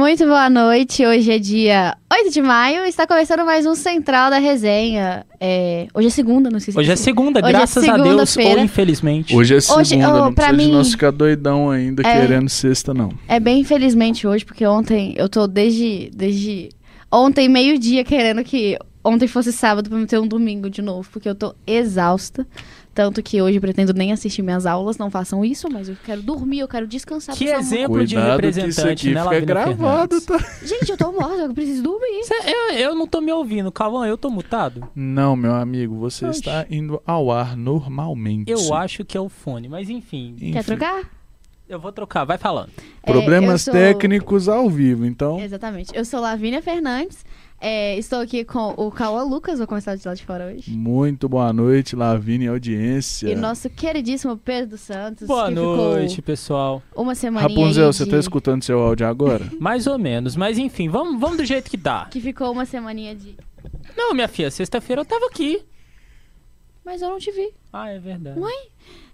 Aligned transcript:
Muito 0.00 0.24
boa 0.24 0.48
noite. 0.48 1.04
Hoje 1.04 1.30
é 1.30 1.38
dia 1.38 1.94
8 2.10 2.30
de 2.32 2.40
maio. 2.40 2.86
Está 2.86 3.06
começando 3.06 3.44
mais 3.44 3.66
um 3.66 3.74
Central 3.74 4.30
da 4.30 4.38
Resenha. 4.38 5.26
É, 5.38 5.88
Hoje 5.92 6.06
é 6.06 6.10
segunda, 6.10 6.48
não 6.48 6.58
sei 6.58 6.72
se 6.72 6.80
Hoje 6.80 6.90
é 6.90 6.96
segunda, 6.96 7.40
Hoje 7.40 7.48
é 7.50 7.52
graças 7.52 7.84
a 7.86 7.96
Deus, 7.98 8.06
ou 8.18 8.24
segunda-feira. 8.24 8.62
infelizmente. 8.62 9.36
Hoje 9.36 9.56
é 9.56 9.60
segunda, 9.60 9.82
Hoje, 9.82 9.94
oh, 9.96 10.24
não 10.24 10.32
precisa 10.32 10.56
de 10.56 10.64
mim- 10.64 10.72
nós 10.72 10.90
ficar 10.92 11.10
doidão 11.10 11.68
ainda 11.68 12.00
É. 12.02 12.18
querendo 12.18 12.48
sexta, 12.48 12.94
não. 12.94 13.12
É 13.28 13.38
bem 13.38 13.60
infelizmente 13.60 14.26
hoje, 14.26 14.42
porque 14.42 14.64
ontem 14.64 15.12
eu 15.18 15.28
tô 15.28 15.46
desde. 15.46 16.10
desde 16.14 16.70
ontem, 17.12 17.46
meio-dia, 17.46 18.02
querendo 18.02 18.42
que 18.42 18.78
ontem 19.04 19.28
fosse 19.28 19.52
sábado 19.52 19.90
pra 19.90 19.98
me 19.98 20.06
ter 20.06 20.18
um 20.18 20.26
domingo 20.26 20.70
de 20.70 20.80
novo, 20.80 21.10
porque 21.12 21.28
eu 21.28 21.34
tô 21.34 21.54
exausta. 21.66 22.46
Tanto 23.00 23.22
que 23.22 23.40
hoje 23.40 23.56
eu 23.56 23.62
pretendo 23.62 23.94
nem 23.94 24.12
assistir 24.12 24.42
minhas 24.42 24.66
aulas, 24.66 24.98
não 24.98 25.10
façam 25.10 25.42
isso, 25.42 25.70
mas 25.72 25.88
eu 25.88 25.96
quero 26.04 26.20
dormir, 26.20 26.58
eu 26.58 26.68
quero 26.68 26.86
descansar. 26.86 27.34
Que 27.34 27.46
exemplo 27.46 28.04
de 28.04 28.14
Cuidado 28.14 28.40
que 28.40 28.46
representante, 28.46 28.90
aqui 29.08 29.14
né, 29.14 29.22
Lavina 29.22 29.46
gravado, 29.46 30.20
tá? 30.20 30.38
Gente, 30.62 30.90
eu 30.90 30.98
tô 30.98 31.10
morta, 31.10 31.36
eu 31.44 31.54
preciso 31.54 31.82
dormir. 31.82 32.22
Cê- 32.24 32.34
eu, 32.44 32.74
eu 32.76 32.94
não 32.94 33.06
tô 33.06 33.22
me 33.22 33.32
ouvindo, 33.32 33.72
Calvão, 33.72 34.04
eu 34.04 34.18
tô 34.18 34.28
mutado? 34.28 34.86
Não, 34.94 35.34
meu 35.34 35.54
amigo, 35.54 35.94
você 35.96 36.26
Oxe. 36.26 36.40
está 36.40 36.66
indo 36.70 37.00
ao 37.06 37.30
ar 37.32 37.56
normalmente. 37.56 38.50
Eu 38.52 38.74
acho 38.74 39.02
que 39.02 39.16
é 39.16 39.20
o 39.20 39.30
fone, 39.30 39.66
mas 39.66 39.88
enfim, 39.88 40.34
Enfim, 40.36 40.52
Quer 40.52 40.64
trocar? 40.64 41.00
eu 41.66 41.80
vou 41.80 41.92
trocar, 41.92 42.24
vai 42.26 42.36
falando. 42.36 42.68
É, 43.02 43.10
Problemas 43.10 43.62
sou- 43.62 43.72
técnicos 43.72 44.46
ao 44.46 44.68
vivo, 44.68 45.06
então. 45.06 45.40
Exatamente. 45.40 45.90
Eu 45.96 46.04
sou 46.04 46.20
Lavínia 46.20 46.60
Fernandes. 46.60 47.24
É, 47.60 47.98
estou 47.98 48.20
aqui 48.20 48.42
com 48.42 48.72
o 48.76 48.90
Cauã 48.90 49.22
Lucas, 49.22 49.58
vou 49.58 49.66
começar 49.68 49.94
de 49.94 50.08
lá 50.08 50.14
de 50.14 50.24
fora 50.24 50.46
hoje. 50.46 50.70
Muito 50.70 51.28
boa 51.28 51.52
noite, 51.52 51.94
Lavínia 51.94 52.46
e 52.46 52.48
audiência. 52.48 53.28
E 53.28 53.34
nosso 53.34 53.68
queridíssimo 53.68 54.34
Pedro 54.38 54.78
Santos. 54.78 55.28
Boa 55.28 55.48
que 55.48 55.54
noite, 55.54 56.16
Ficou 56.16 56.24
pessoal. 56.24 56.82
uma 56.96 57.14
semana 57.14 57.46
Rapunzel, 57.46 57.92
você 57.92 58.04
de... 58.04 58.10
tá 58.10 58.18
escutando 58.18 58.62
seu 58.62 58.80
áudio 58.80 59.06
agora? 59.06 59.44
Mais 59.60 59.86
ou 59.86 59.98
menos, 59.98 60.36
mas 60.36 60.56
enfim, 60.56 60.88
vamos, 60.88 61.20
vamos 61.20 61.36
do 61.36 61.44
jeito 61.44 61.70
que 61.70 61.76
dá. 61.76 62.06
Que 62.10 62.18
ficou 62.18 62.50
uma 62.50 62.64
semaninha 62.64 63.14
de. 63.14 63.36
Não, 63.94 64.14
minha 64.14 64.28
filha, 64.28 64.50
sexta-feira 64.50 65.02
eu 65.02 65.04
tava 65.04 65.26
aqui. 65.26 65.62
Mas 66.82 67.02
eu 67.02 67.10
não 67.10 67.18
te 67.18 67.30
vi. 67.30 67.52
Ah, 67.70 67.90
é 67.90 67.98
verdade. 67.98 68.40
Ué? 68.40 68.52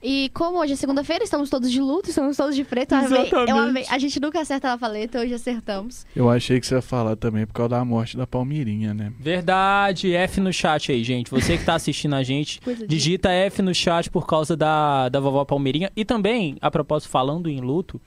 E 0.08 0.30
como 0.32 0.60
hoje 0.60 0.74
é 0.74 0.76
segunda-feira, 0.76 1.24
estamos 1.24 1.50
todos 1.50 1.68
de 1.68 1.80
luto, 1.80 2.10
estamos 2.10 2.36
todos 2.36 2.54
de 2.54 2.62
preto. 2.62 2.94
Eu 2.94 2.98
amei, 3.00 3.28
eu 3.48 3.56
amei. 3.58 3.84
A 3.90 3.98
gente 3.98 4.20
nunca 4.20 4.40
acerta 4.40 4.72
a 4.72 4.78
paleta, 4.78 5.18
hoje 5.18 5.34
acertamos. 5.34 6.06
Eu 6.14 6.30
achei 6.30 6.60
que 6.60 6.66
você 6.68 6.76
ia 6.76 6.80
falar 6.80 7.16
também 7.16 7.44
por 7.44 7.52
causa 7.52 7.70
da 7.70 7.84
morte 7.84 8.16
da 8.16 8.24
Palmirinha, 8.24 8.94
né? 8.94 9.12
Verdade, 9.18 10.14
F 10.14 10.40
no 10.40 10.52
chat 10.52 10.92
aí, 10.92 11.02
gente. 11.02 11.28
Você 11.28 11.58
que 11.58 11.64
tá 11.64 11.74
assistindo 11.74 12.14
a 12.14 12.22
gente, 12.22 12.60
digita 12.86 13.32
F 13.32 13.60
no 13.62 13.74
chat 13.74 14.08
por 14.08 14.28
causa 14.28 14.56
da, 14.56 15.08
da 15.08 15.18
vovó 15.18 15.44
Palmeirinha. 15.44 15.90
E 15.96 16.04
também, 16.04 16.56
a 16.60 16.70
propósito, 16.70 17.10
falando 17.10 17.50
em 17.50 17.60
luto, 17.60 18.00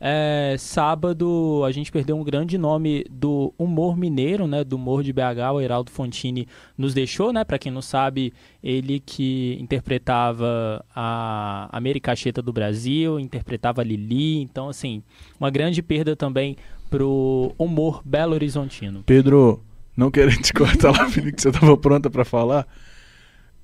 é, 0.00 0.56
sábado 0.58 1.62
a 1.66 1.72
gente 1.72 1.90
perdeu 1.90 2.16
um 2.16 2.24
grande 2.24 2.58
nome 2.58 3.04
do 3.10 3.52
humor 3.58 3.96
mineiro, 3.96 4.46
né? 4.46 4.62
Do 4.62 4.76
humor 4.76 5.02
de 5.02 5.12
BH, 5.12 5.52
o 5.54 5.60
Heraldo 5.60 5.90
Fontini 5.90 6.46
nos 6.76 6.92
deixou, 6.92 7.32
né? 7.32 7.44
Pra 7.44 7.58
quem 7.58 7.72
não 7.72 7.80
sabe, 7.80 8.32
ele 8.62 9.00
que 9.00 9.56
interpretava 9.60 10.84
a 10.94 11.68
Americacheta 11.72 12.42
do 12.42 12.52
Brasil, 12.52 13.18
interpretava 13.18 13.82
Lili. 13.82 14.42
Então, 14.42 14.68
assim, 14.68 15.02
uma 15.40 15.50
grande 15.50 15.82
perda 15.82 16.14
também 16.14 16.56
pro 16.90 17.54
humor 17.58 18.02
belo 18.04 18.34
horizontino. 18.34 19.02
Pedro, 19.06 19.62
não 19.96 20.10
querendo 20.10 20.42
te 20.42 20.52
cortar, 20.52 20.92
Lavínia, 20.92 21.32
que 21.32 21.40
você 21.40 21.50
tava 21.50 21.76
pronta 21.76 22.10
pra 22.10 22.24
falar. 22.24 22.66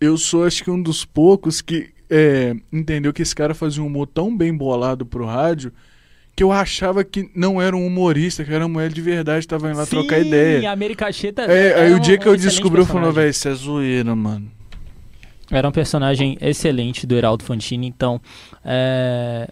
Eu 0.00 0.16
sou, 0.16 0.44
acho 0.44 0.64
que, 0.64 0.70
um 0.70 0.82
dos 0.82 1.04
poucos 1.04 1.60
que 1.60 1.90
é, 2.10 2.54
entendeu 2.72 3.12
que 3.12 3.22
esse 3.22 3.34
cara 3.34 3.54
fazia 3.54 3.82
um 3.82 3.86
humor 3.86 4.06
tão 4.06 4.36
bem 4.36 4.54
bolado 4.54 5.06
pro 5.06 5.26
rádio 5.26 5.72
que 6.34 6.42
eu 6.42 6.50
achava 6.50 7.04
que 7.04 7.30
não 7.34 7.60
era 7.60 7.76
um 7.76 7.86
humorista, 7.86 8.42
que 8.44 8.52
era 8.52 8.64
uma 8.64 8.72
mulher 8.74 8.90
de 8.92 9.00
verdade, 9.02 9.46
tava 9.46 9.68
indo 9.70 9.76
lá 9.78 9.86
trocar 9.86 10.20
Sim, 10.20 10.28
ideia. 10.28 10.70
a 10.70 10.72
Americacheta. 10.72 11.42
É, 11.42 11.80
aí 11.82 11.92
é 11.92 11.94
o 11.94 12.00
dia 12.00 12.14
um- 12.14 12.18
que 12.18 12.26
eu 12.28 12.32
um 12.32 12.36
descobri, 12.36 12.80
eu 12.80 12.86
falei, 12.86 13.10
velho, 13.12 13.30
isso 13.30 13.48
é 13.48 13.54
zoeira, 13.54 14.14
mano. 14.16 14.50
Era 15.50 15.68
um 15.68 15.72
personagem 15.72 16.38
excelente 16.40 17.06
do 17.06 17.14
Heraldo 17.14 17.44
Fantini, 17.44 17.86
então. 17.86 18.20
É... 18.64 19.46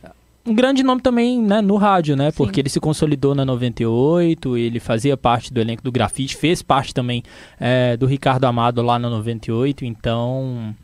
Um 0.47 0.55
grande 0.55 0.83
nome 0.83 1.03
também 1.03 1.39
né, 1.43 1.61
no 1.61 1.77
rádio, 1.77 2.17
né? 2.17 2.31
Sim. 2.31 2.37
Porque 2.39 2.61
ele 2.61 2.71
se 2.71 2.81
consolidou 2.81 3.35
na 3.35 3.45
98, 3.45 4.57
ele 4.57 4.81
fazia 4.81 5.15
parte 5.15 5.53
do 5.53 5.61
elenco 5.61 5.83
do 5.83 5.93
grafite, 5.93 6.35
fez 6.35 6.63
parte 6.63 6.95
também 6.95 7.23
é, 7.61 7.95
do 7.99 8.07
Ricardo 8.07 8.45
Amado 8.47 8.81
lá 8.81 8.99
na 8.99 9.11
98, 9.11 9.85
então. 9.85 10.75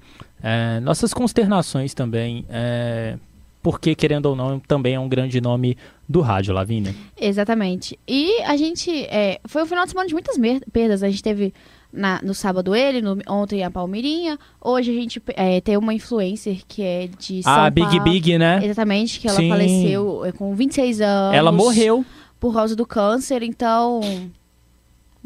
é, 0.43 0.78
nossas 0.81 1.15
consternações 1.15 1.95
também. 1.95 2.45
é, 2.51 3.17
porque, 3.66 3.97
querendo 3.97 4.27
ou 4.27 4.37
não, 4.37 4.60
também 4.60 4.94
é 4.94 5.00
um 5.00 5.09
grande 5.09 5.41
nome 5.41 5.77
do 6.09 6.21
rádio, 6.21 6.54
Lavínia. 6.54 6.94
Exatamente. 7.21 7.99
E 8.06 8.41
a 8.43 8.56
gente. 8.56 8.88
é, 9.06 9.41
foi 9.44 9.60
um 9.65 9.66
final 9.66 9.82
de 9.84 9.91
semana 9.91 10.06
de 10.06 10.15
muitas 10.15 10.37
perdas. 10.72 11.03
A 11.03 11.10
gente 11.10 11.21
teve 11.21 11.53
na- 11.93 12.21
no 12.22 12.32
sábado 12.32 12.77
ele, 12.77 13.03
no- 13.03 13.19
ontem 13.28 13.65
a 13.65 13.71
Palmeirinha. 13.71 14.38
Hoje 14.62 14.93
a 14.93 14.94
gente 14.94 15.21
é, 15.34 15.60
tem 15.60 15.77
uma 15.77 15.93
influencer 15.93 16.60
que 16.69 16.81
é 16.81 17.09
de 17.19 17.43
São 17.43 17.53
a 17.53 17.69
Big. 17.69 17.99
Big, 17.99 18.38
né? 18.38 18.60
Exatamente, 18.65 19.19
que 19.19 19.27
ela 19.27 19.37
Sim. 19.37 19.49
faleceu 19.49 20.25
é, 20.25 20.31
com 20.31 20.54
26 20.54 21.00
anos. 21.00 21.37
Ela 21.37 21.50
morreu. 21.50 22.04
Por 22.38 22.54
causa 22.54 22.77
do 22.77 22.87
câncer, 22.87 23.43
então. 23.43 24.00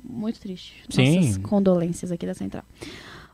Muito 0.03 0.41
triste. 0.41 0.73
Sim. 0.89 1.17
Nossas 1.21 1.37
condolências 1.37 2.11
aqui 2.11 2.25
da 2.25 2.33
Central. 2.33 2.65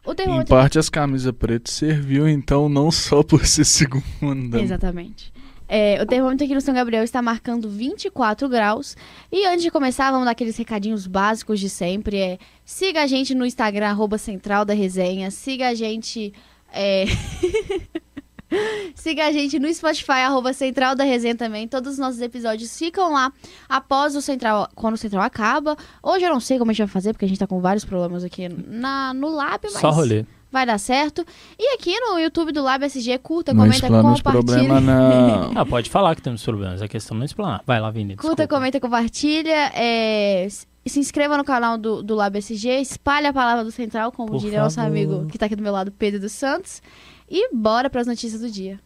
O 0.07 0.13
Em 0.13 0.45
parte, 0.45 0.79
as 0.79 0.89
camisas 0.89 1.33
pretas 1.33 1.75
serviu, 1.75 2.29
então, 2.29 2.69
não 2.69 2.93
só 2.93 3.25
por 3.25 3.45
ser 3.45 3.65
segunda. 3.67 4.61
Exatamente. 4.61 5.33
É, 5.69 6.01
o 6.01 6.07
termômetro 6.07 6.45
aqui 6.45 6.55
no 6.55 6.61
São 6.61 6.73
Gabriel 6.73 7.03
está 7.03 7.21
marcando 7.21 7.69
24 7.69 8.49
graus. 8.49 8.97
E 9.33 9.45
antes 9.47 9.63
de 9.63 9.71
começar, 9.71 10.13
vamos 10.13 10.27
dar 10.27 10.31
aqueles 10.31 10.57
recadinhos 10.57 11.09
básicos 11.09 11.59
de 11.59 11.69
sempre. 11.69 12.19
É, 12.19 12.39
siga 12.65 13.03
a 13.03 13.07
gente 13.09 13.35
no 13.35 13.45
Instagram, 13.45 13.89
arroba 13.89 14.17
Central 14.17 14.65
da 14.65 14.75
Resenha. 14.75 15.29
Siga 15.33 15.69
a 15.69 15.75
gente. 15.75 16.33
é, 16.73 17.07
siga 18.95 19.27
a 19.27 19.33
gente 19.33 19.59
no 19.59 19.73
Spotify, 19.73 20.13
arroba 20.27 20.53
Central 20.53 20.95
da 20.95 21.05
Resenha 21.05 21.35
também. 21.35 21.67
Todos 21.67 21.93
os 21.95 21.99
nossos 21.99 22.21
episódios 22.21 22.77
ficam 22.79 23.13
lá 23.13 23.33
após 23.69 24.15
o 24.17 24.23
Central, 24.23 24.69
quando 24.75 24.95
o 24.95 24.99
Central 24.99 25.23
acaba. 25.23 25.77
Hoje 26.03 26.25
eu 26.25 26.31
não 26.31 26.41
sei 26.41 26.59
como 26.59 26.71
a 26.71 26.75
gente 26.75 26.87
vai 26.87 26.93
fazer, 26.93 27.13
porque 27.13 27.25
a 27.25 27.29
gente 27.29 27.39
tá 27.39 27.47
com 27.47 27.61
vários 27.61 27.85
problemas 27.85 28.25
aqui 28.25 28.49
na, 28.49 29.13
no 29.15 29.29
Lab, 29.31 29.61
mas 29.65 29.73
Só 29.81 29.91
rolê. 29.91 30.25
vai 30.51 30.65
dar 30.65 30.79
certo. 30.79 31.25
E 31.59 31.75
aqui 31.75 31.99
no 32.01 32.19
YouTube 32.19 32.53
do 32.53 32.63
Lab 32.63 32.85
SG, 32.85 33.19
curta, 33.19 33.53
Não 33.53 33.65
comenta, 33.65 33.89
compartilha. 33.89 34.23
problemas, 34.33 34.83
não. 34.85 35.53
Ah, 35.57 35.67
pode 35.67 35.91
falar 35.91 36.15
que 36.15 36.23
temos 36.23 36.43
problemas, 36.43 36.81
a 36.83 36.89
questão 36.89 37.17
não 37.17 37.23
é 37.23 37.27
explanar. 37.27 37.63
Vai, 37.67 37.81
Lavínia. 37.81 38.17
Curta, 38.17 38.43
desculpa. 38.43 38.55
comenta, 38.55 38.81
compartilha. 38.81 39.73
é, 39.75 40.47
se 40.87 41.01
inscreva 41.01 41.37
no 41.37 41.43
canal 41.45 41.77
do, 41.77 42.01
do 42.01 42.15
Lab 42.15 42.39
SG. 42.39 42.81
Espalhe 42.81 43.27
a 43.27 43.33
palavra 43.33 43.65
do 43.65 43.73
Central, 43.73 44.13
como 44.13 44.31
Por 44.31 44.39
diria 44.41 44.63
nosso 44.63 44.77
favor. 44.77 44.89
amigo 44.89 45.27
que 45.27 45.37
tá 45.37 45.47
aqui 45.47 45.57
do 45.57 45.63
meu 45.63 45.73
lado, 45.73 45.91
Pedro 45.91 46.21
dos 46.21 46.31
Santos. 46.31 46.81
E 47.29 47.55
bora 47.55 47.91
pras 47.91 48.07
notícias 48.07 48.41
do 48.41 48.51
dia. 48.51 48.81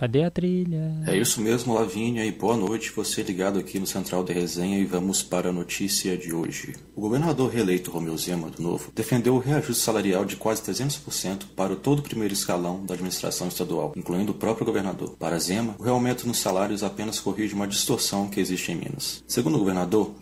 Cadê 0.00 0.24
a 0.24 0.30
trilha? 0.30 0.94
É 1.06 1.14
isso 1.14 1.42
mesmo, 1.42 1.74
Lavínia, 1.74 2.24
e 2.24 2.32
boa 2.32 2.56
noite. 2.56 2.90
Você 2.96 3.22
ligado 3.22 3.58
aqui 3.58 3.78
no 3.78 3.86
Central 3.86 4.24
da 4.24 4.32
Resenha 4.32 4.78
e 4.78 4.84
vamos 4.86 5.22
para 5.22 5.50
a 5.50 5.52
notícia 5.52 6.16
de 6.16 6.32
hoje. 6.32 6.74
O 6.96 7.02
governador 7.02 7.50
reeleito 7.50 7.90
Romeu 7.90 8.16
Zema, 8.16 8.48
do 8.48 8.62
Novo, 8.62 8.90
defendeu 8.94 9.34
o 9.34 9.38
reajuste 9.38 9.82
salarial 9.82 10.24
de 10.24 10.36
quase 10.36 10.62
300% 10.62 11.48
para 11.54 11.76
todo 11.76 11.98
o 11.98 12.02
primeiro 12.02 12.32
escalão 12.32 12.82
da 12.86 12.94
administração 12.94 13.48
estadual, 13.48 13.92
incluindo 13.94 14.32
o 14.32 14.34
próprio 14.34 14.64
governador. 14.64 15.16
Para 15.18 15.38
Zema, 15.38 15.74
o 15.78 15.82
reaumento 15.82 16.26
nos 16.26 16.38
salários 16.38 16.82
apenas 16.82 17.20
corrige 17.20 17.54
uma 17.54 17.68
distorção 17.68 18.26
que 18.30 18.40
existe 18.40 18.72
em 18.72 18.76
Minas. 18.76 19.22
Segundo 19.26 19.56
o 19.56 19.58
governador. 19.58 20.14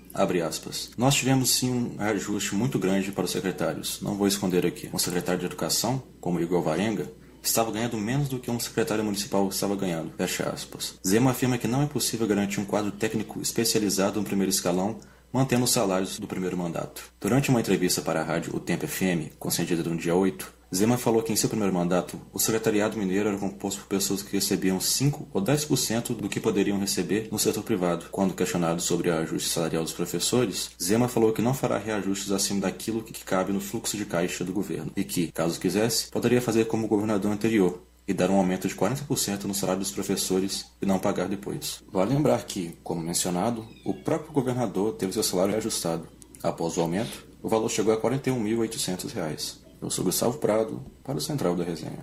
Nós 0.97 1.15
tivemos 1.15 1.51
sim 1.51 1.71
um 1.71 1.97
reajuste 1.97 2.55
muito 2.55 2.79
grande 2.79 3.12
para 3.12 3.25
os 3.25 3.31
secretários. 3.31 4.01
Não 4.01 4.15
vou 4.15 4.27
esconder 4.27 4.67
aqui. 4.67 4.91
Um 4.93 4.99
secretário 4.99 5.41
de 5.41 5.47
educação, 5.47 6.03
como 6.21 6.41
Igor 6.41 6.62
Varenga, 6.62 7.11
estava 7.43 7.71
ganhando 7.71 7.97
menos 7.97 8.28
do 8.28 8.39
que 8.39 8.51
um 8.51 8.60
secretário 8.60 9.04
municipal 9.04 9.48
estava 9.48 9.77
ganhando. 9.77 10.13
Fecha 10.16 10.48
aspas. 10.51 10.95
Zema 11.07 11.31
afirma 11.31 11.59
que 11.59 11.69
não 11.69 11.83
é 11.83 11.87
possível 11.87 12.27
garantir 12.27 12.60
um 12.60 12.65
quadro 12.65 12.91
técnico 12.91 13.41
especializado 13.41 14.21
no 14.21 14.27
primeiro 14.27 14.51
escalão, 14.51 14.98
mantendo 15.33 15.65
os 15.65 15.71
salários 15.71 16.19
do 16.19 16.27
primeiro 16.27 16.57
mandato. 16.57 17.04
Durante 17.21 17.51
uma 17.51 17.60
entrevista 17.60 18.03
para 18.03 18.21
a 18.21 18.25
rádio 18.25 18.54
O 18.54 18.60
Tempo 18.60 18.87
FM, 18.87 19.34
concedida 19.39 19.83
no 19.83 19.97
dia 19.97 20.15
8, 20.15 20.58
Zema 20.74 20.98
falou 20.98 21.22
que 21.22 21.32
em 21.32 21.36
seu 21.36 21.48
primeiro 21.48 21.72
mandato, 21.72 22.20
o 22.32 22.38
secretariado 22.38 22.98
mineiro 22.98 23.28
era 23.28 23.38
composto 23.38 23.80
por 23.80 23.88
pessoas 23.88 24.22
que 24.22 24.34
recebiam 24.34 24.78
5 24.78 25.28
ou 25.32 25.42
10% 25.42 26.15
do 26.15 26.28
que 26.28 26.38
poderiam 26.38 26.78
receber 26.78 27.28
no 27.32 27.38
setor 27.38 27.62
privado. 27.62 28.06
Quando 28.10 28.34
questionado 28.34 28.82
sobre 28.82 29.09
o 29.09 29.15
ajuste 29.15 29.48
salarial 29.48 29.82
dos 29.82 29.94
professores, 29.94 30.70
Zema 30.80 31.09
falou 31.09 31.32
que 31.32 31.41
não 31.41 31.54
fará 31.54 31.78
reajustes 31.78 32.30
acima 32.30 32.60
daquilo 32.60 33.03
que 33.03 33.24
cabe 33.24 33.53
no 33.53 33.60
fluxo 33.60 33.97
de 33.97 34.04
caixa 34.04 34.44
do 34.44 34.53
governo 34.53 34.92
e 34.94 35.04
que, 35.04 35.32
caso 35.32 35.59
quisesse, 35.59 36.10
poderia 36.10 36.42
fazer 36.42 36.66
como 36.66 36.84
o 36.84 36.88
governador 36.88 37.32
anterior, 37.32 37.82
e 38.06 38.15
dar 38.15 38.30
um 38.30 38.36
aumento 38.36 38.66
de 38.66 38.74
40% 38.74 39.44
no 39.44 39.54
salário 39.54 39.80
dos 39.80 39.91
professores 39.91 40.65
e 40.80 40.86
não 40.86 40.98
pagar 40.98 41.28
depois. 41.28 41.82
Vale 41.92 42.15
lembrar 42.15 42.42
que, 42.47 42.74
como 42.82 43.03
mencionado, 43.03 43.68
o 43.84 43.92
próprio 43.92 44.32
governador 44.32 44.94
teve 44.94 45.12
seu 45.12 45.22
salário 45.22 45.53
reajustado. 45.53 46.09
Após 46.42 46.78
o 46.78 46.80
aumento, 46.80 47.26
o 47.42 47.50
valor 47.50 47.68
chegou 47.68 47.92
a 47.92 47.97
R$ 47.97 48.18
41.800. 48.18 49.67
Eu 49.80 49.91
sou 49.91 50.04
Gustavo 50.04 50.39
Prado, 50.39 50.83
para 51.04 51.16
o 51.16 51.21
Central 51.21 51.54
da 51.54 51.63
Resenha. 51.65 51.98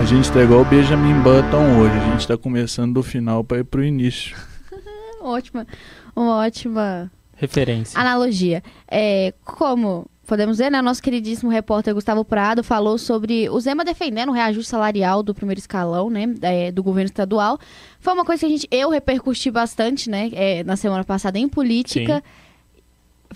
A 0.00 0.04
gente 0.04 0.30
tá 0.32 0.42
igual 0.42 0.62
o 0.62 0.64
Benjamin 0.64 1.20
Button 1.20 1.80
hoje. 1.80 1.94
A 1.96 2.10
gente 2.10 2.28
tá 2.28 2.36
começando 2.36 2.94
do 2.94 3.02
final 3.02 3.42
pra 3.44 3.58
ir 3.58 3.64
pro 3.64 3.84
início. 3.84 4.36
Ótima, 5.20 5.66
uma 6.14 6.36
ótima 6.38 7.10
Referência. 7.36 7.98
analogia. 8.00 8.62
É, 8.90 9.32
como 9.44 10.06
podemos 10.26 10.58
ver, 10.58 10.70
né, 10.70 10.82
nosso 10.82 11.00
queridíssimo 11.02 11.50
repórter 11.50 11.94
Gustavo 11.94 12.24
Prado 12.24 12.64
falou 12.64 12.98
sobre 12.98 13.48
o 13.48 13.60
Zema 13.60 13.84
defendendo 13.84 14.30
o 14.30 14.32
reajuste 14.32 14.70
salarial 14.70 15.22
do 15.22 15.32
primeiro 15.34 15.60
escalão, 15.60 16.10
né, 16.10 16.26
é, 16.42 16.72
do 16.72 16.82
governo 16.82 17.06
estadual. 17.06 17.58
Foi 18.00 18.12
uma 18.12 18.24
coisa 18.24 18.40
que 18.40 18.46
a 18.46 18.48
gente, 18.48 18.66
eu 18.70 18.90
repercuti 18.90 19.50
bastante, 19.50 20.10
né, 20.10 20.30
é, 20.32 20.64
na 20.64 20.74
semana 20.76 21.04
passada 21.04 21.38
em 21.38 21.48
política. 21.48 22.22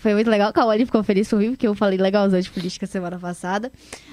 Foi 0.06 0.14
muito 0.14 0.30
legal, 0.30 0.50
o 0.50 0.52
Cauane 0.52 0.86
ficou 0.86 1.02
feliz 1.02 1.28
comigo, 1.28 1.54
porque 1.54 1.66
eu 1.66 1.74
falei 1.74 1.98
legalzão 1.98 2.38
de 2.38 2.48
política 2.48 2.86
semana 2.86 3.18
passada. 3.18 3.72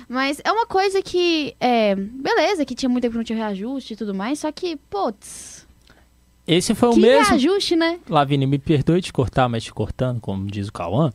Mas 0.09 0.41
é 0.43 0.51
uma 0.51 0.65
coisa 0.65 1.03
que, 1.03 1.55
é, 1.59 1.93
beleza, 1.93 2.65
que 2.65 2.73
tinha 2.73 2.89
muito 2.89 3.03
tempo 3.03 3.11
que 3.11 3.17
não 3.19 3.23
tinha 3.23 3.37
reajuste 3.37 3.93
e 3.93 3.95
tudo 3.95 4.11
mais, 4.11 4.39
só 4.39 4.51
que, 4.51 4.75
putz, 4.89 5.67
Esse 6.47 6.73
foi 6.73 6.89
o 6.89 6.93
que 6.93 6.99
mesmo. 6.99 7.29
reajuste, 7.29 7.75
né? 7.75 7.99
Lavini, 8.09 8.47
me 8.47 8.57
perdoe 8.57 9.03
te 9.03 9.13
cortar, 9.13 9.47
mas 9.47 9.63
te 9.63 9.71
cortando, 9.71 10.19
como 10.19 10.47
diz 10.47 10.67
o 10.67 10.73
Cauã. 10.73 11.11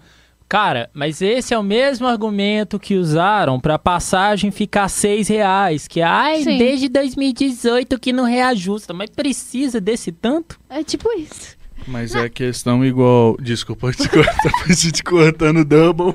Cara, 0.48 0.88
mas 0.94 1.20
esse 1.20 1.52
é 1.52 1.58
o 1.58 1.62
mesmo 1.64 2.06
argumento 2.06 2.78
que 2.78 2.94
usaram 2.94 3.58
pra 3.58 3.80
passagem 3.80 4.52
ficar 4.52 4.88
seis 4.88 5.26
reais. 5.26 5.88
Que, 5.88 6.00
ai, 6.00 6.44
Sim. 6.44 6.56
desde 6.56 6.88
2018 6.88 7.98
que 7.98 8.12
não 8.12 8.22
reajusta. 8.22 8.94
Mas 8.94 9.10
precisa 9.10 9.80
desse 9.80 10.12
tanto? 10.12 10.56
É 10.70 10.84
tipo 10.84 11.12
isso. 11.18 11.57
Mas 11.88 12.14
é 12.14 12.28
questão 12.28 12.84
igual. 12.84 13.36
Desculpa 13.40 13.90
te 13.96 14.08
cortar, 14.08 14.52
te 14.76 15.02
cortando 15.02 15.64
double. 15.64 16.14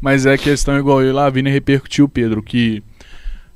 Mas 0.00 0.26
é 0.26 0.36
questão 0.36 0.76
igual 0.76 1.00
eu 1.00 1.10
e 1.10 1.12
Lavínia 1.12 1.52
repercutiu, 1.52 2.08
Pedro, 2.08 2.42
que 2.42 2.82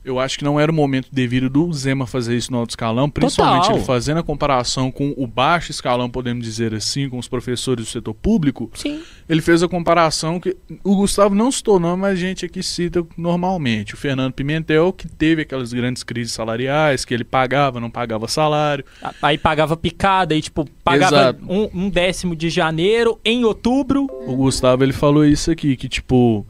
eu 0.07 0.21
acho 0.21 0.39
que 0.39 0.45
não 0.45 0.59
era 0.59 0.71
o 0.71 0.75
momento 0.75 1.09
devido 1.11 1.51
do 1.51 1.73
Zema 1.73 2.07
fazer 2.07 2.37
isso 2.37 2.53
no 2.53 2.59
alto 2.59 2.71
escalão, 2.71 3.11
principalmente 3.11 3.63
Total. 3.63 3.77
ele 3.77 3.85
fazendo 3.85 4.19
a 4.19 4.23
comparação 4.23 4.93
com 4.93 5.13
o 5.17 5.27
baixo 5.27 5.73
escalão, 5.73 6.09
podemos 6.09 6.45
dizer 6.45 6.73
assim, 6.73 7.09
com 7.09 7.19
os 7.19 7.27
professores 7.27 7.85
do 7.85 7.91
setor 7.91 8.15
público. 8.15 8.71
Sim. 8.75 9.03
Ele 9.29 9.43
fez 9.43 9.65
a 9.65 9.69
comparação 9.69 10.39
que 10.39 10.57
o 10.85 10.95
Gustavo 10.95 11.35
não 11.35 11.51
citou 11.51 11.81
nome, 11.81 12.03
mas 12.03 12.13
a 12.13 12.15
gente 12.15 12.47
aqui 12.47 12.63
cita 12.63 13.05
normalmente. 13.19 13.95
O 13.95 13.97
Fernando 13.97 14.33
Pimentel, 14.33 14.93
que 14.93 15.09
teve 15.09 15.43
aquelas 15.43 15.73
grandes 15.73 16.05
crises 16.05 16.33
salariais, 16.33 17.05
que 17.05 17.13
ele 17.13 17.25
pagava, 17.25 17.81
não 17.81 17.91
pagava 17.91 18.29
salário. 18.29 18.85
Aí 19.21 19.37
pagava 19.37 19.77
picada 19.77 20.37
e, 20.37 20.41
tipo, 20.41 20.71
pagava 20.85 21.37
um, 21.49 21.69
um 21.75 21.91
décimo 21.91 22.37
de 22.37 22.49
janeiro 22.49 23.19
em 23.25 23.45
outubro. 23.45 24.07
O 24.25 24.37
Gustavo 24.37 24.85
ele 24.85 24.93
falou 24.93 25.25
isso 25.25 25.51
aqui, 25.51 25.77
que 25.77 25.89
tipo, 25.89 26.47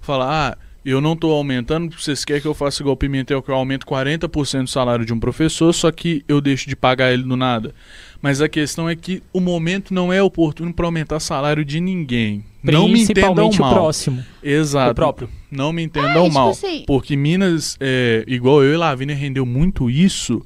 falar, 0.00 0.52
ah, 0.52 0.63
eu 0.90 1.00
não 1.00 1.16
tô 1.16 1.30
aumentando, 1.30 1.94
vocês 1.98 2.24
querem 2.24 2.42
que 2.42 2.48
eu 2.48 2.54
faça 2.54 2.82
igual 2.82 2.94
o 2.94 2.96
Pimentel, 2.96 3.42
que 3.42 3.50
eu 3.50 3.54
aumento 3.54 3.86
40% 3.86 4.64
do 4.64 4.70
salário 4.70 5.04
de 5.06 5.12
um 5.12 5.18
professor, 5.20 5.72
só 5.72 5.90
que 5.90 6.24
eu 6.28 6.40
deixo 6.40 6.68
de 6.68 6.76
pagar 6.76 7.12
ele 7.12 7.22
do 7.22 7.36
nada. 7.36 7.74
Mas 8.20 8.40
a 8.40 8.48
questão 8.48 8.88
é 8.88 8.96
que 8.96 9.22
o 9.32 9.40
momento 9.40 9.92
não 9.92 10.12
é 10.12 10.22
oportuno 10.22 10.72
para 10.72 10.86
aumentar 10.86 11.20
salário 11.20 11.64
de 11.64 11.80
ninguém. 11.80 12.44
Não 12.62 12.88
me 12.88 13.02
entendam 13.02 13.34
Principalmente 13.34 13.58
o 13.58 13.62
mal. 13.62 13.74
próximo. 13.74 14.24
Exato. 14.42 14.92
O 14.92 14.94
próprio. 14.94 15.28
Não 15.50 15.72
me 15.72 15.82
entendam 15.82 16.26
Ah, 16.26 16.30
mal. 16.30 16.50
assim- 16.50 16.84
Porque 16.86 17.16
Minas, 17.16 17.76
é, 17.80 18.24
igual 18.26 18.62
eu 18.62 18.72
e 18.72 18.76
Lavínia, 18.76 19.14
rendeu 19.14 19.44
muito 19.44 19.90
isso. 19.90 20.40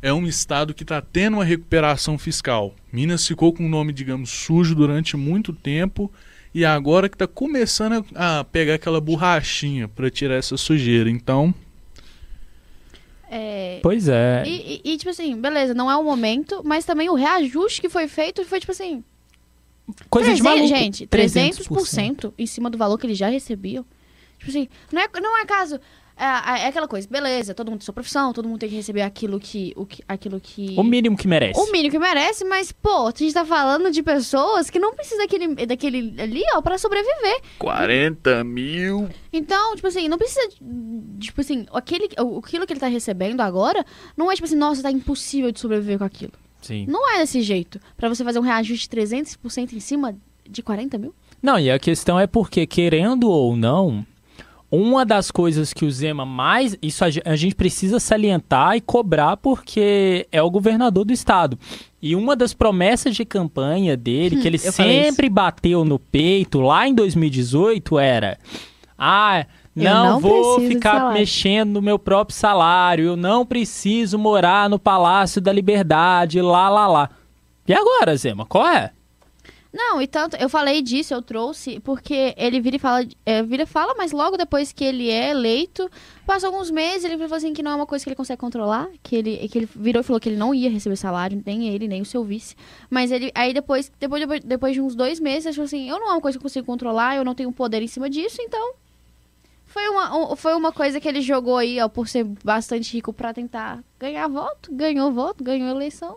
É 0.00 0.12
um 0.12 0.26
estado 0.26 0.72
que 0.72 0.84
está 0.84 1.00
tendo 1.00 1.34
uma 1.38 1.44
recuperação 1.44 2.16
fiscal. 2.16 2.76
Minas 2.92 3.26
ficou 3.26 3.52
com 3.52 3.66
o 3.66 3.68
nome, 3.68 3.92
digamos, 3.92 4.30
sujo 4.30 4.74
durante 4.76 5.16
muito 5.16 5.52
tempo. 5.52 6.12
E 6.56 6.64
agora 6.64 7.06
que 7.06 7.14
está 7.16 7.26
começando 7.26 8.02
a 8.14 8.42
pegar 8.44 8.74
aquela 8.76 8.98
borrachinha 8.98 9.86
para 9.88 10.08
tirar 10.10 10.36
essa 10.36 10.56
sujeira. 10.56 11.10
Então, 11.10 11.54
É, 13.30 13.80
Pois 13.82 14.08
é. 14.08 14.44
E, 14.46 14.80
e- 14.84 14.92
e, 14.94 14.96
tipo 14.96 15.10
assim, 15.10 15.38
beleza, 15.38 15.74
não 15.74 15.90
é 15.90 15.96
o 15.96 16.02
momento, 16.04 16.62
mas 16.64 16.84
também 16.86 17.10
o 17.10 17.14
reajuste 17.14 17.80
que 17.80 17.88
foi 17.88 18.06
feito 18.08 18.42
foi, 18.44 18.60
tipo 18.60 18.72
assim, 18.72 19.02
Coisa 20.08 20.32
de 20.32 20.40
300, 20.42 20.42
maluco. 20.42 20.68
gente, 20.68 21.06
300% 21.08 22.32
em 22.38 22.46
cima 22.46 22.70
do 22.70 22.78
valor 22.78 22.96
que 22.98 23.06
eles 23.06 23.18
já 23.18 23.28
recebiam. 23.28 23.84
Tipo 24.38 24.50
assim, 24.50 24.68
não 24.92 25.02
é, 25.02 25.08
não 25.20 25.38
é 25.38 25.44
caso... 25.44 25.78
É, 26.18 26.24
é 26.62 26.66
aquela 26.68 26.88
coisa, 26.88 27.06
beleza, 27.10 27.52
todo 27.54 27.68
mundo 27.70 27.80
tem 27.80 27.84
sua 27.84 27.92
profissão, 27.92 28.32
todo 28.32 28.48
mundo 28.48 28.58
tem 28.60 28.70
que 28.70 28.74
receber 28.74 29.02
aquilo 29.02 29.38
que... 29.38 29.74
O 29.76 29.84
que 29.84 30.02
aquilo 30.08 30.40
que 30.40 30.74
O 30.78 30.82
mínimo 30.82 31.14
que 31.16 31.28
merece. 31.28 31.60
o 31.60 31.70
mínimo 31.70 31.90
que 31.90 31.98
merece, 31.98 32.42
mas, 32.44 32.72
pô, 32.72 33.06
a 33.08 33.12
gente 33.14 33.34
tá 33.34 33.44
falando 33.44 33.90
de 33.90 34.02
pessoas 34.02 34.70
que 34.70 34.78
não 34.78 34.94
precisam 34.94 35.18
daquele, 35.18 35.66
daquele 35.66 36.14
ali, 36.18 36.42
ó, 36.54 36.62
pra 36.62 36.78
sobreviver. 36.78 37.42
40 37.58 38.42
mil. 38.44 39.08
Então, 39.32 39.74
tipo 39.76 39.86
assim, 39.88 40.08
não 40.08 40.16
precisa. 40.16 40.48
Tipo 41.20 41.40
assim, 41.42 41.66
aquele, 41.72 42.08
o- 42.18 42.38
aquilo 42.38 42.66
que 42.66 42.72
ele 42.72 42.80
tá 42.80 42.86
recebendo 42.88 43.40
agora 43.42 43.84
não 44.16 44.32
é 44.32 44.34
tipo 44.34 44.46
assim, 44.46 44.56
nossa, 44.56 44.82
tá 44.82 44.90
impossível 44.90 45.52
de 45.52 45.60
sobreviver 45.60 45.98
com 45.98 46.04
aquilo. 46.04 46.32
Sim. 46.62 46.86
Não 46.88 47.12
é 47.14 47.18
desse 47.18 47.42
jeito. 47.42 47.78
Pra 47.96 48.08
você 48.08 48.24
fazer 48.24 48.38
um 48.38 48.42
reajuste 48.42 48.88
de 48.88 48.96
300% 48.96 49.74
em 49.74 49.80
cima 49.80 50.16
de 50.48 50.62
40 50.62 50.96
mil? 50.96 51.14
Não, 51.42 51.58
e 51.58 51.70
a 51.70 51.78
questão 51.78 52.18
é 52.18 52.26
porque, 52.26 52.66
querendo 52.66 53.28
ou 53.30 53.54
não, 53.54 54.04
uma 54.70 55.04
das 55.04 55.30
coisas 55.30 55.72
que 55.72 55.84
o 55.84 55.90
Zema 55.90 56.24
mais. 56.26 56.76
Isso 56.82 57.04
a, 57.04 57.10
ge- 57.10 57.22
a 57.24 57.36
gente 57.36 57.54
precisa 57.54 58.00
salientar 58.00 58.76
e 58.76 58.80
cobrar 58.80 59.36
porque 59.36 60.26
é 60.32 60.42
o 60.42 60.50
governador 60.50 61.04
do 61.04 61.12
estado. 61.12 61.58
E 62.02 62.14
uma 62.16 62.34
das 62.36 62.52
promessas 62.52 63.14
de 63.16 63.24
campanha 63.24 63.96
dele, 63.96 64.36
que 64.36 64.46
ele 64.48 64.58
sempre 64.58 65.28
bateu 65.28 65.84
no 65.84 65.98
peito 65.98 66.60
lá 66.60 66.86
em 66.88 66.94
2018, 66.94 67.98
era. 67.98 68.38
Ah. 68.98 69.46
Não, 69.74 70.12
não 70.12 70.20
vou 70.20 70.60
ficar 70.68 70.94
salário." 71.00 71.18
mexendo 71.18 71.72
no 71.74 71.82
meu 71.82 71.98
próprio 71.98 72.34
salário. 72.34 73.04
Eu 73.08 73.16
não 73.16 73.44
preciso 73.44 74.18
morar 74.18 74.70
no 74.70 74.78
Palácio 74.78 75.38
da 75.38 75.52
Liberdade, 75.52 76.40
lá, 76.40 76.70
lá, 76.70 76.86
lá. 76.86 77.10
E 77.68 77.74
agora, 77.74 78.16
Zema, 78.16 78.46
qual 78.46 78.66
é? 78.66 78.90
Não, 79.78 80.00
e 80.00 80.06
tanto, 80.06 80.36
eu 80.36 80.48
falei 80.48 80.80
disso, 80.80 81.12
eu 81.12 81.20
trouxe, 81.20 81.78
porque 81.80 82.32
ele 82.38 82.60
vira 82.60 82.76
e 82.76 82.78
fala, 82.78 83.04
é, 83.26 83.42
vira 83.42 83.64
e 83.64 83.66
fala, 83.66 83.94
mas 83.94 84.10
logo 84.10 84.38
depois 84.38 84.72
que 84.72 84.82
ele 84.82 85.10
é 85.10 85.30
eleito, 85.32 85.90
passou 86.24 86.46
alguns 86.48 86.70
meses, 86.70 87.04
ele 87.04 87.18
falou 87.18 87.34
assim 87.36 87.52
que 87.52 87.62
não 87.62 87.72
é 87.72 87.74
uma 87.74 87.86
coisa 87.86 88.02
que 88.02 88.08
ele 88.08 88.16
consegue 88.16 88.40
controlar, 88.40 88.88
que 89.02 89.14
ele, 89.16 89.36
que 89.48 89.58
ele 89.58 89.68
virou 89.76 90.00
e 90.00 90.02
falou 90.02 90.18
que 90.18 90.30
ele 90.30 90.36
não 90.38 90.54
ia 90.54 90.70
receber 90.70 90.96
salário, 90.96 91.42
nem 91.44 91.68
ele, 91.68 91.86
nem 91.86 92.00
o 92.00 92.06
seu 92.06 92.24
vice. 92.24 92.56
Mas 92.88 93.12
ele, 93.12 93.30
aí 93.34 93.52
depois, 93.52 93.92
depois, 94.00 94.20
depois, 94.22 94.40
depois 94.42 94.72
de 94.74 94.80
uns 94.80 94.94
dois 94.94 95.20
meses, 95.20 95.44
ele 95.44 95.54
falou 95.56 95.66
assim, 95.66 95.90
eu 95.90 96.00
não 96.00 96.08
é 96.08 96.12
uma 96.12 96.20
coisa 96.22 96.38
que 96.38 96.40
eu 96.40 96.48
consigo 96.48 96.64
controlar, 96.66 97.16
eu 97.16 97.24
não 97.24 97.34
tenho 97.34 97.52
poder 97.52 97.82
em 97.82 97.86
cima 97.88 98.08
disso, 98.08 98.38
então... 98.40 98.72
Foi 99.66 99.86
uma, 99.90 100.16
um- 100.32 100.36
foi 100.36 100.54
uma 100.54 100.72
coisa 100.72 100.98
que 100.98 101.06
ele 101.06 101.20
jogou 101.20 101.58
aí, 101.58 101.78
ó, 101.82 101.88
por 101.88 102.08
ser 102.08 102.24
bastante 102.24 102.90
rico 102.94 103.12
pra 103.12 103.34
tentar 103.34 103.84
ganhar 104.00 104.26
voto, 104.26 104.72
ganhou 104.72 105.12
voto, 105.12 105.44
ganhou 105.44 105.68
eleição 105.68 106.16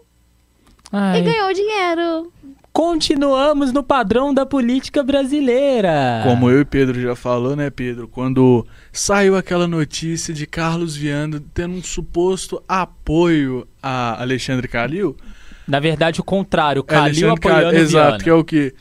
Ai. 0.93 1.19
e 1.19 1.23
ganhou 1.23 1.51
dinheiro. 1.53 2.31
Continuamos 2.79 3.73
no 3.73 3.83
padrão 3.83 4.33
da 4.33 4.45
política 4.45 5.03
brasileira. 5.03 6.21
Como 6.23 6.49
eu 6.49 6.61
e 6.61 6.65
Pedro 6.65 7.01
já 7.01 7.13
falou, 7.13 7.53
né, 7.53 7.69
Pedro? 7.69 8.07
Quando 8.07 8.65
saiu 8.89 9.35
aquela 9.35 9.67
notícia 9.67 10.33
de 10.33 10.47
Carlos 10.47 10.95
Viana 10.95 11.43
tendo 11.53 11.73
um 11.73 11.83
suposto 11.83 12.63
apoio 12.65 13.67
a 13.83 14.21
Alexandre 14.21 14.65
Calil. 14.65 15.13
Na 15.67 15.81
verdade, 15.81 16.21
o 16.21 16.23
contrário. 16.23 16.81
Calil 16.81 17.03
Alexandre 17.03 17.33
apoiando 17.33 17.63
Calil, 17.63 17.81
Exato, 17.81 18.07
Viana. 18.07 18.23
que 18.23 18.29
é 18.29 18.33
o 18.33 18.43
que? 18.45 18.73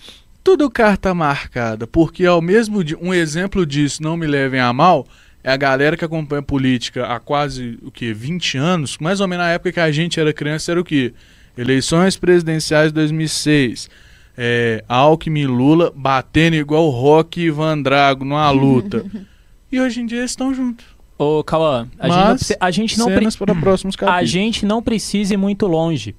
Tudo 0.44 0.70
carta 0.70 1.12
marcada. 1.12 1.84
Porque 1.84 2.24
ao 2.24 2.40
mesmo 2.40 2.78
um 3.02 3.12
exemplo 3.12 3.66
disso, 3.66 4.00
não 4.00 4.16
me 4.16 4.28
levem 4.28 4.60
a 4.60 4.72
mal, 4.72 5.08
é 5.42 5.50
a 5.50 5.56
galera 5.56 5.96
que 5.96 6.04
acompanha 6.04 6.40
política 6.40 7.04
há 7.04 7.18
quase 7.18 7.76
o 7.82 7.90
que 7.90 8.14
20 8.14 8.58
anos, 8.58 8.96
mais 8.98 9.20
ou 9.20 9.26
menos 9.26 9.44
na 9.44 9.50
época 9.50 9.72
que 9.72 9.80
a 9.80 9.90
gente 9.90 10.20
era 10.20 10.32
criança, 10.32 10.70
era 10.70 10.80
o 10.80 10.84
que? 10.84 11.12
Eleições 11.58 12.16
presidenciais 12.16 12.88
de 12.88 12.94
2006. 12.94 13.90
É, 14.36 14.84
Alckmin 14.88 15.40
e 15.40 15.46
Lula 15.48 15.92
batendo 15.94 16.54
igual 16.54 16.86
o 16.86 16.90
Rock 16.90 17.40
e 17.40 17.50
Van 17.50 17.82
Drago 17.82 18.24
numa 18.24 18.48
luta. 18.50 19.04
e 19.72 19.80
hoje 19.80 20.00
em 20.00 20.06
dia 20.06 20.18
eles 20.18 20.30
estão 20.30 20.54
juntos. 20.54 20.86
Ô, 21.18 21.42
Cauã, 21.42 21.88
a 21.98 22.08
gente 22.08 22.16
não, 22.16 22.28
Mas, 22.30 22.52
a 22.60 22.70
gente 22.70 22.98
não 22.98 23.06
pre- 23.06 23.16
Cenas 23.16 23.36
para 23.36 23.54
próximos 23.56 23.96
a 24.00 24.22
gente 24.24 24.64
não 24.64 24.80
precisa 24.80 25.34
ir 25.34 25.36
muito 25.36 25.66
longe. 25.66 26.14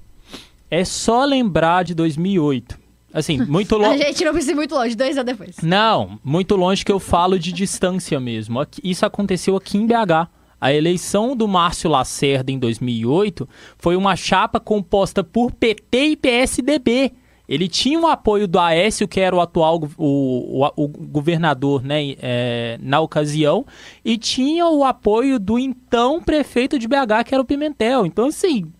É 0.70 0.84
só 0.84 1.24
lembrar 1.24 1.84
de 1.84 1.94
2008. 1.94 2.78
Assim, 3.12 3.38
muito 3.48 3.74
A 3.76 3.78
longe. 3.78 3.98
gente 4.02 4.22
não 4.22 4.32
precisa 4.32 4.52
ir 4.52 4.56
muito 4.56 4.74
longe, 4.74 4.94
dois 4.94 5.16
anos 5.16 5.32
depois. 5.32 5.56
Não, 5.62 6.18
muito 6.22 6.54
longe 6.54 6.84
que 6.84 6.92
eu 6.92 7.00
falo 7.00 7.38
de 7.38 7.50
distância 7.50 8.20
mesmo. 8.20 8.60
Isso 8.84 9.06
aconteceu 9.06 9.56
aqui 9.56 9.78
em 9.78 9.86
BH. 9.86 10.28
A 10.60 10.72
eleição 10.72 11.34
do 11.34 11.48
Márcio 11.48 11.88
Lacerda 11.88 12.52
em 12.52 12.58
2008 12.58 13.48
foi 13.78 13.96
uma 13.96 14.14
chapa 14.14 14.60
composta 14.60 15.24
por 15.24 15.52
PT 15.52 16.04
e 16.06 16.16
PSDB. 16.16 17.12
Ele 17.48 17.66
tinha 17.66 17.98
o 17.98 18.06
apoio 18.06 18.46
do 18.46 18.60
Aécio, 18.60 19.08
que 19.08 19.18
era 19.18 19.34
o 19.34 19.40
atual 19.40 19.80
o, 19.98 20.64
o, 20.64 20.84
o 20.84 20.86
governador 20.86 21.82
né, 21.82 22.14
é, 22.22 22.78
na 22.80 23.00
ocasião, 23.00 23.66
e 24.04 24.16
tinha 24.16 24.68
o 24.68 24.84
apoio 24.84 25.36
do 25.40 25.58
então 25.58 26.22
prefeito 26.22 26.78
de 26.78 26.86
BH, 26.86 27.24
que 27.26 27.34
era 27.34 27.42
o 27.42 27.44
Pimentel. 27.44 28.06
Então, 28.06 28.26
assim, 28.26 28.70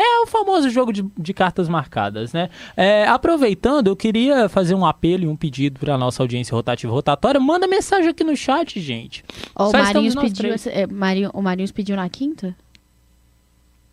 É 0.00 0.20
o 0.22 0.26
famoso 0.26 0.70
jogo 0.70 0.92
de, 0.92 1.04
de 1.18 1.34
cartas 1.34 1.68
marcadas, 1.68 2.32
né? 2.32 2.48
É, 2.76 3.06
aproveitando, 3.08 3.88
eu 3.88 3.96
queria 3.96 4.48
fazer 4.48 4.74
um 4.74 4.86
apelo 4.86 5.24
e 5.24 5.26
um 5.26 5.34
pedido 5.34 5.80
para 5.80 5.98
nossa 5.98 6.22
audiência 6.22 6.54
rotativa 6.54 6.92
rotatória. 6.92 7.40
Manda 7.40 7.66
mensagem 7.66 8.08
aqui 8.08 8.22
no 8.22 8.36
chat, 8.36 8.78
gente. 8.80 9.24
Ó, 9.56 9.70
o 9.70 9.72
Marinhos 9.72 10.14
pediu. 10.14 10.52
essa- 10.52 10.70
é, 10.70 10.86
Marinho- 10.86 11.30
o 11.34 11.42
Marinhos 11.42 11.72
pediu 11.72 11.96
na 11.96 12.08
quinta? 12.08 12.54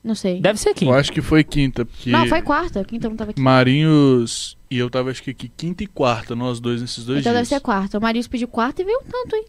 Não 0.03 0.13
sei. 0.13 0.39
Deve 0.39 0.59
ser 0.59 0.69
aqui. 0.69 0.85
Eu 0.85 0.93
acho 0.93 1.11
que 1.11 1.21
foi 1.21 1.43
quinta, 1.43 1.83
porque 1.83 2.11
Não, 2.11 2.27
foi 2.27 2.39
quarta. 2.43 2.83
Quinta 2.83 3.09
não 3.09 3.15
tava 3.15 3.31
aqui. 3.31 3.41
Marinhos 3.41 4.55
e 4.69 4.77
eu 4.77 4.87
tava 4.89 5.09
acho 5.09 5.23
que 5.23 5.31
aqui 5.31 5.49
quinta 5.49 5.83
e 5.83 5.87
quarta, 5.87 6.35
nós 6.35 6.59
dois 6.59 6.79
nesses 6.81 7.03
dois 7.05 7.21
Então 7.21 7.33
deve 7.33 7.41
dias. 7.47 7.49
ser 7.49 7.59
quarta. 7.59 7.97
O 7.97 8.01
Marinhos 8.01 8.27
pediu 8.27 8.47
quarta 8.47 8.83
e 8.83 8.85
veio 8.85 8.99
um 8.99 9.09
tanto, 9.09 9.35
hein? 9.35 9.45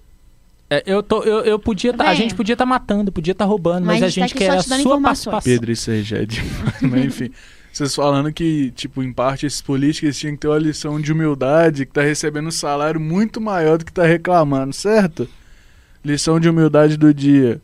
É, 0.69 0.83
eu, 0.85 1.03
tô, 1.03 1.23
eu, 1.23 1.45
eu 1.45 1.59
podia 1.59 1.93
tá, 1.93 2.09
a 2.09 2.15
gente 2.15 2.35
podia 2.35 2.55
estar 2.55 2.67
matando, 2.67 3.13
podia 3.13 3.33
estar 3.33 3.45
roubando, 3.45 3.87
mas, 3.87 4.01
Mas 4.01 4.03
a 4.03 4.09
gente 4.09 4.33
tá 4.33 4.39
quer 4.39 4.51
a 4.51 4.63
sua 4.63 5.01
participação. 5.01 5.41
Pedro, 5.43 5.71
isso 5.71 5.91
aí 5.91 6.03
já 6.03 6.19
é 6.19 6.27
demais. 6.27 6.83
Mas 6.83 7.05
enfim, 7.05 7.31
vocês 7.73 7.95
falando 7.95 8.33
que, 8.33 8.73
tipo, 8.73 9.01
em 9.03 9.13
parte 9.13 9.47
esses 9.47 9.63
políticos 9.63 10.19
tinham 10.19 10.35
que 10.35 10.41
ter 10.41 10.49
uma 10.49 10.59
lição 10.59 11.01
de 11.01 11.13
humildade, 11.13 11.87
que 11.87 11.93
tá 11.93 12.03
recebendo 12.03 12.49
um 12.49 12.53
salário 12.53 13.01
muito 13.01 13.41
maior 13.41 13.79
do 13.79 13.85
que 13.85 13.93
tá 13.93 14.05
reclamando, 14.05 14.73
certo? 14.73 15.29
Lição 16.05 16.41
de 16.41 16.49
humildade 16.49 16.97
do 16.97 17.15
dia. 17.15 17.61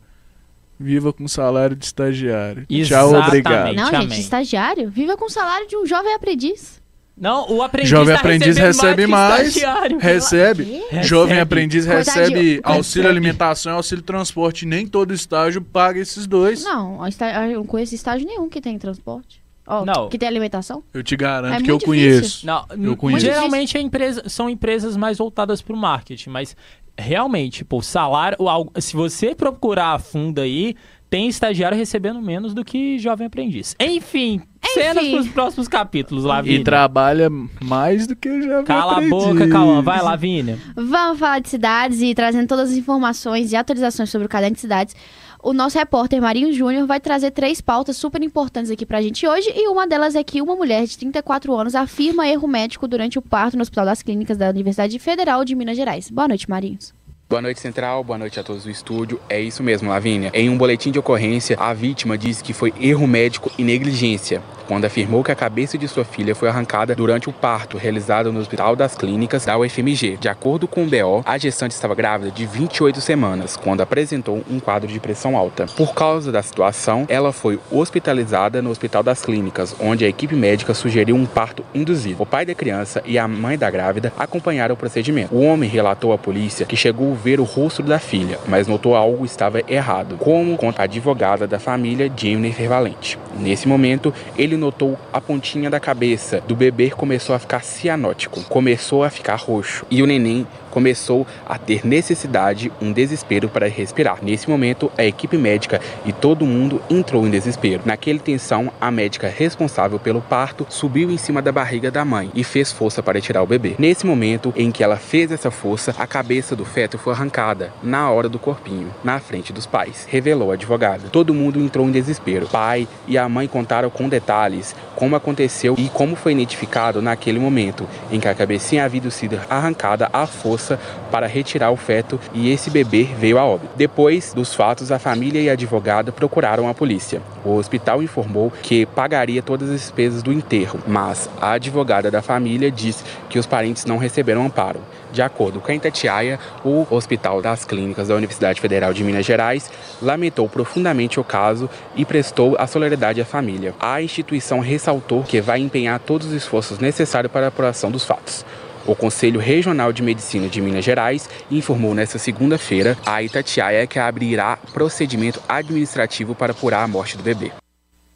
Viva 0.79 1.13
com 1.13 1.27
salário 1.29 1.77
de 1.77 1.85
estagiário. 1.85 2.67
Tchau, 2.67 2.77
Exatamente. 2.77 3.27
obrigado. 3.29 3.75
Não, 3.75 3.91
gente, 4.03 4.21
estagiário. 4.21 4.91
Viva 4.91 5.17
com 5.17 5.27
o 5.27 5.31
salário 5.31 5.67
de 5.69 5.77
um 5.77 5.87
jovem 5.87 6.13
aprendiz. 6.13 6.82
Não, 7.17 7.51
o 7.53 7.63
aprendiz 7.63 7.91
Jovem 7.91 8.15
tá 8.15 8.21
aprendiz 8.21 8.57
recebe 8.57 9.07
mais. 9.07 9.61
mais. 9.63 10.03
Recebe. 10.03 10.65
Quê? 10.65 11.03
Jovem 11.03 11.35
Recebe. 11.35 11.41
aprendiz 11.41 11.87
Coitadinho. 11.87 12.15
recebe 12.25 12.61
auxílio 12.65 13.03
Recebe. 13.03 13.09
alimentação 13.09 13.73
e 13.73 13.77
auxílio 13.77 14.03
transporte. 14.03 14.65
Nem 14.67 14.87
todo 14.87 15.13
estágio 15.13 15.61
paga 15.63 16.01
esses 16.01 16.27
dois. 16.27 16.65
Não, 16.65 16.99
eu 17.47 17.57
não 17.59 17.67
conheço 17.67 17.95
estágio 17.95 18.27
nenhum 18.27 18.49
que 18.49 18.61
tem 18.61 18.79
transporte. 18.79 19.43
Ó, 19.67 19.85
Não. 19.85 20.09
Que 20.09 20.19
tem 20.19 20.29
alimentação. 20.29 20.83
Eu 20.93 21.05
te 21.05 21.15
garanto 21.15 21.55
É 21.61 21.63
que 21.63 21.71
eu 21.71 21.79
conheço. 21.79 22.45
Não, 22.45 22.67
Eu 22.81 22.97
conheço. 22.97 23.25
geralmente 23.25 23.77
é 23.77 23.81
empresa, 23.81 24.29
são 24.29 24.51
empresas 24.51 24.97
mais 24.97 25.19
voltadas 25.19 25.63
para 25.63 25.73
o 25.75 25.77
marketing, 25.79 26.31
mas 26.31 26.57
realmente, 26.99 27.65
pô, 27.65 27.79
o 27.79 27.83
salário, 27.83 28.37
se 28.81 28.95
você 28.97 29.35
procurar 29.35 29.93
a 29.93 29.99
fundo 30.01 30.41
aí, 30.41 30.75
tem 31.13 31.29
estagiário 31.29 31.77
recebendo 31.77 32.23
menos 32.23 32.55
do 32.55 32.65
que 32.65 32.99
jovem 32.99 33.27
aprendiz. 33.27 33.77
Enfim, 33.79 34.41
cenas 34.73 35.07
para 35.07 35.21
os 35.21 35.29
próximos 35.29 35.69
capítulos, 35.69 36.25
E 36.25 36.27
Lavínia. 36.27 36.65
trabalha 36.65 37.29
mais 37.61 38.07
do 38.07 38.17
que 38.17 38.27
eu 38.29 38.41
já 38.41 38.61
vi. 38.61 38.65
Cala 38.67 38.97
a 38.97 39.01
boca, 39.03 39.47
Cauã. 39.47 39.83
Vai, 39.83 40.01
Lavínia. 40.01 40.59
Vamos 40.75 41.19
falar 41.19 41.41
de 41.41 41.51
cidades 41.51 42.01
e 42.01 42.15
trazendo 42.15 42.49
todas 42.49 42.71
as 42.71 42.79
informações 42.79 43.53
e 43.53 43.57
atualizações 43.57 44.09
sobre 44.09 44.25
o 44.25 44.29
caderno 44.29 44.55
de 44.55 44.63
cidades. 44.63 44.97
O 45.43 45.53
nosso 45.53 45.77
repórter 45.77 46.19
Marinho 46.23 46.51
Júnior 46.51 46.87
vai 46.87 46.99
trazer 46.99 47.31
três 47.31 47.61
pautas 47.61 47.99
super 47.99 48.23
importantes 48.23 48.71
aqui 48.71 48.87
pra 48.87 49.03
gente 49.03 49.27
hoje. 49.27 49.53
E 49.55 49.69
uma 49.69 49.87
delas 49.87 50.15
é 50.15 50.25
que 50.25 50.41
uma 50.41 50.57
mulher 50.57 50.87
de 50.87 50.97
34 50.97 51.53
anos 51.55 51.75
afirma 51.75 52.27
erro 52.27 52.49
médico 52.49 52.89
durante 52.89 53.19
o 53.19 53.23
parto 53.23 53.55
no 53.55 53.61
Hospital 53.63 53.85
das 53.85 54.01
Clínicas 54.03 54.39
da 54.39 54.49
Universidade 54.49 54.99
Federal 54.99 55.45
de 55.45 55.55
Minas 55.55 55.77
Gerais. 55.77 56.11
Boa 56.11 56.27
noite, 56.29 56.49
Marinhos. 56.49 56.95
Boa 57.33 57.41
noite, 57.41 57.61
Central. 57.61 58.05
Boa 58.05 58.19
noite 58.19 58.39
a 58.39 58.43
todos 58.43 58.65
do 58.65 58.71
estúdio. 58.71 59.19
É 59.27 59.41
isso 59.41 59.63
mesmo, 59.63 59.89
Lavínia. 59.89 60.31
Em 60.35 60.51
um 60.51 60.59
boletim 60.59 60.91
de 60.91 60.99
ocorrência, 60.99 61.57
a 61.59 61.73
vítima 61.73 62.19
disse 62.19 62.45
que 62.45 62.53
foi 62.53 62.75
erro 62.79 63.07
médico 63.07 63.51
e 63.57 63.65
negligência 63.65 64.43
quando 64.73 64.87
afirmou 64.87 65.23
que 65.23 65.31
a 65.31 65.35
cabeça 65.35 65.77
de 65.77 65.87
sua 65.87 66.03
filha 66.03 66.35
foi 66.35 66.49
arrancada 66.49 66.95
durante 66.95 67.29
o 67.29 67.33
parto 67.33 67.77
realizado 67.77 68.33
no 68.33 68.41
Hospital 68.41 68.75
das 68.75 68.95
Clínicas 68.95 69.45
da 69.45 69.59
UFMG. 69.59 70.17
De 70.17 70.31
acordo 70.31 70.67
com 70.67 70.85
o 70.85 70.87
BO, 70.87 71.23
a 71.27 71.37
gestante 71.37 71.73
estava 71.73 71.95
grávida 71.95 72.31
de 72.31 72.47
28 72.47 72.99
semanas 72.99 73.55
quando 73.55 73.83
apresentou 73.83 74.43
um 74.51 74.59
quadro 74.59 74.89
de 74.89 74.99
pressão 74.99 75.37
alta. 75.37 75.67
Por 75.77 75.93
causa 75.93 76.33
da 76.33 76.43
situação, 76.43 77.05
ela 77.11 77.35
foi 77.35 77.61
hospitalizada 77.71 78.63
no 78.63 78.71
Hospital 78.71 79.03
das 79.03 79.21
Clínicas, 79.21 79.77
onde 79.79 80.07
a 80.07 80.09
equipe 80.09 80.35
médica 80.35 80.73
sugeriu 80.73 81.17
um 81.17 81.27
parto 81.27 81.63
induzido. 81.75 82.23
O 82.23 82.25
pai 82.25 82.47
da 82.47 82.55
criança 82.55 83.03
e 83.05 83.19
a 83.19 83.29
mãe 83.29 83.59
da 83.59 83.71
grávida 83.71 84.11
acompanharam 84.19 84.73
o 84.75 84.79
procedimento. 84.79 85.35
O 85.35 85.43
homem 85.43 85.69
relatou 85.69 86.15
à 86.15 86.17
polícia 86.17 86.65
que 86.65 86.77
chegou 86.79 87.13
a 87.13 87.17
ver 87.17 87.41
o 87.41 87.45
rosto 87.45 87.83
da 87.83 87.99
filha, 87.99 88.39
mas 88.49 88.67
notou 88.67 88.97
algo 88.97 89.27
estava 89.27 89.61
errado, 89.69 90.17
como 90.17 90.57
conta 90.57 90.81
a 90.81 90.85
advogada 90.85 91.47
da 91.47 91.59
família, 91.59 92.11
Jennifer 92.17 92.71
Valente. 92.71 93.19
Nesse 93.39 93.69
momento, 93.69 94.15
ele 94.35 94.62
notou 94.63 94.97
a 95.13 95.21
pontinha 95.21 95.69
da 95.69 95.81
cabeça 95.81 96.41
do 96.47 96.55
bebê 96.55 96.91
começou 96.91 97.35
a 97.35 97.39
ficar 97.39 97.65
cianótico, 97.65 98.43
começou 98.45 99.03
a 99.03 99.11
ficar 99.11 99.35
roxo. 99.35 99.85
E 99.91 100.03
o 100.03 100.07
neném 100.07 100.47
começou 100.73 101.27
a 101.47 101.59
ter 101.59 101.87
necessidade, 101.87 102.73
um 102.81 102.91
desespero 102.91 103.49
para 103.49 103.69
respirar. 103.69 104.19
Nesse 104.23 104.49
momento, 104.49 104.91
a 104.97 105.05
equipe 105.05 105.37
médica 105.37 105.81
e 106.05 106.13
todo 106.13 106.47
mundo 106.47 106.81
entrou 106.89 107.27
em 107.27 107.31
desespero. 107.31 107.83
Naquela 107.85 108.19
tensão, 108.19 108.73
a 108.81 108.91
médica 108.91 109.29
responsável 109.29 109.99
pelo 109.99 110.23
parto 110.23 110.67
subiu 110.71 111.11
em 111.11 111.19
cima 111.19 111.43
da 111.43 111.53
barriga 111.53 111.91
da 111.91 112.05
mãe 112.05 112.31
e 112.35 112.43
fez 112.43 112.73
força 112.73 113.03
para 113.03 113.21
tirar 113.21 113.43
o 113.43 113.47
bebê. 113.47 113.75
Nesse 113.79 114.07
momento 114.07 114.53
em 114.57 114.71
que 114.71 114.83
ela 114.83 114.97
fez 114.97 115.31
essa 115.31 115.51
força, 115.51 115.95
a 115.99 116.07
cabeça 116.07 116.57
do 116.57 116.65
feto 116.65 116.97
foi 116.97 117.13
arrancada 117.13 117.71
na 117.83 118.11
hora 118.11 118.29
do 118.29 118.39
corpinho, 118.39 118.93
na 119.05 119.21
frente 119.21 119.53
dos 119.53 119.67
pais, 119.67 120.07
revelou 120.09 120.51
a 120.51 120.55
advogada. 120.55 121.11
Todo 121.11 121.35
mundo 121.35 121.61
entrou 121.61 121.87
em 121.87 121.93
desespero. 121.93 122.47
Pai 122.47 122.89
e 123.07 123.19
a 123.19 123.29
mãe 123.29 123.47
contaram 123.47 123.91
com 123.91 124.09
detalhes 124.09 124.75
como 124.97 125.17
aconteceu 125.17 125.75
e 125.77 125.89
como 125.89 126.17
foi 126.17 126.33
identificado 126.33 127.03
naquele 127.03 127.39
momento 127.39 127.87
em 128.11 128.19
que 128.19 128.29
a 128.29 128.35
cabecinha 128.35 128.85
havia 128.85 129.03
sido 129.11 129.41
arrancada 129.51 130.09
à 130.13 130.27
força 130.27 130.62
para 131.11 131.27
retirar 131.27 131.71
o 131.71 131.77
feto 131.77 132.21
e 132.33 132.51
esse 132.51 132.71
bebê 132.71 133.05
veio 133.19 133.39
a 133.39 133.45
óbito. 133.45 133.73
Depois 133.77 134.33
dos 134.35 134.55
fatos, 134.55 134.93
a 134.93 134.99
família 134.99 135.41
e 135.41 135.49
a 135.49 135.53
advogada 135.53 136.13
procuraram 136.13 136.69
a 136.69 136.75
polícia. 136.75 137.21
O 137.45 137.57
hospital 137.57 138.03
informou 138.03 138.53
que 138.63 138.87
pagaria 138.87 139.43
todas 139.43 139.71
as 139.71 139.81
despesas 139.81 140.23
do 140.23 140.33
enterro, 140.33 140.79
mas 140.87 141.29
a 141.41 141.53
advogada 141.53 142.11
da 142.11 142.23
família 142.23 142.71
disse 142.71 143.05
que 143.29 143.39
os 143.39 143.47
parentes 143.47 143.85
não 143.85 143.99
receberam 143.99 144.45
amparo. 144.45 144.81
De 145.13 145.21
acordo 145.21 145.61
com 145.61 145.71
a 145.71 145.75
Itatiaia, 145.75 146.39
o 146.65 146.87
Hospital 146.91 147.43
das 147.43 147.67
Clínicas 147.67 148.09
da 148.09 148.15
Universidade 148.15 148.61
Federal 148.61 148.95
de 148.95 149.05
Minas 149.05 149.27
Gerais 149.27 149.71
lamentou 150.01 150.49
profundamente 150.49 151.21
o 151.21 151.25
caso 151.25 151.69
e 151.95 152.05
prestou 152.05 152.57
a 152.59 152.67
solidariedade 152.67 153.21
à 153.21 153.25
família. 153.25 153.75
A 153.79 154.01
instituição 154.01 154.61
ressaltou 154.61 155.23
que 155.23 155.41
vai 155.41 155.61
empenhar 155.61 156.01
todos 156.01 156.29
os 156.29 156.33
esforços 156.33 156.79
necessários 156.79 157.31
para 157.31 157.47
a 157.47 157.49
apuração 157.49 157.91
dos 157.91 158.07
fatos. 158.07 158.45
O 158.87 158.97
Conselho 158.97 159.39
Regional 159.39 159.93
de 159.93 160.03
Medicina 160.03 160.49
de 160.49 160.61
Minas 160.61 160.85
Gerais 160.85 161.29
informou 161.51 161.95
nesta 161.95 162.19
segunda-feira 162.19 162.97
a 163.07 163.23
Itatiaia 163.23 163.87
que 163.87 163.99
abrirá 163.99 164.57
procedimento 164.73 165.41
administrativo 165.49 166.35
para 166.35 166.53
apurar 166.53 166.83
a 166.83 166.89
morte 166.89 167.17
do 167.17 167.23
bebê. 167.23 167.53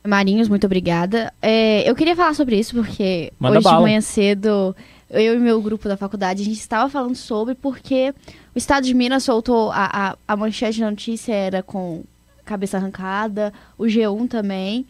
Marinhos, 0.05 0.49
muito 0.49 0.67
obrigada. 0.67 1.33
É, 1.41 1.89
eu 1.89 1.95
queria 1.95 2.17
falar 2.17 2.35
sobre 2.35 2.59
isso 2.59 2.75
porque 2.75 3.33
Manda 3.39 3.59
hoje 3.59 3.65
bala. 3.65 3.77
de 3.79 3.83
manhã 3.83 4.01
cedo, 4.01 4.75
eu 5.11 5.35
e 5.35 5.39
meu 5.39 5.61
grupo 5.61 5.89
da 5.89 5.97
faculdade, 5.97 6.43
a 6.43 6.45
gente 6.45 6.59
estava 6.59 6.89
falando 6.91 7.15
sobre 7.15 7.55
porque 7.55 8.13
o 8.55 8.59
Estado 8.59 8.85
de 8.85 8.95
Minas 8.95 9.25
soltou 9.25 9.71
a, 9.71 9.89
a, 9.93 10.17
a 10.27 10.37
manchete 10.37 10.81
da 10.81 10.91
notícia 10.91 11.33
era 11.33 11.63
com 11.63 12.05
cabeça 12.45 12.77
arrancada, 12.77 13.53
o 13.77 13.85
G1 13.85 14.29
também. 14.29 14.87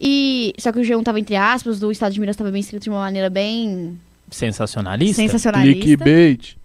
E 0.00 0.54
só 0.58 0.72
que 0.72 0.78
o 0.78 0.82
G1 0.82 1.00
estava 1.00 1.18
entre 1.18 1.36
aspas, 1.36 1.80
do 1.80 1.90
Estado 1.90 2.12
de 2.12 2.20
Minas 2.20 2.34
estava 2.34 2.50
bem 2.50 2.60
escrito 2.60 2.84
de 2.84 2.90
uma 2.90 3.00
maneira 3.00 3.28
bem 3.28 3.98
Sensacionalista? 4.30 5.16
sensacionalista. 5.22 5.80
Clickbait. 5.82 6.56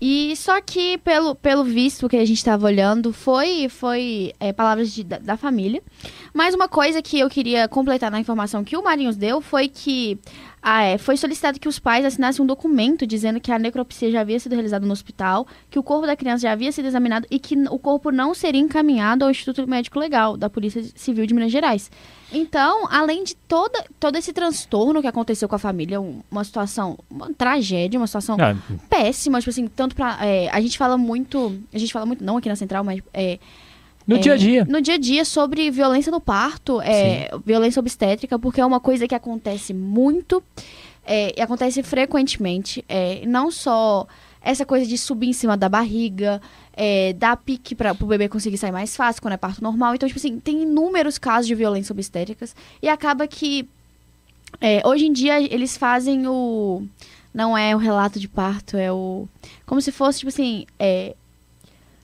E 0.00 0.36
só 0.36 0.60
que, 0.60 0.98
pelo, 0.98 1.34
pelo 1.34 1.64
visto 1.64 2.08
que 2.08 2.16
a 2.16 2.24
gente 2.26 2.36
estava 2.36 2.66
olhando, 2.66 3.12
foi, 3.12 3.68
foi 3.70 4.34
é, 4.38 4.52
palavras 4.52 4.92
de- 4.92 5.04
da, 5.04 5.18
da 5.18 5.36
família. 5.36 5.82
Mas 6.34 6.54
uma 6.54 6.68
coisa 6.68 7.00
que 7.00 7.18
eu 7.20 7.30
queria 7.30 7.66
completar 7.68 8.10
na 8.10 8.20
informação 8.20 8.62
que 8.64 8.76
o 8.76 8.82
Marinhos 8.82 9.16
deu 9.16 9.40
foi 9.40 9.66
que 9.68 10.18
ah, 10.60 10.82
é, 10.82 10.98
foi 10.98 11.16
solicitado 11.16 11.60
que 11.60 11.68
os 11.68 11.78
pais 11.78 12.04
assinassem 12.04 12.42
um 12.42 12.46
documento 12.46 13.06
dizendo 13.06 13.40
que 13.40 13.52
a 13.52 13.58
necropsia 13.58 14.10
já 14.10 14.20
havia 14.20 14.38
sido 14.40 14.52
realizada 14.52 14.84
no 14.84 14.92
hospital, 14.92 15.46
que 15.70 15.78
o 15.78 15.82
corpo 15.82 16.06
da 16.06 16.16
criança 16.16 16.42
já 16.42 16.52
havia 16.52 16.72
sido 16.72 16.86
examinado 16.86 17.26
e 17.30 17.38
que 17.38 17.54
o 17.70 17.78
corpo 17.78 18.10
não 18.10 18.34
seria 18.34 18.60
encaminhado 18.60 19.24
ao 19.24 19.30
Instituto 19.30 19.66
Médico 19.66 19.98
Legal 19.98 20.36
da 20.36 20.50
Polícia 20.50 20.82
Civil 20.96 21.24
de 21.26 21.32
Minas 21.32 21.52
Gerais. 21.52 21.90
Então, 22.34 22.86
além 22.90 23.24
de 23.24 23.34
toda, 23.34 23.84
todo 24.00 24.16
esse 24.16 24.32
transtorno 24.32 25.00
que 25.00 25.06
aconteceu 25.06 25.48
com 25.48 25.54
a 25.54 25.58
família, 25.58 26.00
um- 26.00 26.20
uma 26.30 26.44
situação, 26.44 26.98
uma 27.10 27.32
tragédia, 27.32 27.98
uma 27.98 28.06
situação 28.06 28.36
Ah, 28.40 28.54
péssima, 28.90 29.38
tipo 29.38 29.50
assim, 29.50 29.66
tanto 29.68 29.94
pra. 29.94 30.18
é, 30.24 30.48
a 30.50 30.60
gente 30.60 30.76
fala 30.76 30.96
muito. 30.98 31.56
A 31.72 31.78
gente 31.78 31.92
fala 31.92 32.06
muito, 32.06 32.22
não 32.24 32.36
aqui 32.36 32.48
na 32.48 32.56
central, 32.56 32.82
mas. 32.84 33.00
é, 33.12 33.38
no 34.06 34.16
é, 34.16 34.18
dia 34.18 34.32
a 34.34 34.36
dia. 34.36 34.64
No 34.68 34.80
dia 34.82 34.94
a 34.94 34.98
dia 34.98 35.24
sobre 35.24 35.70
violência 35.70 36.12
no 36.12 36.20
parto, 36.20 36.80
é, 36.82 37.30
violência 37.44 37.80
obstétrica, 37.80 38.38
porque 38.38 38.60
é 38.60 38.66
uma 38.66 38.80
coisa 38.80 39.08
que 39.08 39.14
acontece 39.14 39.72
muito, 39.72 40.42
é, 41.06 41.32
e 41.38 41.40
acontece 41.40 41.82
frequentemente. 41.82 42.84
é, 42.88 43.22
não 43.26 43.50
só 43.50 44.06
essa 44.44 44.66
coisa 44.66 44.86
de 44.86 44.98
subir 44.98 45.28
em 45.28 45.32
cima 45.32 45.56
da 45.56 45.68
barriga, 45.68 46.40
é, 46.76 47.12
dar 47.14 47.36
pique 47.36 47.74
para 47.74 47.92
o 47.92 48.06
bebê 48.06 48.28
conseguir 48.28 48.58
sair 48.58 48.72
mais 48.72 48.94
fácil 48.94 49.22
quando 49.22 49.34
é 49.34 49.38
parto 49.38 49.62
normal. 49.62 49.94
Então, 49.94 50.06
tipo 50.08 50.18
assim, 50.18 50.38
tem 50.38 50.62
inúmeros 50.62 51.16
casos 51.18 51.46
de 51.46 51.54
violência 51.54 51.92
obstétricas. 51.92 52.54
E 52.82 52.88
acaba 52.88 53.26
que. 53.26 53.68
é, 54.60 54.82
hoje 54.86 55.06
em 55.06 55.12
dia 55.12 55.40
eles 55.40 55.76
fazem 55.76 56.26
o. 56.28 56.82
Não 57.32 57.56
é 57.58 57.74
o 57.74 57.78
relato 57.78 58.20
de 58.20 58.28
parto, 58.28 58.76
é 58.76 58.92
o. 58.92 59.26
Como 59.66 59.80
se 59.80 59.90
fosse, 59.90 60.18
tipo 60.20 60.28
assim. 60.28 60.66
É, 60.78 61.14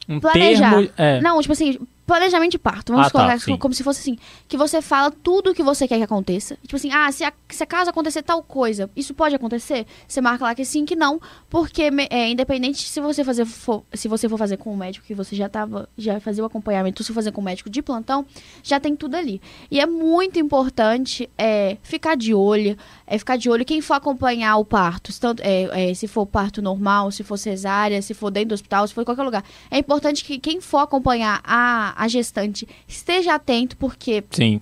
Um 0.09 0.19
planejar. 0.19 0.71
termo. 0.71 0.91
É, 0.97 1.21
Não, 1.21 1.41
tipo 1.41 1.53
assim, 1.53 1.79
planejamento 2.11 2.51
de 2.51 2.59
parto. 2.59 2.93
Vamos 2.93 3.07
Ah, 3.07 3.11
tá, 3.11 3.19
colocar 3.19 3.39
sim. 3.41 3.57
como 3.57 3.73
se 3.73 3.85
fosse 3.85 4.01
assim. 4.01 4.19
Que 4.49 4.57
você 4.57 4.83
fala 4.83 5.11
tudo 5.11 5.51
o 5.51 5.55
que 5.55 5.63
você 5.63 5.87
quer 5.87 5.97
que 5.97 6.03
aconteça. 6.03 6.57
Tipo 6.63 6.75
assim, 6.77 6.91
ah, 6.93 7.11
se, 7.13 7.23
a, 7.23 7.33
se 7.49 7.63
acaso 7.63 7.89
acontecer 7.91 8.23
tal 8.23 8.43
coisa, 8.43 8.91
isso 8.97 9.15
pode 9.15 9.35
acontecer? 9.35 9.87
Você 10.09 10.21
marca 10.21 10.45
lá 10.45 10.55
que 10.55 10.65
sim, 10.65 10.85
que 10.85 10.97
não. 10.97 11.21
Porque, 11.49 11.89
é, 12.11 12.29
independente 12.29 12.89
se 12.89 13.01
você 13.01 13.23
fazer 13.23 13.45
for, 13.45 13.85
se 13.95 14.09
você 14.09 14.29
for 14.29 14.37
fazer 14.37 14.57
com 14.57 14.73
o 14.73 14.77
médico 14.77 15.07
que 15.07 15.15
você 15.15 15.37
já 15.37 15.49
tava, 15.49 15.89
já 15.97 16.19
fazia 16.19 16.43
o 16.43 16.47
acompanhamento, 16.47 17.03
se 17.05 17.09
for 17.09 17.15
fazer 17.15 17.31
com 17.31 17.41
o 17.41 17.45
médico 17.45 17.71
de 17.71 17.81
plantão, 17.81 18.27
já 18.63 18.81
tem 18.81 18.97
tudo 18.97 19.15
ali. 19.17 19.41
E 19.71 19.79
é 19.79 19.87
muito 19.87 20.39
importante 20.39 21.31
é, 21.39 21.77
ficar 21.83 22.17
de 22.17 22.35
olho, 22.35 22.77
é 23.11 23.19
ficar 23.19 23.37
de 23.37 23.51
olho 23.51 23.65
quem 23.65 23.81
for 23.81 23.95
acompanhar 23.95 24.57
o 24.57 24.65
parto, 24.65 25.11
se 25.11 25.21
tanto- 25.21 25.43
é, 25.43 25.91
é, 25.91 25.95
se 25.95 26.07
for 26.07 26.25
parto 26.25 26.63
normal, 26.63 27.11
se 27.11 27.25
for 27.25 27.37
cesárea, 27.37 28.01
se 28.01 28.15
for 28.15 28.31
dentro 28.31 28.51
do 28.51 28.55
hospital, 28.55 28.87
se 28.87 28.95
for 28.95 29.03
em 29.03 29.05
qualquer 29.05 29.25
lugar. 29.25 29.45
É 29.69 29.79
importante 29.79 30.25
que 30.25 30.39
quem 30.39 30.61
for 30.61 30.79
acompanhar 30.79 31.41
a, 31.43 31.93
a 32.01 32.07
gestante 32.07 32.69
esteja 32.87 33.35
atento, 33.35 33.77
porque 33.77 34.23
Sim. 34.31 34.61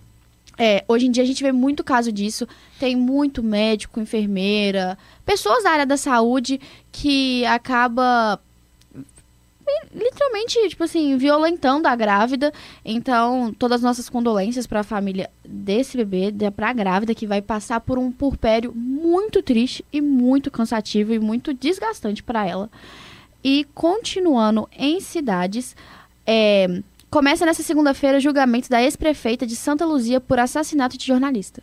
é, 0.56 0.82
hoje 0.88 1.06
em 1.06 1.10
dia 1.10 1.22
a 1.22 1.26
gente 1.26 1.42
vê 1.42 1.52
muito 1.52 1.84
caso 1.84 2.10
disso. 2.10 2.48
Tem 2.80 2.96
muito 2.96 3.42
médico, 3.42 4.00
enfermeira, 4.00 4.96
pessoas 5.26 5.62
da 5.64 5.70
área 5.70 5.86
da 5.86 5.98
saúde 5.98 6.58
que 6.90 7.44
acaba 7.44 8.40
literalmente, 9.94 10.68
tipo 10.68 10.84
assim, 10.84 11.16
violentando 11.16 11.86
a 11.86 11.94
grávida. 11.96 12.52
Então, 12.84 13.54
todas 13.58 13.76
as 13.76 13.82
nossas 13.82 14.08
condolências 14.08 14.66
para 14.66 14.80
a 14.80 14.84
família 14.84 15.30
desse 15.44 15.96
bebê, 15.96 16.30
de- 16.30 16.50
pra 16.50 16.72
grávida 16.72 17.14
que 17.14 17.26
vai 17.26 17.40
passar 17.42 17.80
por 17.80 17.98
um 17.98 18.10
purpério 18.12 18.72
muito 18.74 19.42
triste 19.42 19.84
e 19.92 20.00
muito 20.00 20.50
cansativo 20.50 21.12
e 21.12 21.18
muito 21.18 21.52
desgastante 21.54 22.22
para 22.22 22.46
ela. 22.46 22.70
E 23.42 23.66
continuando 23.74 24.68
em 24.76 25.00
cidades, 25.00 25.76
é, 26.26 26.82
começa 27.10 27.46
nessa 27.46 27.62
segunda-feira 27.62 28.18
o 28.18 28.20
julgamento 28.20 28.68
da 28.68 28.82
ex-prefeita 28.82 29.46
de 29.46 29.56
Santa 29.56 29.86
Luzia 29.86 30.20
por 30.20 30.38
assassinato 30.38 30.98
de 30.98 31.06
jornalista. 31.06 31.62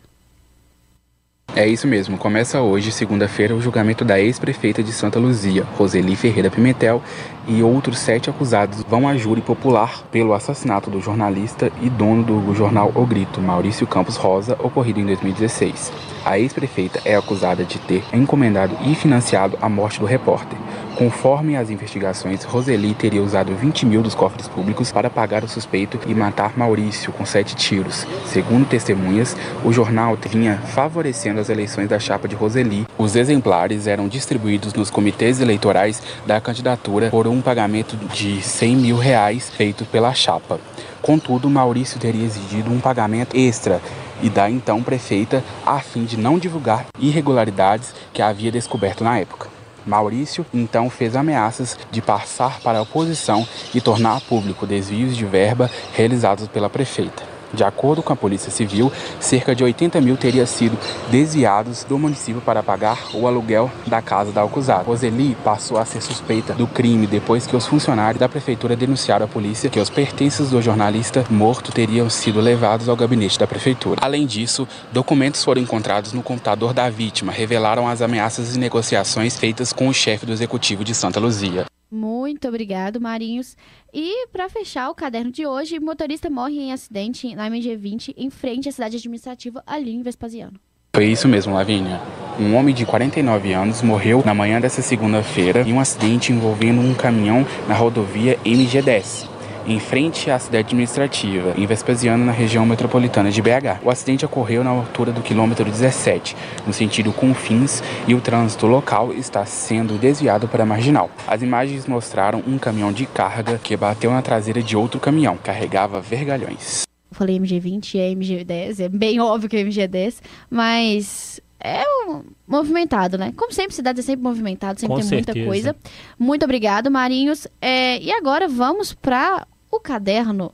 É 1.54 1.66
isso 1.66 1.86
mesmo, 1.88 2.18
começa 2.18 2.60
hoje, 2.60 2.92
segunda-feira, 2.92 3.54
o 3.54 3.62
julgamento 3.62 4.04
da 4.04 4.20
ex-prefeita 4.20 4.82
de 4.82 4.92
Santa 4.92 5.18
Luzia, 5.18 5.64
Roseli 5.78 6.14
Ferreira 6.14 6.50
Pimentel, 6.50 7.02
e 7.48 7.62
outros 7.62 7.98
sete 7.98 8.28
acusados 8.28 8.82
vão 8.86 9.08
à 9.08 9.16
júri 9.16 9.40
popular 9.40 10.02
pelo 10.12 10.34
assassinato 10.34 10.90
do 10.90 11.00
jornalista 11.00 11.72
e 11.80 11.88
dono 11.88 12.22
do 12.22 12.54
jornal 12.54 12.92
O 12.94 13.06
Grito, 13.06 13.40
Maurício 13.40 13.86
Campos 13.86 14.16
Rosa, 14.16 14.54
ocorrido 14.62 15.00
em 15.00 15.06
2016. 15.06 15.90
A 16.26 16.38
ex-prefeita 16.38 17.00
é 17.06 17.16
acusada 17.16 17.64
de 17.64 17.78
ter 17.78 18.04
encomendado 18.12 18.76
e 18.84 18.94
financiado 18.94 19.56
a 19.62 19.68
morte 19.68 19.98
do 19.98 20.04
repórter. 20.04 20.58
Conforme 20.96 21.58
as 21.58 21.68
investigações, 21.68 22.42
Roseli 22.42 22.94
teria 22.94 23.22
usado 23.22 23.54
20 23.54 23.84
mil 23.84 24.02
dos 24.02 24.14
cofres 24.14 24.48
públicos 24.48 24.90
para 24.90 25.10
pagar 25.10 25.44
o 25.44 25.48
suspeito 25.48 26.00
e 26.06 26.14
matar 26.14 26.56
Maurício 26.56 27.12
com 27.12 27.26
sete 27.26 27.54
tiros. 27.54 28.06
Segundo 28.24 28.66
testemunhas, 28.66 29.36
o 29.62 29.70
jornal 29.74 30.16
vinha 30.30 30.56
favorecendo 30.56 31.38
as 31.38 31.50
eleições 31.50 31.86
da 31.86 31.98
chapa 31.98 32.26
de 32.26 32.34
Roseli. 32.34 32.86
Os 32.96 33.14
exemplares 33.14 33.86
eram 33.86 34.08
distribuídos 34.08 34.72
nos 34.72 34.88
comitês 34.88 35.38
eleitorais 35.38 36.02
da 36.26 36.40
candidatura 36.40 37.10
por 37.10 37.26
um 37.26 37.42
pagamento 37.42 37.94
de 38.14 38.40
100 38.40 38.76
mil 38.76 38.96
reais 38.96 39.50
feito 39.50 39.84
pela 39.84 40.14
chapa. 40.14 40.58
Contudo, 41.02 41.50
Maurício 41.50 42.00
teria 42.00 42.24
exigido 42.24 42.72
um 42.72 42.80
pagamento 42.80 43.36
extra 43.36 43.82
e 44.22 44.30
da 44.30 44.48
então 44.48 44.82
prefeita 44.82 45.44
a 45.66 45.78
fim 45.78 46.06
de 46.06 46.16
não 46.16 46.38
divulgar 46.38 46.86
irregularidades 46.98 47.94
que 48.14 48.22
havia 48.22 48.50
descoberto 48.50 49.04
na 49.04 49.18
época. 49.18 49.55
Maurício 49.86 50.44
então 50.52 50.90
fez 50.90 51.14
ameaças 51.14 51.78
de 51.90 52.02
passar 52.02 52.60
para 52.60 52.78
a 52.78 52.82
oposição 52.82 53.46
e 53.74 53.80
tornar 53.80 54.20
público 54.22 54.66
desvios 54.66 55.16
de 55.16 55.24
verba 55.24 55.70
realizados 55.92 56.48
pela 56.48 56.68
prefeita. 56.68 57.35
De 57.56 57.64
acordo 57.64 58.02
com 58.02 58.12
a 58.12 58.16
Polícia 58.16 58.50
Civil, 58.50 58.92
cerca 59.18 59.54
de 59.54 59.64
80 59.64 59.98
mil 60.02 60.16
teria 60.16 60.44
sido 60.44 60.78
desviados 61.10 61.84
do 61.84 61.98
município 61.98 62.42
para 62.42 62.62
pagar 62.62 62.98
o 63.14 63.26
aluguel 63.26 63.70
da 63.86 64.02
casa 64.02 64.30
da 64.30 64.42
acusada. 64.42 64.84
Roseli 64.84 65.34
passou 65.42 65.78
a 65.78 65.86
ser 65.86 66.02
suspeita 66.02 66.52
do 66.52 66.66
crime 66.66 67.06
depois 67.06 67.46
que 67.46 67.56
os 67.56 67.66
funcionários 67.66 68.20
da 68.20 68.28
prefeitura 68.28 68.76
denunciaram 68.76 69.24
à 69.24 69.28
polícia 69.28 69.70
que 69.70 69.80
os 69.80 69.88
pertences 69.88 70.50
do 70.50 70.60
jornalista 70.60 71.24
morto 71.30 71.72
teriam 71.72 72.10
sido 72.10 72.40
levados 72.40 72.90
ao 72.90 72.96
gabinete 72.96 73.38
da 73.38 73.46
prefeitura. 73.46 74.00
Além 74.02 74.26
disso, 74.26 74.68
documentos 74.92 75.42
foram 75.42 75.62
encontrados 75.62 76.12
no 76.12 76.22
computador 76.22 76.74
da 76.74 76.90
vítima, 76.90 77.32
revelaram 77.32 77.88
as 77.88 78.02
ameaças 78.02 78.54
e 78.54 78.58
negociações 78.58 79.38
feitas 79.38 79.72
com 79.72 79.88
o 79.88 79.94
chefe 79.94 80.26
do 80.26 80.32
executivo 80.32 80.84
de 80.84 80.94
Santa 80.94 81.18
Luzia. 81.18 81.64
Muito 81.90 82.48
obrigado, 82.48 83.00
Marinhos. 83.00 83.56
E 83.92 84.26
para 84.28 84.48
fechar 84.48 84.90
o 84.90 84.94
caderno 84.94 85.30
de 85.30 85.46
hoje, 85.46 85.78
motorista 85.78 86.28
morre 86.28 86.58
em 86.58 86.72
acidente 86.72 87.34
na 87.34 87.48
MG20 87.48 88.14
em 88.16 88.28
frente 88.28 88.68
à 88.68 88.72
cidade 88.72 88.96
administrativa 88.96 89.62
ali 89.66 89.94
em 89.94 90.02
Vespasiano. 90.02 90.58
Foi 90.94 91.06
isso 91.06 91.28
mesmo, 91.28 91.52
Lavínia. 91.52 92.00
Um 92.40 92.54
homem 92.54 92.74
de 92.74 92.86
49 92.86 93.52
anos 93.52 93.82
morreu 93.82 94.22
na 94.24 94.34
manhã 94.34 94.60
dessa 94.60 94.80
segunda-feira 94.80 95.60
em 95.60 95.72
um 95.72 95.80
acidente 95.80 96.32
envolvendo 96.32 96.80
um 96.80 96.94
caminhão 96.94 97.46
na 97.68 97.74
rodovia 97.74 98.38
MG10, 98.44 99.28
em 99.66 99.80
frente 99.80 100.30
à 100.30 100.38
cidade 100.38 100.64
administrativa, 100.66 101.52
em 101.56 101.66
Vespasiano, 101.66 102.24
na 102.24 102.32
região 102.32 102.64
metropolitana 102.64 103.30
de 103.30 103.42
BH. 103.42 103.80
O 103.82 103.90
acidente 103.90 104.24
ocorreu 104.24 104.62
na 104.62 104.70
altura 104.70 105.12
do 105.12 105.20
quilômetro 105.22 105.64
17, 105.64 106.36
no 106.66 106.72
sentido 106.72 107.12
Confins, 107.12 107.82
e 108.06 108.14
o 108.14 108.20
trânsito 108.20 108.66
local 108.66 109.12
está 109.12 109.44
sendo 109.44 109.98
desviado 109.98 110.46
para 110.48 110.62
a 110.62 110.66
marginal. 110.66 111.10
As 111.26 111.42
imagens 111.42 111.86
mostraram 111.86 112.42
um 112.46 112.58
caminhão 112.58 112.92
de 112.92 113.06
carga 113.06 113.58
que 113.62 113.76
bateu 113.76 114.10
na 114.10 114.22
traseira 114.22 114.62
de 114.62 114.76
outro 114.76 115.00
caminhão, 115.00 115.36
carregava 115.36 116.00
vergalhões. 116.00 116.82
Eu 117.10 117.16
falei 117.16 117.38
MG20 117.38 117.94
e 117.94 117.98
é 117.98 118.10
MG10, 118.12 118.80
é 118.84 118.88
bem 118.88 119.20
óbvio 119.20 119.48
que 119.48 119.56
é 119.56 119.60
MG10, 119.62 120.20
mas 120.50 121.40
é 121.58 121.82
um- 122.06 122.22
movimentado, 122.46 123.16
né? 123.18 123.32
Como 123.36 123.52
sempre, 123.52 123.74
cidade 123.74 124.00
é 124.00 124.02
sempre 124.02 124.22
movimentado, 124.22 124.78
sempre 124.78 124.94
Com 124.96 125.00
tem 125.02 125.10
muita 125.10 125.32
certeza. 125.32 125.46
coisa. 125.46 125.76
Muito 126.18 126.44
obrigado, 126.44 126.90
Marinhos. 126.90 127.46
É, 127.60 127.98
e 128.00 128.12
agora 128.12 128.46
vamos 128.46 128.92
para 128.92 129.46
o 129.76 129.80
caderno 129.80 130.52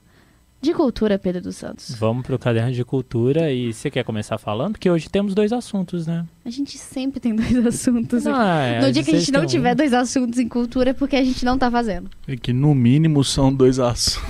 de 0.61 0.72
cultura, 0.72 1.18
Pedro 1.18 1.40
dos 1.42 1.56
Santos. 1.56 1.92
Vamos 1.96 2.24
pro 2.24 2.38
caderno 2.38 2.70
de 2.72 2.85
cultura 2.85 3.50
e 3.50 3.72
você 3.72 3.90
quer 3.90 4.04
começar 4.04 4.38
falando? 4.38 4.72
Porque 4.74 4.88
hoje 4.88 5.08
temos 5.08 5.35
dois 5.35 5.52
assuntos, 5.52 6.06
né? 6.06 6.24
A 6.44 6.50
gente 6.50 6.78
sempre 6.78 7.18
tem 7.18 7.35
dois 7.37 7.66
assuntos. 7.66 8.22
Não, 8.24 8.40
é, 8.40 8.80
no 8.80 8.92
dia 8.92 9.02
que 9.02 9.11
a 9.11 9.18
gente 9.18 9.32
não 9.32 9.40
tem 9.40 9.48
um. 9.48 9.50
tiver 9.50 9.74
dois 9.74 9.92
assuntos 9.92 10.38
em 10.38 10.46
cultura 10.48 10.90
é 10.90 10.92
porque 10.92 11.16
a 11.16 11.24
gente 11.24 11.44
não 11.44 11.58
tá 11.58 11.68
fazendo. 11.70 12.08
É 12.28 12.37
que 12.37 12.52
no 12.52 12.74
mínimo 12.76 13.24
são 13.24 13.52
dois 13.52 13.80
assuntos. 13.80 14.22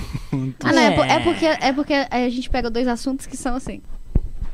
Ah, 0.63 0.71
não, 0.73 0.81
é, 0.81 0.91
por- 0.95 1.05
É. 1.05 1.09
é 1.11 1.19
porque, 1.19 1.45
é 1.45 1.73
porque 1.73 1.93
a 1.93 2.29
gente 2.29 2.49
pega 2.49 2.69
dois 2.71 2.87
assuntos 2.87 3.27
que 3.27 3.37
são 3.37 3.55
assim. 3.55 3.81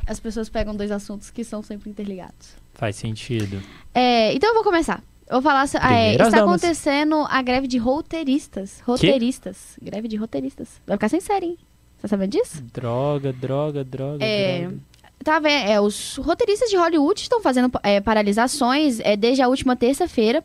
As 0.06 0.20
pessoas 0.20 0.48
pegam 0.50 0.74
dois 0.76 0.90
assuntos 0.90 1.30
que 1.30 1.42
são 1.44 1.62
sempre 1.62 1.88
interligados. 1.88 2.56
Faz 2.74 2.96
sentido. 2.96 3.58
É, 3.94 4.34
então 4.34 4.50
eu 4.50 4.54
vou 4.54 4.64
começar. 4.64 5.02
Eu 5.30 5.40
vou 5.40 5.42
falar. 5.42 5.66
so- 5.68 5.78
ah, 5.80 5.94
é, 5.94 6.12
está 6.12 6.28
damas. 6.30 6.40
acontecendo 6.42 7.24
a 7.30 7.40
greve 7.40 7.66
de 7.68 7.78
roteiristas. 7.78 8.80
Roteiristas. 8.84 9.76
Greve 9.80 10.08
de 10.08 10.16
roteiristas. 10.16 10.80
Vai 10.86 10.96
ficar 10.96 11.08
sem 11.08 11.20
série, 11.20 11.46
hein? 11.46 11.58
Tá 12.02 12.08
sabendo 12.08 12.30
disso? 12.32 12.62
Droga, 12.72 13.32
droga, 13.32 13.84
droga, 13.84 14.24
É, 14.24 14.62
droga. 14.62 14.78
Tá 15.22 15.38
vendo? 15.38 15.68
É, 15.70 15.80
os 15.80 16.16
roteiristas 16.16 16.68
de 16.70 16.76
Hollywood 16.76 17.20
estão 17.20 17.40
fazendo 17.40 17.70
é, 17.82 18.00
paralisações 18.00 19.00
é, 19.00 19.16
desde 19.16 19.42
a 19.42 19.48
última 19.48 19.76
terça-feira. 19.76 20.42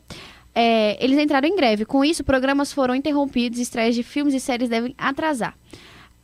É, 0.54 1.04
eles 1.04 1.18
entraram 1.18 1.48
em 1.48 1.56
greve. 1.56 1.84
Com 1.86 2.04
isso, 2.06 2.24
programas 2.24 2.72
foram 2.72 2.94
interrompidos, 2.94 3.58
estreias 3.60 3.96
de 3.96 4.04
filmes 4.04 4.34
e 4.34 4.40
séries 4.40 4.70
devem 4.70 4.94
atrasar. 4.98 5.58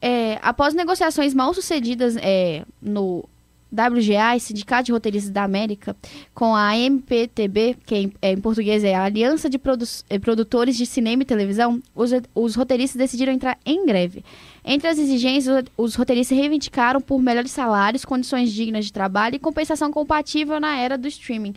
É, 0.01 0.37
após 0.41 0.73
negociações 0.73 1.33
mal 1.33 1.53
sucedidas 1.53 2.15
é, 2.17 2.63
no 2.81 3.23
WGA, 3.71 4.37
Sindicato 4.39 4.85
de 4.85 4.91
Roteiristas 4.91 5.31
da 5.31 5.43
América, 5.43 5.95
com 6.33 6.53
a 6.55 6.77
MPTB, 6.77 7.77
que 7.85 7.95
em, 7.95 8.13
é, 8.21 8.31
em 8.33 8.37
português 8.37 8.83
é 8.83 8.93
a 8.93 9.03
Aliança 9.03 9.49
de 9.49 9.57
Produ- 9.57 9.85
eh, 10.09 10.19
Produtores 10.19 10.75
de 10.75 10.85
Cinema 10.85 11.23
e 11.23 11.25
Televisão, 11.25 11.81
os, 11.95 12.11
os 12.35 12.55
roteiristas 12.55 12.97
decidiram 12.99 13.31
entrar 13.31 13.57
em 13.65 13.85
greve. 13.85 14.23
Entre 14.65 14.87
as 14.87 14.99
exigências, 14.99 15.63
os 15.77 15.95
roteiristas 15.95 16.37
reivindicaram 16.37 16.99
por 17.01 17.21
melhores 17.21 17.51
salários, 17.51 18.03
condições 18.05 18.51
dignas 18.51 18.85
de 18.85 18.93
trabalho 18.93 19.35
e 19.35 19.39
compensação 19.39 19.91
compatível 19.91 20.59
na 20.59 20.77
era 20.77 20.97
do 20.97 21.07
streaming. 21.07 21.53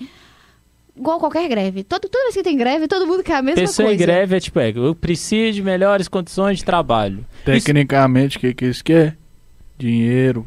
Igual 0.97 1.19
qualquer 1.19 1.49
greve. 1.49 1.83
Todo, 1.83 2.09
toda 2.09 2.23
vez 2.27 2.37
que 2.37 2.43
tem 2.45 2.57
greve, 2.57 2.87
todo 2.87 3.05
mundo 3.05 3.25
quer 3.25 3.35
a 3.39 3.43
mesma 3.43 3.61
Pessoa 3.61 3.89
coisa. 3.89 4.01
em 4.01 4.07
greve 4.07 4.37
é 4.37 4.41
tipo, 4.41 4.61
é, 4.61 4.71
eu 4.71 4.95
preciso 4.95 5.55
de 5.57 5.63
melhores 5.63 6.07
condições 6.07 6.59
de 6.59 6.65
trabalho. 6.65 7.27
Tecnicamente, 7.45 8.37
o 8.37 8.41
que, 8.41 8.55
que 8.55 8.67
isso 8.67 8.85
quer? 8.85 9.17
Dinheiro 9.77 10.47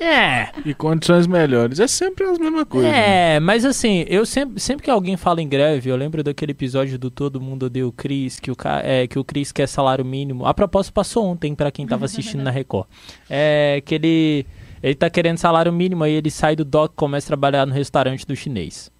É, 0.00 0.50
e 0.64 0.72
condições 0.74 1.26
melhores. 1.26 1.80
É 1.80 1.86
sempre 1.88 2.24
a 2.24 2.32
mesma 2.32 2.64
coisa. 2.64 2.88
né? 2.88 3.36
é, 3.36 3.40
mas 3.40 3.64
assim, 3.64 4.04
eu 4.08 4.24
sempre, 4.24 4.60
sempre 4.60 4.84
que 4.84 4.90
alguém 4.90 5.16
fala 5.16 5.42
em 5.42 5.48
greve, 5.48 5.90
eu 5.90 5.96
lembro 5.96 6.22
daquele 6.22 6.52
episódio 6.52 6.98
do 6.98 7.10
Todo 7.10 7.40
Mundo 7.40 7.66
Odeia 7.66 7.86
o 7.86 7.92
Cris, 7.92 8.38
que 8.38 8.50
o, 8.50 8.56
é, 8.82 9.06
que 9.06 9.18
o 9.18 9.24
Cris 9.24 9.50
quer 9.50 9.66
salário 9.66 10.04
mínimo. 10.04 10.46
A 10.46 10.54
propósito, 10.54 10.92
passou 10.92 11.26
ontem 11.26 11.54
pra 11.54 11.70
quem 11.70 11.86
tava 11.86 12.04
assistindo 12.04 12.42
na 12.42 12.50
Record. 12.50 12.86
É 13.28 13.82
que 13.84 13.94
ele, 13.94 14.46
ele 14.82 14.94
tá 14.94 15.10
querendo 15.10 15.38
salário 15.38 15.72
mínimo, 15.72 16.04
aí 16.04 16.12
ele 16.12 16.30
sai 16.30 16.54
do 16.54 16.64
doc 16.64 16.92
e 16.92 16.96
começa 16.96 17.26
a 17.26 17.28
trabalhar 17.28 17.66
no 17.66 17.72
restaurante 17.72 18.26
do 18.26 18.36
chinês. 18.36 18.90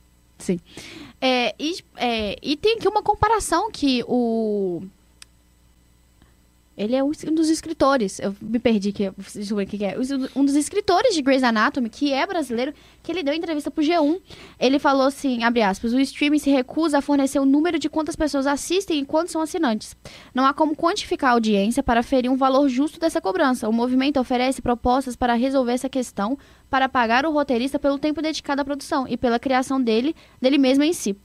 É, 1.20 1.54
e, 1.58 1.76
é, 1.96 2.36
e 2.42 2.56
tem 2.56 2.76
aqui 2.76 2.88
uma 2.88 3.02
comparação 3.02 3.70
que 3.70 4.04
o. 4.06 4.82
Ele 6.78 6.94
é 6.94 7.02
um 7.02 7.10
dos 7.34 7.50
escritores. 7.50 8.20
Eu 8.20 8.34
me 8.40 8.60
perdi 8.60 8.92
que 8.92 9.08
o 9.08 9.14
que 9.66 9.84
é. 9.84 9.96
Um 10.36 10.44
dos 10.44 10.54
escritores 10.54 11.12
de 11.12 11.20
Grey's 11.20 11.42
Anatomy, 11.42 11.90
que 11.90 12.12
é 12.12 12.24
brasileiro, 12.24 12.72
que 13.02 13.10
ele 13.10 13.24
deu 13.24 13.34
entrevista 13.34 13.68
pro 13.68 13.82
G1. 13.82 14.20
Ele 14.60 14.78
falou 14.78 15.08
assim, 15.08 15.42
abre 15.42 15.60
aspas, 15.60 15.92
o 15.92 15.98
streaming 15.98 16.38
se 16.38 16.50
recusa 16.50 16.98
a 16.98 17.02
fornecer 17.02 17.40
o 17.40 17.44
número 17.44 17.80
de 17.80 17.88
quantas 17.88 18.14
pessoas 18.14 18.46
assistem 18.46 19.00
e 19.00 19.04
quantos 19.04 19.32
são 19.32 19.42
assinantes. 19.42 19.96
Não 20.32 20.46
há 20.46 20.54
como 20.54 20.76
quantificar 20.76 21.30
a 21.30 21.32
audiência 21.32 21.82
para 21.82 22.00
ferir 22.00 22.30
um 22.30 22.36
valor 22.36 22.68
justo 22.68 23.00
dessa 23.00 23.20
cobrança. 23.20 23.68
O 23.68 23.72
movimento 23.72 24.20
oferece 24.20 24.62
propostas 24.62 25.16
para 25.16 25.34
resolver 25.34 25.72
essa 25.72 25.88
questão, 25.88 26.38
para 26.70 26.88
pagar 26.88 27.26
o 27.26 27.32
roteirista 27.32 27.78
pelo 27.78 27.98
tempo 27.98 28.22
dedicado 28.22 28.62
à 28.62 28.64
produção 28.64 29.04
e 29.08 29.16
pela 29.16 29.40
criação 29.40 29.82
dele, 29.82 30.14
dele 30.40 30.58
mesmo 30.58 30.84
em 30.84 30.92
si. 30.92 31.16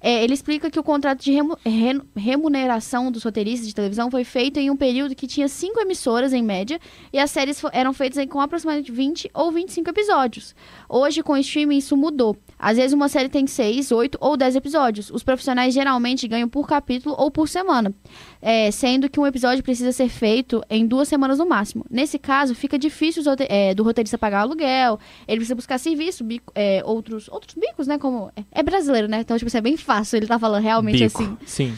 É, 0.00 0.24
ele 0.24 0.32
explica 0.34 0.70
que 0.70 0.78
o 0.78 0.82
contrato 0.82 1.20
de 1.22 1.30
remu- 1.32 1.58
re- 1.64 2.00
remuneração 2.16 3.12
dos 3.12 3.22
roteiristas 3.22 3.68
de 3.68 3.74
televisão 3.74 4.10
foi 4.10 4.24
feito 4.24 4.58
em 4.58 4.70
um 4.70 4.76
período 4.76 5.14
que 5.14 5.26
tinha 5.26 5.46
cinco 5.48 5.78
emissoras 5.80 6.32
em 6.32 6.42
média 6.42 6.80
e 7.12 7.18
as 7.18 7.30
séries 7.30 7.62
eram 7.72 7.92
feitas 7.92 8.24
com 8.26 8.40
aproximadamente 8.40 8.90
20 8.90 9.30
ou 9.34 9.52
25 9.52 9.90
episódios. 9.90 10.54
Hoje, 10.88 11.22
com 11.22 11.34
o 11.34 11.36
streaming, 11.38 11.78
isso 11.78 11.96
mudou. 11.96 12.36
Às 12.58 12.76
vezes, 12.76 12.92
uma 12.92 13.08
série 13.08 13.28
tem 13.28 13.46
6, 13.46 13.92
8 13.92 14.18
ou 14.20 14.36
10 14.36 14.56
episódios. 14.56 15.10
Os 15.10 15.22
profissionais 15.22 15.72
geralmente 15.74 16.26
ganham 16.28 16.48
por 16.48 16.66
capítulo 16.66 17.14
ou 17.18 17.30
por 17.30 17.48
semana, 17.48 17.92
é, 18.42 18.70
sendo 18.70 19.08
que 19.08 19.20
um 19.20 19.26
episódio 19.26 19.62
precisa 19.62 19.92
ser 19.92 20.08
feito 20.08 20.62
em 20.70 20.86
duas 20.86 21.08
semanas 21.08 21.38
no 21.38 21.46
máximo. 21.46 21.84
Nesse 21.90 22.18
caso, 22.18 22.54
fica 22.54 22.78
difícil 22.78 23.22
rote- 23.22 23.46
é, 23.48 23.74
do 23.74 23.82
roteirista 23.82 24.16
pagar 24.18 24.40
aluguel, 24.40 24.98
ele 25.28 25.38
precisa 25.38 25.54
buscar 25.54 25.78
serviço, 25.78 26.24
bico- 26.24 26.52
é, 26.54 26.82
outros, 26.84 27.28
outros 27.28 27.54
bicos, 27.54 27.86
né? 27.86 27.98
Como 27.98 28.30
é, 28.36 28.42
é 28.52 28.62
brasileiro, 28.62 29.08
né? 29.08 29.20
Então, 29.20 29.36
tipo, 29.36 29.48
assim, 29.48 29.58
é 29.58 29.62
bem 29.62 29.76
fácil. 29.76 30.16
Ele 30.16 30.26
tá 30.26 30.38
falando 30.38 30.62
realmente 30.62 31.04
Bico. 31.04 31.22
assim 31.22 31.36
Sim. 31.44 31.74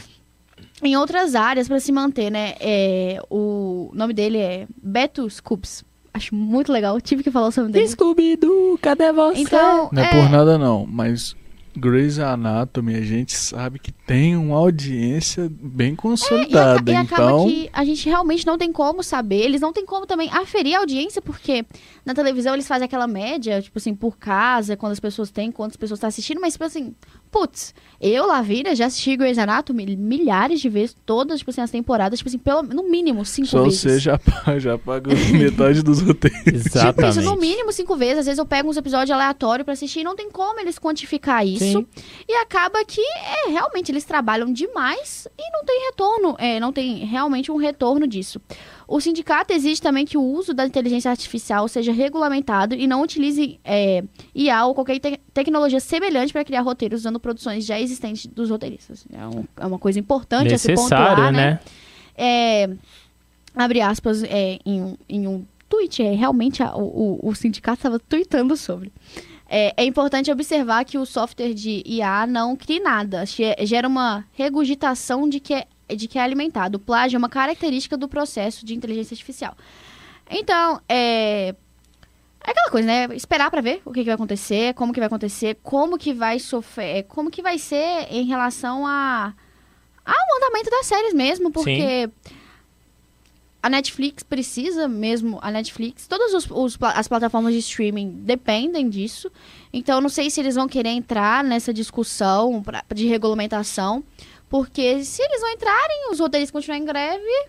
em 0.82 0.96
outras 0.96 1.34
áreas 1.34 1.66
para 1.68 1.80
se 1.80 1.90
manter, 1.92 2.30
né? 2.30 2.54
É, 2.60 3.20
o 3.30 3.90
nome 3.94 4.12
dele 4.12 4.38
é 4.38 4.66
Beto 4.82 5.28
Scoops. 5.28 5.84
Acho 6.14 6.34
muito 6.34 6.70
legal. 6.70 7.00
Tive 7.00 7.22
que 7.22 7.30
falar 7.30 7.48
o 7.48 7.52
nome 7.56 7.72
dele. 7.72 7.88
Scooby-Doo, 7.88 8.78
cadê 8.82 9.10
você? 9.12 9.40
Então, 9.40 9.88
Não 9.90 10.02
é, 10.02 10.06
é, 10.06 10.10
por 10.10 10.30
nada 10.30 10.58
não, 10.58 10.86
mas 10.86 11.34
Grey's 11.76 12.18
Anatomy 12.18 12.94
a 12.94 13.02
gente 13.02 13.34
sabe 13.34 13.78
que 13.78 13.90
tem 13.90 14.36
uma 14.36 14.56
audiência 14.56 15.50
bem 15.50 15.94
e, 15.94 15.96
consolidada, 15.96 16.90
e 16.90 16.94
acaba 16.94 17.24
então 17.24 17.46
que 17.46 17.70
a 17.72 17.84
gente 17.84 18.08
realmente 18.08 18.46
não 18.46 18.58
tem 18.58 18.72
como 18.72 19.02
saber. 19.02 19.40
Eles 19.40 19.60
não 19.60 19.72
tem 19.72 19.86
como 19.86 20.06
também 20.06 20.28
aferir 20.30 20.76
a 20.76 20.80
audiência, 20.80 21.22
porque 21.22 21.64
na 22.04 22.14
televisão 22.14 22.54
eles 22.54 22.68
fazem 22.68 22.84
aquela 22.84 23.06
média, 23.06 23.62
tipo 23.62 23.78
assim, 23.78 23.94
por 23.94 24.18
casa, 24.18 24.76
quantas 24.76 25.00
pessoas 25.00 25.30
tem, 25.30 25.50
quantas 25.50 25.76
pessoas 25.76 25.98
estão 25.98 26.08
assistindo, 26.08 26.40
mas, 26.40 26.54
tipo 26.54 26.64
assim, 26.64 26.94
putz, 27.32 27.74
eu, 27.98 28.26
Lavínia, 28.26 28.76
já 28.76 28.86
assisti 28.86 29.16
Grey's 29.16 29.38
Anatomy 29.38 29.96
milhares 29.96 30.60
de 30.60 30.68
vezes, 30.68 30.96
todas, 31.06 31.38
tipo 31.38 31.50
assim, 31.50 31.60
as 31.60 31.70
temporadas, 31.70 32.18
tipo 32.18 32.28
assim, 32.28 32.38
pelo, 32.38 32.62
no 32.62 32.82
mínimo 32.82 33.24
cinco 33.24 33.48
só 33.48 33.62
vezes. 33.62 33.80
você 33.80 33.98
já, 33.98 34.20
já 34.58 34.76
pagou 34.76 35.14
metade 35.32 35.82
dos 35.82 36.02
roteiros. 36.02 36.42
Exatamente. 36.66 37.14
Tipo 37.14 37.20
isso, 37.20 37.22
no 37.22 37.40
mínimo 37.40 37.72
cinco 37.72 37.96
vezes. 37.96 38.18
Às 38.18 38.26
vezes 38.26 38.38
eu 38.38 38.44
pego 38.44 38.68
uns 38.68 38.76
episódios 38.76 39.10
aleatórios 39.10 39.64
pra 39.64 39.72
assistir 39.72 40.00
e 40.00 40.04
não 40.04 40.14
tem 40.14 40.30
como 40.30 40.60
eles 40.60 40.78
quantificar 40.78 41.46
isso. 41.46 41.64
Sim. 41.64 41.86
E 42.28 42.34
acaba 42.34 42.84
que, 42.84 43.00
é, 43.00 43.50
realmente, 43.50 43.90
eles 43.90 44.04
trabalham 44.04 44.52
demais 44.52 45.28
e 45.38 45.52
não 45.52 45.64
tem 45.64 45.86
retorno. 45.86 46.36
É, 46.38 46.60
não 46.60 46.72
tem 46.72 47.04
realmente 47.06 47.50
um 47.50 47.56
retorno 47.56 48.06
disso. 48.06 48.40
O 48.94 49.00
sindicato 49.00 49.52
exige 49.54 49.80
também 49.80 50.04
que 50.04 50.18
o 50.18 50.22
uso 50.22 50.52
da 50.52 50.66
inteligência 50.66 51.10
artificial 51.10 51.66
seja 51.66 51.92
regulamentado 51.92 52.74
e 52.74 52.86
não 52.86 53.00
utilize 53.02 53.58
é, 53.64 54.04
IA 54.34 54.66
ou 54.66 54.74
qualquer 54.74 54.98
te- 54.98 55.18
tecnologia 55.32 55.80
semelhante 55.80 56.32
para 56.32 56.44
criar 56.44 56.60
roteiros 56.60 57.00
usando 57.00 57.18
produções 57.18 57.64
já 57.64 57.80
existentes 57.80 58.26
dos 58.26 58.50
roteiristas. 58.50 59.06
É, 59.12 59.26
um- 59.26 59.44
é 59.56 59.66
uma 59.66 59.78
coisa 59.78 59.98
importante 59.98 60.52
a 60.52 60.58
se 60.58 60.68
Necessário, 60.68 61.14
pontuar, 61.16 61.32
né? 61.32 61.50
né? 61.52 61.60
é, 62.16 62.68
abre 63.56 63.80
aspas, 63.80 64.22
é, 64.24 64.58
em, 64.64 64.82
um, 64.82 64.96
em 65.08 65.26
um 65.26 65.44
tweet, 65.68 66.02
é, 66.02 66.12
realmente 66.14 66.62
a- 66.62 66.76
o, 66.76 67.18
o, 67.22 67.34
sindicato 67.34 67.78
estava 67.78 67.98
tweetando 67.98 68.56
sobre. 68.58 68.92
É, 69.48 69.72
é 69.76 69.84
importante 69.86 70.30
observar 70.30 70.84
que 70.84 70.96
o 70.98 71.04
software 71.06 71.54
de 71.54 71.82
IA 71.86 72.26
não 72.26 72.54
cria 72.56 72.80
nada, 72.82 73.24
ge- 73.24 73.56
gera 73.60 73.88
uma 73.88 74.24
regurgitação 74.32 75.28
de 75.28 75.40
que, 75.40 75.54
é, 75.54 75.66
de 75.96 76.08
que 76.08 76.18
é 76.18 76.22
alimentado. 76.22 76.76
O 76.76 76.80
plágio 76.80 77.16
é 77.16 77.18
uma 77.18 77.28
característica 77.28 77.96
do 77.96 78.08
processo 78.08 78.64
de 78.64 78.74
inteligência 78.74 79.14
artificial. 79.14 79.56
Então, 80.30 80.80
é, 80.88 81.54
é 82.44 82.50
aquela 82.50 82.70
coisa, 82.70 82.86
né? 82.86 83.08
Esperar 83.14 83.50
pra 83.50 83.60
ver 83.60 83.82
o 83.84 83.92
que, 83.92 84.00
que 84.00 84.06
vai 84.06 84.14
acontecer, 84.14 84.74
como 84.74 84.92
que 84.92 85.00
vai 85.00 85.06
acontecer, 85.06 85.58
como 85.62 85.98
que 85.98 86.12
vai 86.14 86.38
sofrer, 86.38 87.04
como 87.04 87.30
que 87.30 87.42
vai 87.42 87.58
ser 87.58 88.06
em 88.10 88.24
relação 88.24 88.86
a 88.86 89.32
ao 90.04 90.36
andamento 90.36 90.68
das 90.68 90.86
séries 90.86 91.14
mesmo, 91.14 91.52
porque 91.52 92.10
a 93.62 93.70
Netflix 93.70 94.24
precisa 94.24 94.88
mesmo, 94.88 95.38
a 95.40 95.48
Netflix, 95.52 96.08
todas 96.08 96.34
os, 96.34 96.50
os 96.50 96.76
as 96.80 97.06
plataformas 97.06 97.52
de 97.52 97.60
streaming 97.60 98.10
dependem 98.24 98.88
disso. 98.88 99.30
Então, 99.72 100.00
não 100.00 100.08
sei 100.08 100.28
se 100.30 100.40
eles 100.40 100.56
vão 100.56 100.66
querer 100.66 100.88
entrar 100.88 101.44
nessa 101.44 101.72
discussão 101.72 102.60
pra- 102.60 102.82
de 102.92 103.06
regulamentação, 103.06 104.02
porque 104.52 105.02
se 105.02 105.22
eles 105.22 105.40
não 105.40 105.48
entrarem, 105.50 106.10
os 106.12 106.20
roteiristas 106.20 106.50
continuarem 106.52 106.82
em 106.82 106.86
greve, 106.86 107.46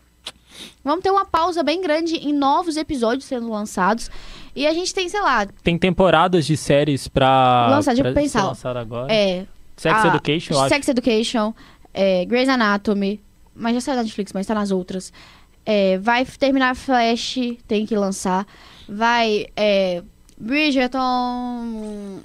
vamos 0.82 1.04
ter 1.04 1.12
uma 1.12 1.26
pausa 1.26 1.62
bem 1.62 1.82
grande 1.82 2.16
em 2.16 2.32
novos 2.32 2.78
episódios 2.78 3.26
sendo 3.26 3.50
lançados. 3.50 4.10
E 4.56 4.66
a 4.66 4.74
gente 4.74 4.94
tem, 4.94 5.10
sei 5.10 5.20
lá, 5.20 5.46
Tem 5.64 5.78
temporadas 5.78 6.46
de 6.46 6.56
séries 6.56 7.10
pra, 7.10 7.68
Lançar, 7.70 7.94
pra 7.96 8.14
pensar. 8.14 8.40
ser 8.40 8.46
lançada 8.48 8.80
agora. 8.80 9.12
é, 9.14 9.46
Sex 9.76 10.06
a- 10.06 10.08
Education, 10.08 10.54
eu 10.54 10.60
acho. 10.62 10.70
Sex 10.70 10.88
Education, 10.88 11.54
é, 11.94 12.24
Grey's 12.24 12.48
Anatomy, 12.48 13.20
mas 13.54 13.74
já 13.74 13.82
saiu 13.82 13.98
da 13.98 14.04
Netflix, 14.04 14.32
mas 14.32 14.48
tá 14.48 14.56
nas 14.56 14.72
outras. 14.72 15.12
É, 15.66 15.98
vai 15.98 16.24
terminar 16.26 16.74
Flash, 16.76 17.38
tem 17.68 17.86
que 17.86 17.96
lançar. 17.98 18.48
Vai, 18.88 19.48
é, 19.58 20.02
Bridgerton... 20.38 22.20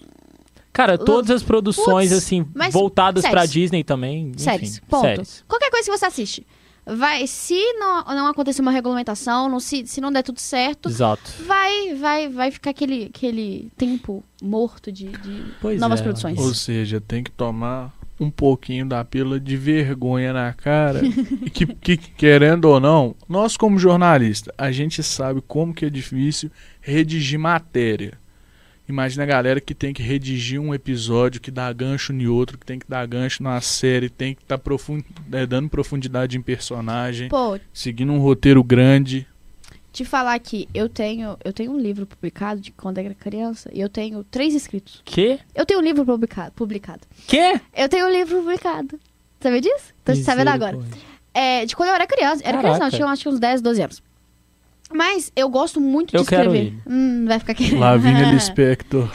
Cara, 0.78 0.96
todas 0.96 1.28
as 1.32 1.42
produções, 1.42 2.10
Putz, 2.10 2.24
assim, 2.24 2.46
mas 2.54 2.72
voltadas 2.72 3.24
pra 3.24 3.40
séries. 3.40 3.50
Disney 3.50 3.82
também. 3.82 4.28
Enfim, 4.28 4.38
séries, 4.38 4.80
ponto. 4.88 5.02
séries. 5.02 5.44
Qualquer 5.48 5.70
coisa 5.70 5.90
que 5.90 5.98
você 5.98 6.06
assiste. 6.06 6.46
Vai, 6.86 7.26
se 7.26 7.60
não, 7.72 8.04
não 8.04 8.28
acontecer 8.28 8.62
uma 8.62 8.70
regulamentação, 8.70 9.48
não, 9.48 9.58
se, 9.58 9.84
se 9.88 10.00
não 10.00 10.12
der 10.12 10.22
tudo 10.22 10.38
certo, 10.38 10.88
Exato. 10.88 11.32
vai, 11.44 11.96
vai, 11.96 12.28
vai 12.28 12.50
ficar 12.52 12.70
aquele, 12.70 13.10
aquele 13.12 13.72
tempo 13.76 14.22
morto 14.40 14.92
de, 14.92 15.08
de 15.08 15.78
novas 15.80 15.98
é, 15.98 16.02
produções. 16.04 16.38
Ou 16.38 16.54
seja, 16.54 17.00
tem 17.00 17.24
que 17.24 17.32
tomar 17.32 17.92
um 18.20 18.30
pouquinho 18.30 18.86
da 18.86 19.04
pílula 19.04 19.40
de 19.40 19.56
vergonha 19.56 20.32
na 20.32 20.52
cara. 20.52 21.02
e 21.44 21.50
que, 21.50 21.66
que, 21.66 21.96
querendo 21.96 22.66
ou 22.66 22.78
não, 22.78 23.16
nós 23.28 23.56
como 23.56 23.80
jornalista, 23.80 24.54
a 24.56 24.70
gente 24.70 25.02
sabe 25.02 25.42
como 25.42 25.74
que 25.74 25.86
é 25.86 25.90
difícil 25.90 26.52
redigir 26.80 27.38
matéria. 27.38 28.16
Imagina 28.88 29.24
a 29.24 29.26
galera 29.26 29.60
que 29.60 29.74
tem 29.74 29.92
que 29.92 30.02
redigir 30.02 30.58
um 30.58 30.74
episódio 30.74 31.40
que 31.40 31.50
dá 31.50 31.70
gancho 31.72 32.12
em 32.12 32.26
outro, 32.26 32.56
que 32.56 32.64
tem 32.64 32.78
que 32.78 32.88
dar 32.88 33.06
gancho 33.06 33.42
na 33.42 33.60
série, 33.60 34.08
tem 34.08 34.34
que 34.34 34.42
estar 34.42 34.56
tá 34.56 34.62
profund... 34.62 35.04
é, 35.30 35.44
dando 35.44 35.68
profundidade 35.68 36.38
em 36.38 36.42
personagem, 36.42 37.28
Pô, 37.28 37.58
seguindo 37.72 38.12
um 38.12 38.18
roteiro 38.18 38.64
grande. 38.64 39.26
te 39.92 40.06
falar 40.06 40.38
que 40.38 40.66
eu 40.72 40.88
tenho, 40.88 41.36
eu 41.44 41.52
tenho 41.52 41.70
um 41.72 41.78
livro 41.78 42.06
publicado 42.06 42.62
de 42.62 42.72
quando 42.72 42.96
eu 42.96 43.04
era 43.04 43.14
criança 43.14 43.70
e 43.74 43.80
eu 43.80 43.90
tenho 43.90 44.24
três 44.24 44.54
inscritos. 44.54 45.02
Que? 45.04 45.38
Eu 45.54 45.66
tenho 45.66 45.80
um 45.80 45.82
livro 45.82 46.04
publicado. 46.06 46.52
publicado. 46.52 47.02
Que? 47.26 47.60
Eu 47.76 47.90
tenho 47.90 48.06
um 48.06 48.10
livro 48.10 48.38
publicado. 48.38 48.98
Sabia 49.38 49.60
disso? 49.60 49.92
Tô 50.02 50.14
sabendo 50.14 50.48
agora. 50.48 50.78
É, 51.34 51.66
de 51.66 51.76
quando 51.76 51.90
eu 51.90 51.94
era 51.94 52.06
criança. 52.06 52.42
Era 52.42 52.58
criança, 52.58 52.78
não, 52.78 52.90
Caraca. 52.90 52.96
tinha 52.96 53.06
acho 53.06 53.22
que 53.22 53.28
uns 53.28 53.38
10, 53.38 53.60
12 53.60 53.82
anos. 53.82 54.02
Mas 54.92 55.30
eu 55.36 55.48
gosto 55.48 55.80
muito 55.80 56.16
Eu 56.16 56.22
de 56.22 56.28
quero 56.28 56.54
escrever. 56.54 56.74
Hum, 56.86 57.26
vai 57.26 57.38
ficar 57.38 57.54
querendo. 57.54 57.78
Lavínia 57.78 58.30
Lispector. 58.32 59.10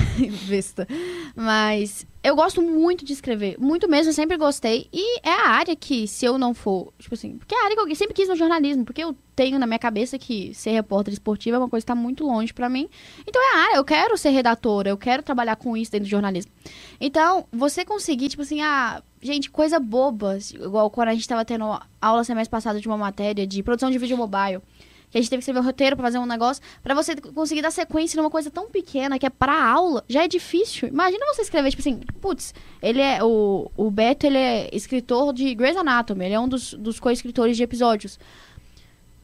Besta. 0.48 0.88
Mas 1.36 2.06
eu 2.24 2.36
gosto 2.36 2.62
muito 2.62 3.04
de 3.04 3.12
escrever. 3.12 3.58
Muito 3.60 3.90
mesmo, 3.90 4.12
eu 4.12 4.14
sempre 4.14 4.38
gostei. 4.38 4.88
E 4.94 5.20
é 5.28 5.32
a 5.32 5.50
área 5.50 5.76
que, 5.76 6.08
se 6.08 6.26
eu 6.26 6.38
não 6.38 6.54
for. 6.54 6.94
Tipo 7.00 7.16
assim, 7.16 7.38
porque 7.38 7.56
é 7.56 7.62
a 7.62 7.66
área 7.66 7.76
que 7.76 7.92
eu 7.92 7.96
sempre 7.96 8.14
quis 8.14 8.30
no 8.30 8.36
jornalismo. 8.36 8.86
Porque 8.86 9.04
eu 9.04 9.16
tenho 9.36 9.58
na 9.58 9.66
minha 9.66 9.80
cabeça 9.80 10.20
que 10.20 10.54
ser 10.54 10.72
repórter 10.72 11.12
esportivo 11.12 11.56
é 11.56 11.60
uma 11.60 11.70
coisa 11.70 11.84
que 11.84 11.88
tá 11.88 11.96
muito 11.96 12.24
longe 12.24 12.54
pra 12.54 12.70
mim. 12.70 12.88
Então 13.28 13.42
é 13.42 13.56
a 13.56 13.60
área, 13.64 13.76
eu 13.78 13.84
quero 13.84 14.16
ser 14.16 14.30
redatora, 14.30 14.90
eu 14.90 14.98
quero 14.98 15.24
trabalhar 15.24 15.56
com 15.56 15.76
isso 15.76 15.92
dentro 15.92 16.06
do 16.06 16.12
jornalismo. 16.12 16.52
Então, 17.02 17.46
você 17.52 17.84
conseguir, 17.84 18.30
tipo 18.30 18.44
assim, 18.44 18.62
ah, 18.62 19.02
gente, 19.22 19.50
coisa 19.50 19.80
boba. 19.80 20.38
Igual 20.54 20.90
quando 20.92 21.08
a 21.10 21.14
gente 21.16 21.28
tava 21.28 21.44
tendo 21.44 21.66
aula 22.00 22.24
semestre 22.24 22.52
passado 22.52 22.80
de 22.80 22.88
uma 22.88 22.98
matéria 22.98 23.48
de 23.48 23.64
produção 23.64 23.90
de 23.90 23.98
vídeo 23.98 24.16
mobile 24.16 24.62
que 25.14 25.20
a 25.20 25.22
gente 25.22 25.30
teve 25.30 25.40
que 25.40 25.44
escrever 25.44 25.60
um 25.60 25.64
roteiro 25.64 25.96
pra 25.96 26.06
fazer 26.06 26.18
um 26.18 26.26
negócio, 26.26 26.62
pra 26.82 26.96
você 26.96 27.16
conseguir 27.16 27.62
dar 27.62 27.70
sequência 27.70 28.20
numa 28.20 28.32
coisa 28.32 28.50
tão 28.50 28.68
pequena 28.68 29.20
que 29.20 29.28
é 29.28 29.30
pra 29.30 29.64
aula, 29.64 30.04
já 30.10 30.24
é 30.24 30.28
difícil. 30.28 30.88
Imagina 30.88 31.24
você 31.28 31.44
escrever, 31.44 31.70
tipo 31.70 31.82
assim, 31.82 32.00
putz, 32.20 32.52
ele 32.82 33.00
é, 33.00 33.24
o, 33.24 33.72
o 33.78 33.92
Beto, 33.92 34.26
ele 34.26 34.40
é 34.40 34.70
escritor 34.74 35.32
de 35.32 35.54
Grey's 35.54 35.78
Anatomy, 35.78 36.26
ele 36.26 36.34
é 36.34 36.40
um 36.40 36.50
dos, 36.50 36.74
dos 36.74 37.00
co-escritores 37.00 37.56
de 37.56 37.62
episódios. 37.62 38.18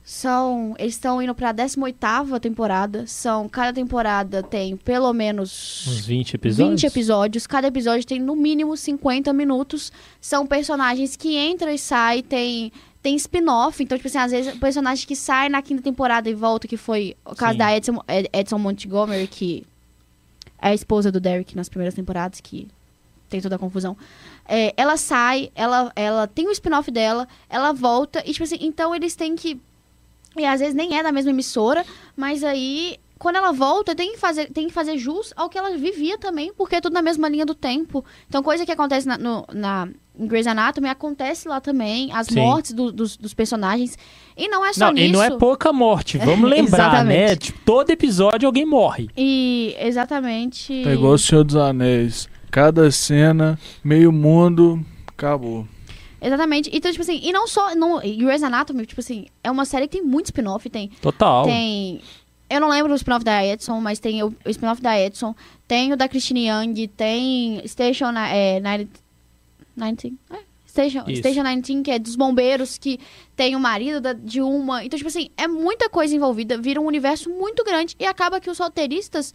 São, 0.04 0.76
eles 0.78 0.94
estão 0.94 1.22
indo 1.22 1.34
pra 1.36 1.54
18ª 1.54 2.40
temporada, 2.40 3.06
são, 3.08 3.50
cada 3.50 3.74
temporada 3.74 4.44
tem 4.44 4.78
pelo 4.78 5.12
menos... 5.12 5.88
Uns 5.88 6.06
20 6.06 6.34
episódios? 6.36 6.82
20 6.82 6.92
episódios. 6.92 7.48
Cada 7.48 7.68
episódio 7.68 8.06
tem 8.06 8.20
no 8.20 8.36
mínimo 8.36 8.78
50 8.78 9.32
minutos. 9.34 9.92
São 10.22 10.48
personagens 10.48 11.16
que 11.16 11.38
entram 11.38 11.72
e 11.72 11.78
saem. 11.78 12.24
Tem 12.24 12.72
tem 13.02 13.16
spin-off, 13.16 13.82
então, 13.82 13.98
tipo 13.98 14.08
assim, 14.08 14.18
às 14.18 14.32
vezes 14.32 14.54
o 14.54 14.60
personagem 14.60 15.08
que 15.08 15.16
sai 15.16 15.48
na 15.50 15.62
quinta 15.62 15.82
temporada 15.82 16.30
e 16.30 16.34
volta, 16.34 16.68
que 16.68 16.76
foi 16.78 17.16
o 17.26 17.36
caso 17.36 17.54
Sim. 17.54 17.58
da 17.58 17.76
Edson, 17.78 18.04
Ed- 18.08 18.30
Edson 18.34 18.58
Montgomery, 18.58 19.28
que 19.28 19.66
é 20.62 20.70
a 20.70 20.74
esposa 20.74 21.12
do 21.12 21.20
Derek 21.20 21.56
nas 21.56 21.70
primeiras 21.70 21.94
temporadas, 21.96 22.42
que 22.42 22.68
tem 23.30 23.40
toda 23.40 23.56
a 23.56 23.60
confusão. 23.60 23.96
É, 24.46 24.74
ela 24.76 24.98
sai, 24.98 25.52
ela, 25.56 25.92
ela 25.96 26.28
tem 26.28 26.48
o 26.48 26.52
spin-off 26.52 26.92
dela, 26.92 27.28
ela 27.50 27.72
volta, 27.72 28.22
e 28.26 28.34
tipo 28.34 28.44
assim, 28.44 28.58
então 28.60 28.94
eles 28.94 29.16
têm 29.16 29.36
que. 29.36 29.60
E 30.38 30.46
às 30.46 30.60
vezes 30.60 30.76
nem 30.76 30.98
é 30.98 31.04
da 31.04 31.12
mesma 31.12 31.32
emissora, 31.32 31.86
mas 32.18 32.44
aí. 32.44 32.98
Quando 33.20 33.36
ela 33.36 33.52
volta, 33.52 33.94
tem 33.94 34.14
que, 34.14 34.18
fazer, 34.18 34.50
tem 34.52 34.68
que 34.68 34.74
fazer 34.74 34.98
jus 34.98 35.34
ao 35.36 35.50
que 35.50 35.58
ela 35.58 35.76
vivia 35.78 36.18
também, 36.18 36.54
porque 36.54 36.78
é 36.78 36.82
tudo 36.82 36.94
na 36.94 37.02
mesma 37.02 37.28
linha 37.28 37.46
do 37.46 37.54
tempo. 37.54 38.04
Então, 38.30 38.42
coisa 38.42 38.66
que 38.66 38.72
acontece 38.72 39.06
na, 39.06 39.18
no, 39.18 39.46
na, 39.54 39.90
em 40.18 40.26
Grey's 40.26 40.48
Anatomy 40.48 40.88
acontece 40.88 41.46
lá 41.50 41.60
também. 41.60 42.10
As 42.14 42.28
Sim. 42.28 42.36
mortes 42.40 42.72
do- 42.72 42.94
dos, 42.94 43.18
dos 43.18 43.34
personagens. 43.34 43.98
E 44.38 44.48
não 44.48 44.66
é 44.66 44.72
só 44.72 44.86
Não, 44.86 44.94
nisso. 44.94 45.08
e 45.08 45.12
não 45.12 45.22
é 45.22 45.32
pouca 45.32 45.74
morte, 45.74 46.18
vamos 46.18 46.48
lembrar, 46.50 47.04
né? 47.04 47.36
Tipo, 47.36 47.60
todo 47.66 47.90
episódio 47.90 48.48
alguém 48.48 48.66
morre. 48.66 49.10
E 49.18 49.76
exatamente. 49.80 50.72
É 50.88 50.94
igual 50.94 51.14
o 51.14 51.18
Senhor 51.18 51.44
dos 51.44 51.58
Anéis. 51.58 52.30
Cada 52.50 52.90
cena, 52.90 53.60
meio 53.84 54.12
mundo, 54.14 54.84
acabou. 55.06 55.68
Exatamente. 56.22 56.70
Então, 56.74 56.90
tipo 56.90 57.02
assim, 57.04 57.20
e 57.22 57.32
não 57.32 57.48
só. 57.48 57.76
No, 57.76 58.02
e 58.04 58.16
Grey's 58.16 58.44
Anatomy, 58.44 58.86
tipo 58.86 59.02
assim, 59.02 59.26
é 59.44 59.52
uma 59.52 59.66
série 59.66 59.88
que 59.88 59.98
tem 59.98 60.06
muito 60.06 60.26
spin-off. 60.28 60.70
Tem, 60.70 60.90
Total. 61.02 61.44
tem. 61.46 62.02
Eu 62.50 62.60
não 62.60 62.70
lembro 62.70 62.92
o 62.92 62.96
spin-off 62.96 63.24
da 63.24 63.46
Edson, 63.46 63.80
mas 63.80 64.00
tem 64.00 64.24
o, 64.24 64.36
o 64.46 64.50
spin-off 64.50 64.82
da 64.82 65.00
Edson. 65.00 65.36
Tem 65.68 65.94
o 65.94 65.98
da 65.98 66.08
Christine 66.08 66.48
Young. 66.50 66.88
Tem 66.88 67.62
Station 67.68 68.10
é, 68.18 68.60
90, 68.60 68.90
19. 69.76 70.18
É, 70.32 70.38
Station, 70.68 71.04
Isso. 71.08 71.20
Station 71.20 71.44
19, 71.44 71.84
que 71.84 71.92
é 71.92 72.00
dos 72.00 72.16
bombeiros, 72.16 72.78
que 72.78 73.00
tem 73.36 73.56
o 73.56 73.60
marido 73.60 74.00
da- 74.02 74.14
de 74.14 74.42
uma. 74.42 74.84
Então, 74.84 74.98
tipo 74.98 75.08
assim, 75.10 75.30
é 75.38 75.48
muita 75.48 75.90
coisa 75.90 76.16
envolvida. 76.16 76.58
Vira 76.58 76.80
um 76.82 76.86
universo 76.86 77.30
muito 77.30 77.64
grande. 77.64 77.96
E 78.00 78.06
acaba 78.06 78.40
que 78.40 78.50
os 78.50 78.58
roteiristas, 78.58 79.34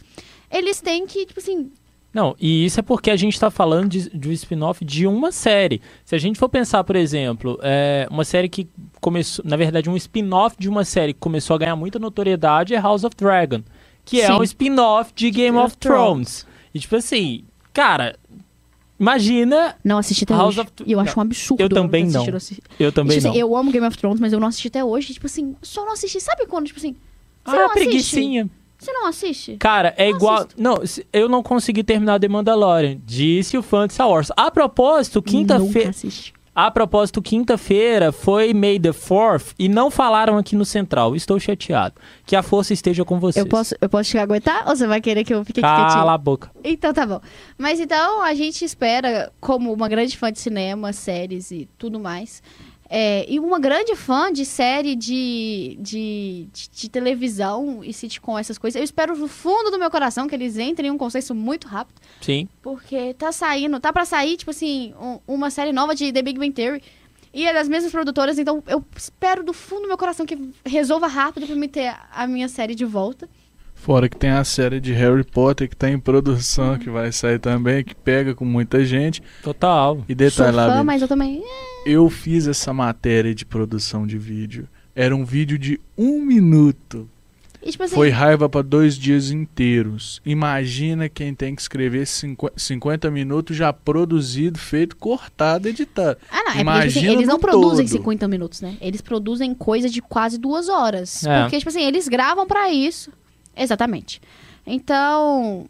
eles 0.51 0.81
têm 0.81 1.05
que, 1.05 1.25
tipo 1.25 1.39
assim. 1.39 1.71
Não, 2.15 2.33
e 2.39 2.63
isso 2.65 2.79
é 2.79 2.81
porque 2.81 3.11
a 3.11 3.17
gente 3.17 3.37
tá 3.37 3.51
falando 3.51 3.89
de, 3.89 4.09
de 4.17 4.29
um 4.29 4.31
spin-off 4.31 4.85
de 4.85 5.05
uma 5.05 5.33
série. 5.33 5.81
Se 6.05 6.15
a 6.15 6.17
gente 6.17 6.39
for 6.39 6.47
pensar, 6.47 6.81
por 6.85 6.95
exemplo, 6.95 7.59
é, 7.61 8.07
uma 8.09 8.23
série 8.23 8.47
que 8.47 8.69
começou. 9.01 9.43
Na 9.45 9.57
verdade, 9.57 9.89
um 9.89 9.97
spin-off 9.97 10.55
de 10.57 10.69
uma 10.69 10.85
série 10.85 11.13
que 11.13 11.19
começou 11.19 11.55
a 11.55 11.57
ganhar 11.59 11.75
muita 11.75 11.99
notoriedade 11.99 12.73
é 12.73 12.79
House 12.79 13.03
of 13.03 13.13
Dragon. 13.17 13.61
Que 14.05 14.21
é 14.21 14.27
Sim. 14.27 14.31
um 14.31 14.43
spin-off 14.43 15.11
de 15.13 15.29
Game 15.29 15.47
Game 15.47 15.57
of 15.57 15.65
of 15.73 15.77
Thrones. 15.77 16.43
Thrones. 16.43 16.47
E 16.73 16.79
tipo 16.79 16.95
assim, 16.95 17.43
cara, 17.73 18.15
imagina. 18.97 19.75
Não 19.83 19.97
assisti 19.97 20.23
até 20.23 20.33
House 20.35 20.57
hoje. 20.57 20.61
of- 20.61 20.71
eu 20.87 20.99
acho 21.01 21.19
um 21.19 21.21
absurdo. 21.21 21.61
Eu 21.61 21.67
também 21.67 22.05
não. 22.07 22.21
assistir- 22.33 22.63
Eu 22.79 22.93
também 22.93 23.17
tipo 23.17 23.23
não. 23.25 23.31
assim, 23.31 23.39
eu 23.41 23.55
amo 23.57 23.71
Game 23.73 23.85
of 23.85 23.97
Thrones, 23.97 24.21
mas 24.21 24.31
eu 24.31 24.39
não 24.39 24.47
assisti 24.47 24.69
até 24.69 24.81
hoje. 24.83 25.11
Tipo 25.13 25.25
assim, 25.25 25.53
só 25.61 25.83
não 25.85 25.91
assisti. 25.91 26.21
Sabe 26.21 26.45
quando, 26.45 26.67
tipo 26.67 26.79
assim, 26.79 26.95
você 27.43 27.55
ah, 27.55 27.59
não 27.59 27.71
assiste? 27.71 28.49
Você 28.77 28.91
não 28.91 29.07
assiste? 29.07 29.57
Cara, 29.57 29.93
é 29.97 30.09
Não 30.09 30.17
igual. 30.17 30.35
assisto. 30.35 30.55
Não, 30.61 30.75
eu 31.13 31.29
não 31.29 31.41
consegui 31.41 31.83
terminar 31.83 32.19
The 32.19 32.27
Mandalorian. 32.27 32.97
Disse 33.05 33.57
o 33.57 33.63
fã 33.63 33.87
de 33.87 33.93
Star 33.93 34.09
Wars. 34.09 34.31
A 34.35 34.51
propósito, 34.51 35.21
quinta-feira. 35.21 35.91
A 36.57 36.71
propósito, 36.71 37.21
quinta-feira 37.21 38.13
foi 38.13 38.53
May 38.53 38.79
the 38.79 38.91
4th 38.91 39.53
e 39.59 39.67
não 39.67 39.91
falaram 39.91 40.37
aqui 40.37 40.55
no 40.55 40.63
Central. 40.63 41.13
Estou 41.13 41.37
chateado. 41.37 41.95
Que 42.25 42.33
a 42.33 42.41
força 42.41 42.71
esteja 42.71 43.03
com 43.03 43.19
vocês. 43.19 43.45
Eu 43.45 43.49
posso, 43.49 43.75
eu 43.81 43.89
posso 43.89 44.17
a 44.17 44.21
aguentar 44.21 44.63
ou 44.69 44.73
você 44.73 44.87
vai 44.87 45.01
querer 45.01 45.25
que 45.25 45.33
eu 45.33 45.43
fique 45.43 45.59
aqui 45.59 45.67
Cala 45.67 45.87
quietinho? 45.89 46.09
a 46.09 46.17
boca. 46.17 46.49
Então 46.63 46.93
tá 46.93 47.05
bom. 47.05 47.19
Mas 47.57 47.81
então 47.81 48.21
a 48.21 48.33
gente 48.33 48.63
espera, 48.63 49.33
como 49.41 49.73
uma 49.73 49.89
grande 49.89 50.15
fã 50.17 50.31
de 50.31 50.39
cinema, 50.39 50.93
séries 50.93 51.51
e 51.51 51.67
tudo 51.77 51.99
mais, 51.99 52.41
é, 52.89 53.25
e 53.31 53.39
uma 53.39 53.59
grande 53.59 53.95
fã 53.95 54.31
de 54.31 54.45
série 54.45 54.95
de, 54.95 55.77
de, 55.79 56.47
de, 56.51 56.69
de 56.69 56.89
televisão 56.89 57.83
e 57.83 57.91
sitcom, 57.93 58.37
essas 58.37 58.57
coisas, 58.57 58.77
eu 58.79 58.83
espero 58.83 59.15
do 59.17 59.27
fundo 59.27 59.71
do 59.71 59.79
meu 59.79 59.89
coração 59.89 60.27
que 60.27 60.35
eles 60.35 60.57
entrem 60.57 60.89
em 60.89 60.91
um 60.91 60.97
consenso 60.97 61.33
muito 61.33 61.67
rápido. 61.67 61.99
Sim. 62.21 62.47
Porque 62.61 63.13
tá 63.15 63.31
saindo, 63.31 63.79
tá 63.79 63.91
pra 63.91 64.05
sair, 64.05 64.37
tipo 64.37 64.51
assim, 64.51 64.93
um- 65.01 65.19
uma 65.27 65.49
série 65.49 65.71
nova 65.71 65.95
de 65.95 66.11
The 66.11 66.21
Big 66.21 66.37
Bang 66.39 66.51
Theory. 66.51 66.81
E 67.33 67.45
é 67.45 67.53
das 67.53 67.67
mesmas 67.67 67.91
produtoras, 67.91 68.39
então 68.39 68.63
eu 68.65 68.81
espero 68.95 69.43
do 69.43 69.51
fundo 69.51 69.81
do 69.81 69.87
meu 69.89 69.97
coração 69.97 70.25
que 70.25 70.37
resolva 70.65 71.05
rápido 71.07 71.45
pra 71.45 71.55
me 71.55 71.67
ter 71.67 71.93
a 72.13 72.25
minha 72.25 72.47
série 72.47 72.73
de 72.73 72.85
volta. 72.85 73.27
Fora 73.75 74.09
que 74.09 74.17
tem 74.17 74.31
a 74.31 74.43
série 74.43 74.79
de 74.79 74.91
Harry 74.93 75.23
Potter 75.23 75.69
que 75.69 75.75
tá 75.75 75.87
em 75.89 75.99
produção, 75.99 76.77
que 76.79 76.89
vai 76.89 77.11
sair 77.11 77.37
também, 77.37 77.83
que 77.83 77.93
pega 77.93 78.33
com 78.33 78.43
muita 78.45 78.83
gente. 78.83 79.21
Total. 79.43 80.03
E 80.09 80.15
detalhe 80.15 80.55
lá, 80.55 80.83
mas 80.83 81.01
eu 81.03 81.07
também. 81.07 81.43
eu 81.85 82.09
fiz 82.09 82.47
essa 82.47 82.73
matéria 82.73 83.35
de 83.35 83.45
produção 83.45 84.07
de 84.07 84.17
vídeo. 84.17 84.67
Era 84.95 85.15
um 85.15 85.23
vídeo 85.23 85.59
de 85.59 85.79
um 85.97 86.19
minuto. 86.25 87.07
E, 87.61 87.71
tipo 87.71 87.83
assim, 87.83 87.95
Foi 87.95 88.09
raiva 88.09 88.47
pra 88.47 88.61
dois 88.61 88.95
dias 88.95 89.29
inteiros. 89.31 90.21
Imagina 90.25 91.09
quem 91.09 91.33
tem 91.33 91.53
que 91.55 91.61
escrever 91.61 92.05
cinqu- 92.07 92.51
50 92.55 93.09
minutos 93.11 93.57
já 93.57 93.73
produzido, 93.73 94.57
feito, 94.59 94.95
cortado, 94.95 95.67
editado. 95.67 96.17
Ah, 96.31 96.37
não, 96.37 96.39
é 96.39 96.43
porque 96.43 96.57
tipo 96.57 96.69
assim, 96.69 96.99
Imagina 96.99 97.13
eles 97.13 97.27
não 97.27 97.39
produzem 97.39 97.85
todo. 97.87 97.97
50 97.97 98.27
minutos, 98.27 98.61
né? 98.61 98.77
Eles 98.79 99.01
produzem 99.01 99.53
coisa 99.55 99.89
de 99.89 99.99
quase 100.01 100.37
duas 100.37 100.69
horas. 100.69 101.25
É. 101.25 101.41
Porque, 101.41 101.57
tipo 101.57 101.69
assim, 101.69 101.83
eles 101.83 102.07
gravam 102.07 102.45
pra 102.47 102.71
isso. 102.71 103.11
Exatamente. 103.55 104.21
Então, 104.65 105.67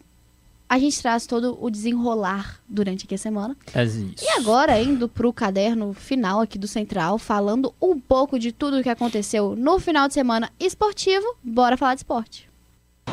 a 0.67 0.79
gente 0.79 1.01
traz 1.01 1.25
todo 1.25 1.57
o 1.61 1.69
desenrolar 1.69 2.59
durante 2.67 3.05
aqui 3.05 3.15
a 3.15 3.17
semana. 3.17 3.55
É 3.73 3.83
isso. 3.83 4.15
E 4.21 4.29
agora, 4.39 4.81
indo 4.81 5.07
pro 5.07 5.31
caderno 5.31 5.93
final 5.93 6.41
aqui 6.41 6.57
do 6.57 6.67
Central, 6.67 7.17
falando 7.17 7.73
um 7.81 7.99
pouco 7.99 8.39
de 8.39 8.51
tudo 8.51 8.79
o 8.79 8.83
que 8.83 8.89
aconteceu 8.89 9.55
no 9.55 9.79
final 9.79 10.07
de 10.07 10.13
semana 10.13 10.49
esportivo, 10.59 11.35
bora 11.43 11.77
falar 11.77 11.95
de 11.95 11.99
esporte. 11.99 12.49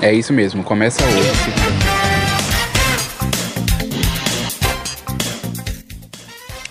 É 0.00 0.12
isso 0.12 0.32
mesmo, 0.32 0.64
começa 0.64 1.02
hoje. 1.04 1.81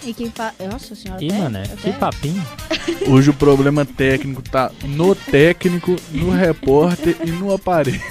E 0.04 0.14
quem 0.14 0.32
fala. 0.32 0.54
Nossa 0.72 0.96
senhora. 0.96 1.24
Ih, 1.24 1.28
até- 1.30 1.38
mané, 1.40 1.64
até- 1.64 1.92
que 1.92 1.98
papinho. 1.98 2.46
Hoje 3.08 3.30
o 3.30 3.34
problema 3.34 3.86
técnico 3.86 4.42
tá 4.42 4.72
no 4.84 5.14
técnico, 5.16 5.96
no 6.12 6.32
repórter 6.32 7.16
e 7.26 7.32
no 7.32 7.54
aparelho. 7.54 8.02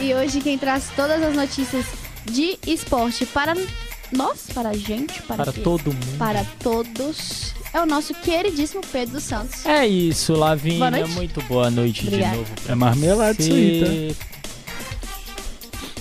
E 0.00 0.14
hoje 0.14 0.40
quem 0.40 0.56
traz 0.56 0.84
todas 0.96 1.22
as 1.22 1.34
notícias 1.34 1.84
de 2.24 2.58
esporte 2.66 3.26
para 3.26 3.54
nós, 4.12 4.46
para 4.54 4.70
a 4.70 4.76
gente, 4.76 5.20
para, 5.22 5.44
Para 5.44 5.52
que- 5.52 5.60
todo 5.60 5.86
mundo. 5.92 6.18
para 6.18 6.44
todos, 6.62 7.54
é 7.72 7.80
o 7.80 7.86
nosso 7.86 8.14
queridíssimo 8.14 8.80
Pedro 8.92 9.14
dos 9.14 9.24
Santos. 9.24 9.66
É 9.66 9.86
isso. 9.86 10.34
Boa 10.34 10.90
noite. 10.90 11.10
Muito 11.10 11.42
boa 11.42 11.70
noite 11.70 12.06
Obrigada. 12.06 12.32
de 12.32 12.38
novo 12.38 12.50
É 12.68 12.74
marmelada 12.74 13.40
isso 13.42 13.52
aí, 13.52 13.80
você. 13.80 14.16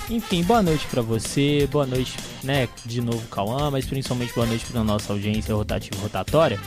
Enfim, 0.09 0.43
boa 0.43 0.63
noite 0.63 0.87
pra 0.87 1.03
você, 1.03 1.67
boa 1.71 1.85
noite, 1.85 2.17
né, 2.43 2.67
de 2.83 2.99
novo, 2.99 3.21
Cauã, 3.27 3.69
mas 3.69 3.85
principalmente 3.85 4.33
boa 4.33 4.47
noite 4.47 4.65
pra 4.65 4.83
nossa 4.83 5.13
audiência 5.13 5.53
rotativa 5.53 6.01
rotatória. 6.01 6.59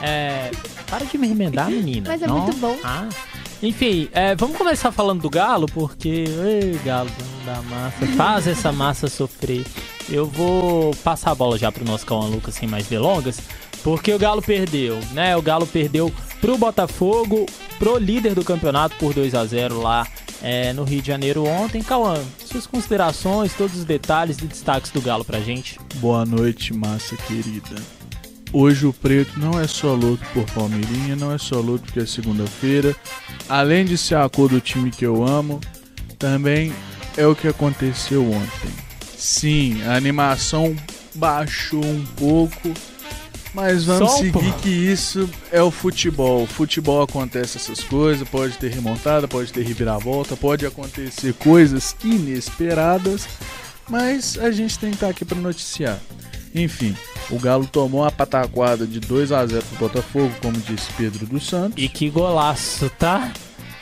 É, 0.00 0.50
para 0.88 1.04
de 1.04 1.18
me 1.18 1.26
remendar, 1.26 1.68
menina. 1.68 2.10
Mas 2.10 2.22
é 2.22 2.26
Não. 2.26 2.40
muito 2.40 2.56
bom. 2.58 2.76
Ah. 2.84 3.08
Enfim, 3.60 4.08
é, 4.12 4.36
vamos 4.36 4.56
começar 4.56 4.92
falando 4.92 5.22
do 5.22 5.30
Galo, 5.30 5.66
porque, 5.66 6.24
ei, 6.28 6.78
Galo, 6.84 7.10
da 7.44 7.60
massa, 7.62 8.06
faz 8.16 8.46
essa 8.46 8.70
massa 8.70 9.08
sofrer. 9.08 9.64
Eu 10.08 10.26
vou 10.26 10.94
passar 10.96 11.32
a 11.32 11.34
bola 11.34 11.58
já 11.58 11.72
pro 11.72 11.84
nosso 11.84 12.06
Cauã 12.06 12.28
Lucas 12.28 12.54
sem 12.54 12.68
mais 12.68 12.86
delongas, 12.86 13.40
porque 13.82 14.12
o 14.12 14.18
Galo 14.18 14.42
perdeu, 14.42 15.00
né? 15.12 15.36
O 15.36 15.42
Galo 15.42 15.66
perdeu 15.66 16.12
pro 16.40 16.58
Botafogo, 16.58 17.46
pro 17.78 17.96
líder 17.96 18.34
do 18.34 18.44
campeonato 18.44 18.94
por 18.96 19.14
2 19.14 19.34
a 19.34 19.44
0 19.44 19.80
lá 19.80 20.06
é, 20.44 20.74
no 20.74 20.84
Rio 20.84 21.00
de 21.00 21.08
Janeiro 21.08 21.44
ontem. 21.44 21.82
Cauã, 21.82 22.22
suas 22.44 22.66
considerações, 22.66 23.54
todos 23.54 23.78
os 23.78 23.84
detalhes 23.84 24.36
e 24.38 24.44
destaques 24.44 24.90
do 24.90 25.00
Galo 25.00 25.24
pra 25.24 25.40
gente. 25.40 25.80
Boa 25.96 26.26
noite, 26.26 26.74
massa 26.74 27.16
querida. 27.16 27.74
Hoje 28.52 28.86
o 28.86 28.92
preto 28.92 29.40
não 29.40 29.58
é 29.58 29.66
só 29.66 29.94
luto 29.94 30.24
por 30.32 30.44
Palmeirinha, 30.52 31.16
não 31.16 31.32
é 31.32 31.38
só 31.38 31.58
luto 31.58 31.86
porque 31.86 32.00
é 32.00 32.06
segunda-feira. 32.06 32.94
Além 33.48 33.84
de 33.84 33.96
ser 33.96 34.16
a 34.16 34.28
cor 34.28 34.48
do 34.48 34.60
time 34.60 34.90
que 34.90 35.04
eu 35.04 35.26
amo, 35.26 35.60
também 36.18 36.72
é 37.16 37.26
o 37.26 37.34
que 37.34 37.48
aconteceu 37.48 38.22
ontem. 38.30 38.70
Sim, 39.16 39.82
a 39.84 39.96
animação 39.96 40.76
baixou 41.14 41.84
um 41.84 42.04
pouco, 42.16 42.72
mas 43.54 43.84
vamos 43.84 44.10
Só 44.10 44.16
seguir 44.18 44.32
pouco. 44.32 44.58
que 44.60 44.68
isso 44.68 45.30
é 45.52 45.62
o 45.62 45.70
futebol. 45.70 46.46
Futebol 46.46 47.02
acontece 47.02 47.56
essas 47.56 47.82
coisas, 47.84 48.28
pode 48.28 48.58
ter 48.58 48.72
remontada, 48.72 49.28
pode 49.28 49.52
ter 49.52 49.62
reviravolta, 49.62 50.36
pode 50.36 50.66
acontecer 50.66 51.32
coisas 51.34 51.94
inesperadas, 52.04 53.28
mas 53.88 54.36
a 54.38 54.50
gente 54.50 54.78
tem 54.78 54.90
que 54.90 54.96
estar 54.96 55.08
aqui 55.08 55.24
para 55.24 55.38
noticiar. 55.38 56.00
Enfim, 56.54 56.96
o 57.30 57.38
Galo 57.38 57.66
tomou 57.66 58.04
a 58.04 58.10
pataquada 58.10 58.86
de 58.86 59.00
2 59.00 59.32
a 59.32 59.46
0 59.46 59.62
pro 59.70 59.88
Botafogo, 59.88 60.32
como 60.42 60.56
disse 60.58 60.92
Pedro 60.96 61.26
dos 61.26 61.46
Santos. 61.46 61.82
E 61.82 61.88
que 61.88 62.10
golaço, 62.10 62.90
tá? 62.98 63.32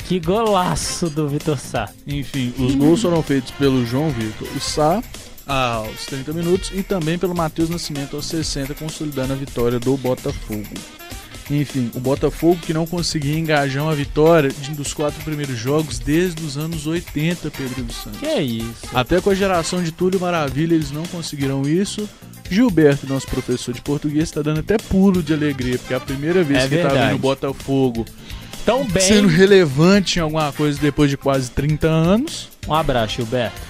Que 0.07 0.19
golaço 0.19 1.09
do 1.09 1.29
Vitor 1.29 1.59
Sá. 1.59 1.89
Enfim, 2.07 2.53
os 2.59 2.75
gols 2.75 3.03
foram 3.03 3.23
feitos 3.23 3.51
pelo 3.53 3.85
João 3.87 4.11
Vitor, 4.11 4.49
o 4.57 4.61
Sá, 4.61 5.03
aos 5.47 6.07
30 6.07 6.33
minutos, 6.33 6.71
e 6.75 6.83
também 6.83 7.19
pelo 7.19 7.35
Matheus 7.35 7.69
Nascimento 7.69 8.17
aos 8.17 8.27
60, 8.27 8.75
consolidando 8.75 9.33
a 9.33 9.37
vitória 9.37 9.79
do 9.79 9.97
Botafogo. 9.97 10.67
Enfim, 11.51 11.91
o 11.95 12.01
Botafogo 12.01 12.59
que 12.63 12.73
não 12.73 12.87
conseguia 12.87 13.37
engajar 13.39 13.83
uma 13.83 13.95
vitória 13.95 14.51
dos 14.71 14.95
quatro 14.95 15.23
primeiros 15.25 15.59
jogos 15.59 15.99
desde 15.99 16.43
os 16.45 16.57
anos 16.57 16.87
80, 16.87 17.51
Pedro 17.51 17.83
dos 17.83 17.97
Santos. 17.97 18.21
Que 18.21 18.27
é 18.27 18.41
isso? 18.43 18.87
Até 18.95 19.21
com 19.21 19.29
a 19.31 19.35
geração 19.35 19.83
de 19.83 19.91
Túlio 19.93 20.21
Maravilha 20.21 20.75
eles 20.75 20.91
não 20.91 21.03
conseguiram 21.07 21.63
isso. 21.63 22.09
Gilberto, 22.49 23.07
nosso 23.09 23.27
professor 23.27 23.75
de 23.75 23.81
português, 23.81 24.25
está 24.25 24.41
dando 24.41 24.61
até 24.61 24.79
pulo 24.79 25.23
de 25.23 25.33
alegria, 25.35 25.79
porque 25.79 25.93
é 25.93 25.97
a 25.97 26.01
primeira 26.01 26.43
vez 26.45 26.65
É 26.65 26.69
que 26.69 26.75
está 26.77 26.89
verdade. 26.89 27.07
vendo 27.09 27.17
o 27.17 27.23
Botafogo 27.23 28.05
Tão 28.65 28.85
bem. 28.87 29.03
sendo 29.03 29.27
relevante 29.29 30.19
em 30.19 30.23
alguma 30.23 30.53
coisa 30.53 30.79
depois 30.81 31.11
de 31.11 31.17
quase 31.17 31.51
30 31.51 31.89
anos. 31.89 32.49
Um 32.69 32.75
abraço, 32.75 33.17
Gilberto. 33.17 33.61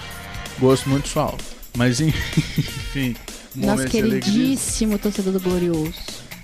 Gosto 0.59 0.87
muito 0.89 1.05
de 1.05 1.09
sua 1.09 1.23
aula. 1.23 1.37
Mas 1.77 1.99
enfim, 1.99 3.15
Nosso 3.55 3.85
queridíssimo 3.87 4.97
torcedor 4.97 5.33
do 5.33 5.39
Glorioso. 5.39 5.93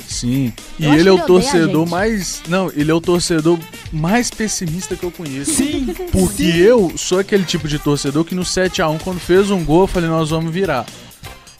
Sim. 0.07 0.51
E 0.79 0.85
Eu 0.85 0.93
ele 0.95 1.07
é 1.09 1.11
o 1.11 1.19
torcedor 1.19 1.87
mais. 1.87 2.41
Não, 2.47 2.71
ele 2.75 2.89
é 2.89 2.93
o 2.93 2.99
torcedor 3.01 3.59
mais 3.91 4.31
pessimista 4.31 4.95
que 4.95 5.03
eu 5.03 5.11
conheço. 5.11 5.51
Sim. 5.53 5.93
Porque 6.11 6.41
eu 6.43 6.91
sou 6.97 7.19
aquele 7.19 7.43
tipo 7.43 7.67
de 7.67 7.77
torcedor 7.77 8.25
que 8.25 8.33
no 8.33 8.41
7x1, 8.41 8.99
quando 9.03 9.19
fez 9.19 9.51
um 9.51 9.63
gol, 9.63 9.81
eu 9.81 9.87
falei, 9.87 10.09
nós 10.09 10.31
vamos 10.31 10.51
virar. 10.51 10.85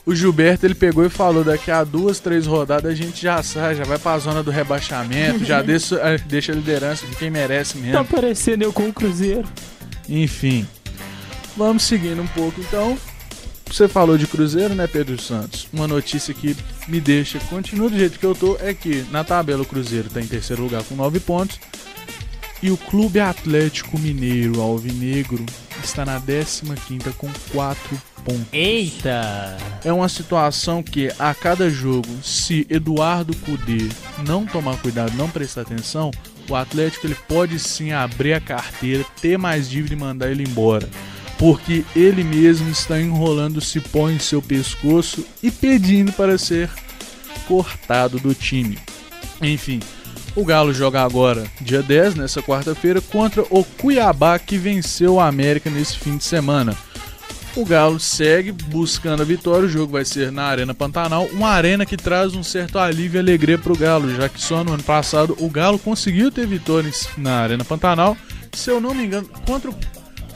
O 0.04 0.16
Gilberto, 0.16 0.66
ele 0.66 0.74
pegou 0.74 1.06
e 1.06 1.10
falou, 1.10 1.44
daqui 1.44 1.70
a 1.70 1.84
duas, 1.84 2.20
três 2.20 2.48
rodadas 2.48 2.92
a 2.92 2.96
gente 2.96 3.22
já 3.22 3.44
sai, 3.44 3.76
já 3.76 3.84
vai 3.84 4.00
pra 4.00 4.18
zona 4.18 4.42
do 4.42 4.50
rebaixamento, 4.50 5.46
já 5.46 5.62
deixa, 5.64 5.96
eh, 5.98 6.18
deixa 6.26 6.52
a 6.52 6.56
liderança 6.56 7.06
de 7.06 7.16
quem 7.16 7.30
merece 7.30 7.76
Tá 7.76 7.80
mesmo. 7.80 8.06
parecendo 8.06 8.64
eu 8.64 8.74
com 8.74 8.90
o 8.90 8.94
Cruzeiro. 8.94 9.48
Enfim. 10.08 10.66
Vamos 11.56 11.84
seguindo 11.84 12.20
um 12.24 12.28
pouco, 12.28 12.60
então. 12.62 12.98
Você 13.72 13.88
falou 13.88 14.18
de 14.18 14.28
Cruzeiro, 14.28 14.74
né, 14.74 14.88
Pedro 14.88 15.22
Santos? 15.22 15.68
Uma 15.72 15.88
notícia 15.88 16.34
que 16.34 16.56
me 16.88 17.00
deixa, 17.00 17.40
continua 17.50 17.90
do 17.90 17.98
jeito 17.98 18.20
que 18.20 18.26
eu 18.26 18.36
tô, 18.36 18.58
é 18.60 18.74
que 18.74 19.06
na 19.12 19.24
tabela 19.24 19.62
o 19.62 19.66
Cruzeiro 19.66 20.10
tá 20.10 20.20
em 20.20 20.28
terceiro 20.28 20.64
lugar 20.64 20.84
com 20.84 20.96
9 20.96 21.20
pontos. 21.20 21.60
E 22.62 22.72
o 22.72 22.76
Clube 22.76 23.22
Atlético 23.22 23.98
Mineiro 23.98 24.60
Alvinegro 24.60 25.46
está 25.82 26.04
na 26.04 26.20
15ª 26.20 27.14
com 27.14 27.30
4 27.54 28.02
pontos. 28.26 28.48
Eita! 28.52 29.58
É 29.86 29.94
uma 29.94 30.10
situação 30.10 30.84
que 30.84 31.10
a 31.18 31.34
cada 31.34 31.70
jogo, 31.70 32.10
se 32.22 32.68
Eduardo 32.70 33.34
Cudê 33.38 33.88
não 34.28 34.46
tomar 34.46 34.76
cuidado, 34.78 35.16
não 35.16 35.30
prestar 35.30 35.62
atenção, 35.62 36.12
o 36.50 36.56
Atlético 36.56 37.08
ele 37.08 37.16
pode 37.28 37.58
sim 37.60 37.94
abrir 37.94 38.34
a 38.34 38.42
carteira, 38.42 39.06
ter 39.22 39.38
mais 39.38 39.70
dívida 39.70 39.94
e 39.94 39.98
mandar 39.98 40.30
ele 40.30 40.44
embora. 40.44 40.90
Porque 41.40 41.84
ele 41.96 42.24
mesmo 42.24 42.70
está 42.70 43.02
enrolando 43.02 43.58
o 43.58 43.62
cipó 43.62 44.10
em 44.10 44.20
seu 44.20 44.42
pescoço 44.42 45.26
e 45.42 45.50
pedindo 45.50 46.12
para 46.12 46.38
ser 46.38 46.70
cortado 47.48 48.20
do 48.20 48.36
time. 48.36 48.78
Enfim, 49.42 49.80
o 50.36 50.46
Galo 50.46 50.74
joga 50.74 51.02
agora, 51.02 51.46
dia 51.60 51.82
10, 51.82 52.16
nessa 52.16 52.42
quarta-feira, 52.42 53.02
contra 53.02 53.42
o 53.50 53.64
Cuiabá, 53.64 54.38
que 54.38 54.58
venceu 54.58 55.16
o 55.16 55.20
América 55.20 55.70
nesse 55.70 55.98
fim 55.98 56.18
de 56.18 56.24
semana. 56.24 56.78
O 57.56 57.66
Galo 57.66 58.00
segue 58.00 58.52
buscando 58.52 59.22
a 59.22 59.26
vitória. 59.26 59.66
O 59.66 59.70
jogo 59.70 59.94
vai 59.94 60.06
ser 60.06 60.32
na 60.32 60.44
Arena 60.44 60.74
Pantanal, 60.74 61.26
uma 61.34 61.50
arena 61.50 61.86
que 61.86 61.98
traz 61.98 62.36
um 62.36 62.44
certo 62.44 62.78
alívio 62.78 63.18
e 63.18 63.20
alegria 63.20 63.58
para 63.58 63.74
o 63.74 63.78
Galo, 63.78 64.14
já 64.16 64.30
que 64.30 64.40
só 64.40 64.64
no 64.64 64.74
ano 64.74 64.84
passado 64.84 65.36
o 65.40 65.50
Galo 65.50 65.80
conseguiu 65.80 66.32
ter 66.32 66.46
vitórias 66.46 67.10
na 67.18 67.40
Arena 67.40 67.66
Pantanal. 67.66 68.16
Se 68.54 68.70
eu 68.70 68.80
não 68.80 68.94
me 68.94 69.06
engano, 69.06 69.28
contra 69.46 69.72
o. 69.72 69.76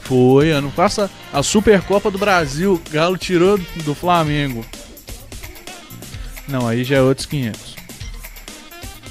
Foi 0.04 0.50
ano 0.50 0.70
passado, 0.70 1.10
a 1.32 1.42
Supercopa 1.42 2.10
do 2.10 2.18
Brasil. 2.18 2.80
Galo 2.90 3.16
tirou 3.16 3.58
do 3.58 3.94
Flamengo. 3.94 4.64
Não, 6.46 6.68
aí 6.68 6.84
já 6.84 6.96
é 6.96 7.02
outros 7.02 7.26
500. 7.26 7.74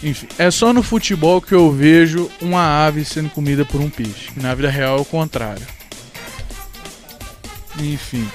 Enfim, 0.03 0.27
é 0.37 0.51
só 0.51 0.73
no 0.73 0.83
futebol 0.83 1.41
que 1.41 1.53
eu 1.53 1.71
vejo 1.71 2.29
uma 2.41 2.85
ave 2.85 3.05
sendo 3.05 3.29
comida 3.29 3.63
por 3.65 3.79
um 3.81 3.89
peixe. 3.89 4.29
Na 4.35 4.53
vida 4.53 4.69
real 4.69 4.97
é 4.97 5.01
o 5.01 5.05
contrário. 5.05 5.65
Enfim, 7.79 8.27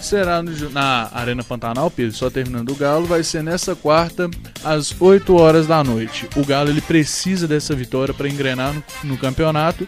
será 0.00 0.42
no 0.42 0.70
na 0.70 1.08
Arena 1.12 1.42
Pantanal, 1.42 1.90
Pedro, 1.90 2.14
só 2.14 2.30
terminando 2.30 2.70
o 2.70 2.74
Galo, 2.74 3.06
vai 3.06 3.22
ser 3.22 3.42
nessa 3.42 3.74
quarta, 3.74 4.30
às 4.64 4.94
8 5.00 5.34
horas 5.34 5.66
da 5.66 5.82
noite. 5.82 6.28
O 6.36 6.44
Galo 6.44 6.70
ele 6.70 6.80
precisa 6.80 7.46
dessa 7.46 7.74
vitória 7.74 8.14
para 8.14 8.28
engrenar 8.28 8.74
no, 8.74 8.82
no 9.04 9.18
campeonato 9.18 9.86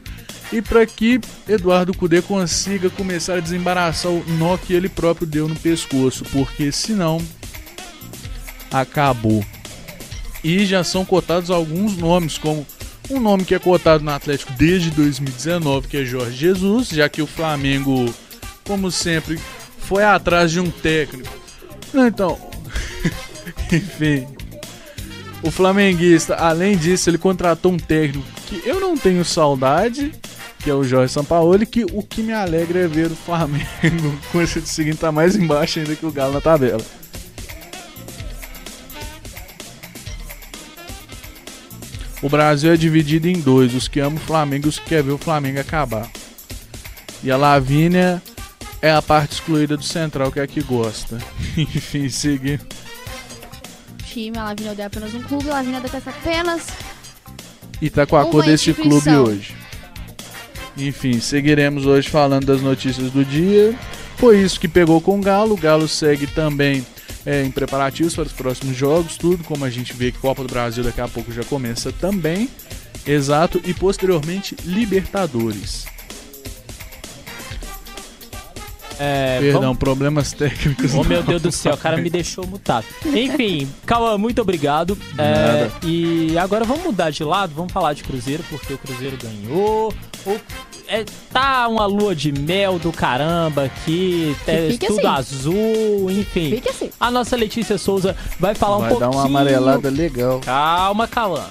e 0.53 0.61
para 0.61 0.85
que 0.85 1.21
Eduardo 1.49 1.97
Cudê 1.97 2.21
consiga 2.21 2.91
começar 2.91 3.35
a 3.35 3.41
desembaraçar 3.41 4.11
o 4.11 4.25
nó 4.39 4.57
que 4.57 4.73
ele 4.73 4.89
próprio 4.89 5.27
deu 5.27 5.49
no 5.49 5.57
pescoço, 5.57 6.25
porque 6.33 6.73
senão 6.73 7.21
acabou. 8.71 9.45
E 10.43 10.65
já 10.65 10.83
são 10.83 11.05
cotados 11.05 11.51
alguns 11.51 11.97
nomes, 11.97 12.39
como 12.39 12.67
um 13.11 13.21
nome 13.21 13.45
que 13.45 13.55
é 13.55 13.59
cotado 13.59 14.05
no 14.05 14.11
Atlético 14.11 14.53
desde 14.53 14.91
2019, 14.91 15.89
que 15.89 15.97
é 15.99 16.05
Jorge 16.05 16.37
Jesus, 16.37 16.89
já 16.89 17.09
que 17.09 17.21
o 17.21 17.27
Flamengo, 17.27 18.13
como 18.65 18.91
sempre, 18.91 19.39
foi 19.91 20.05
atrás 20.05 20.53
de 20.53 20.61
um 20.61 20.71
técnico. 20.71 21.29
Não, 21.93 22.07
Então, 22.07 22.39
enfim, 23.73 24.25
o 25.43 25.51
flamenguista, 25.51 26.37
além 26.37 26.77
disso, 26.77 27.11
ele 27.11 27.19
contratou 27.19 27.73
um 27.73 27.77
técnico 27.77 28.25
que 28.47 28.63
eu 28.65 28.79
não 28.79 28.97
tenho 28.97 29.25
saudade, 29.25 30.13
que 30.61 30.71
é 30.71 30.75
o 30.75 30.85
Jorge 30.85 31.13
Sampaoli, 31.13 31.67
que 31.67 31.85
o 31.93 32.05
que 32.05 32.23
me 32.23 32.33
alegra 32.33 32.79
é 32.79 32.87
ver 32.87 33.07
o 33.07 33.17
Flamengo 33.17 33.67
com 34.31 34.41
esse 34.41 34.61
seguinte 34.61 34.99
tá 34.99 35.11
mais 35.11 35.35
embaixo 35.35 35.81
ainda 35.81 35.97
que 35.97 36.07
o 36.07 36.13
Galo 36.13 36.35
na 36.35 36.41
tabela. 36.41 36.85
O 42.23 42.29
Brasil 42.29 42.73
é 42.73 42.77
dividido 42.77 43.27
em 43.27 43.41
dois, 43.41 43.75
os 43.75 43.89
que 43.89 43.99
amam 43.99 44.23
o 44.23 44.25
Flamengo 44.25 44.67
e 44.67 44.69
os 44.69 44.79
que 44.79 44.85
querem 44.85 45.07
ver 45.07 45.13
o 45.13 45.19
Flamengo 45.19 45.59
acabar. 45.59 46.09
E 47.25 47.31
a 47.31 47.37
Lavínia 47.37 48.23
é 48.83 48.91
a 48.91 49.03
parte 49.03 49.33
excluída 49.35 49.77
do 49.77 49.85
Central, 49.85 50.33
que 50.33 50.41
é 50.41 50.43
a 50.43 50.47
que 50.47 50.63
gosta. 50.63 51.19
Enfim, 51.57 52.09
seguir. 52.09 52.61
Time, 54.05 54.39
a 54.39 54.45
Lavínia 54.45 54.73
odeia 54.73 54.87
apenas 54.87 55.15
um 55.15 55.23
clube, 55.23 55.51
a 55.51 55.55
Lavínia 55.55 55.81
detesta 55.81 56.11
apenas. 56.11 56.67
E 57.81 57.89
tá 57.89 58.07
com 58.07 58.17
a 58.17 58.27
cor 58.27 58.45
desse 58.45 58.75
clube 58.75 59.11
hoje. 59.11 59.55
Enfim, 60.77 61.21
seguiremos 61.21 61.87
hoje 61.87 62.09
falando 62.09 62.47
das 62.47 62.61
notícias 62.61 63.11
do 63.11 63.25
dia. 63.25 63.75
Foi 64.17 64.39
isso 64.41 64.61
que 64.61 64.69
pegou 64.69 65.01
com 65.01 65.19
o 65.19 65.23
Galo. 65.23 65.55
O 65.55 65.57
Galo 65.57 65.89
segue 65.89 66.27
também 66.27 66.85
é, 67.25 67.43
em 67.43 67.51
preparativos 67.51 68.15
para 68.15 68.25
os 68.25 68.33
próximos 68.33 68.77
jogos, 68.77 69.17
tudo 69.17 69.45
como 69.45 69.65
a 69.65 69.71
gente 69.71 69.93
vê 69.93 70.13
que 70.13 70.19
Copa 70.19 70.43
do 70.43 70.49
Brasil 70.49 70.85
daqui 70.85 71.01
a 71.01 71.09
pouco 71.09 71.33
já 71.33 71.45
começa 71.45 71.93
também. 71.93 72.49
Exato, 73.07 73.61
e 73.65 73.73
posteriormente 73.73 74.55
Libertadores. 74.65 75.87
É, 79.03 79.39
Perdão, 79.41 79.61
vamos- 79.63 79.79
problemas 79.79 80.33
técnicos. 80.35 80.93
Oh 80.95 81.03
meu 81.03 81.23
Deus 81.23 81.41
do 81.41 81.51
céu, 81.53 81.73
o 81.73 81.77
cara 81.79 81.97
me 81.97 82.11
deixou 82.11 82.47
mutado. 82.47 82.85
Enfim, 83.07 83.67
Cauã, 83.87 84.19
muito 84.19 84.43
obrigado. 84.43 84.97
É, 85.17 85.71
e 85.83 86.37
agora 86.37 86.67
vamos 86.67 86.85
mudar 86.85 87.09
de 87.11 87.25
lado, 87.25 87.55
vamos 87.57 87.73
falar 87.73 87.95
de 87.95 88.03
Cruzeiro, 88.05 88.45
porque 88.51 88.75
o 88.75 88.79
Cruzeiro 88.79 89.17
ganhou. 89.17 89.95
O- 90.27 90.39
é, 90.87 91.05
tá 91.33 91.67
uma 91.69 91.87
lua 91.87 92.15
de 92.15 92.31
mel 92.31 92.79
do 92.79 92.93
caramba 92.93 93.65
aqui, 93.65 94.37
é, 94.47 94.69
tudo 94.79 94.99
assim. 94.99 95.07
azul, 95.07 96.11
enfim. 96.11 96.51
Fique 96.51 96.69
assim. 96.69 96.91
A 97.01 97.11
nossa 97.11 97.35
Letícia 97.37 97.79
Souza 97.79 98.15
vai 98.39 98.55
falar 98.55 98.77
um 98.77 98.81
Vai 98.81 98.89
pouquinho. 98.91 99.11
dar 99.13 99.17
uma 99.17 99.25
amarelada 99.25 99.89
legal. 99.89 100.41
Calma, 100.41 101.09
Cauã. 101.09 101.45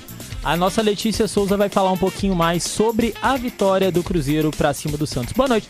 A 0.43 0.55
nossa 0.55 0.81
Letícia 0.81 1.27
Souza 1.27 1.57
vai 1.57 1.67
falar 1.67 1.91
um 1.91 1.97
pouquinho 1.97 2.35
mais 2.35 2.63
sobre 2.63 3.13
a 3.21 3.35
vitória 3.37 3.91
do 3.91 4.03
Cruzeiro 4.03 4.51
pra 4.51 4.73
cima 4.73 4.97
do 4.97 5.07
Santos. 5.07 5.33
Boa 5.33 5.49
noite. 5.49 5.67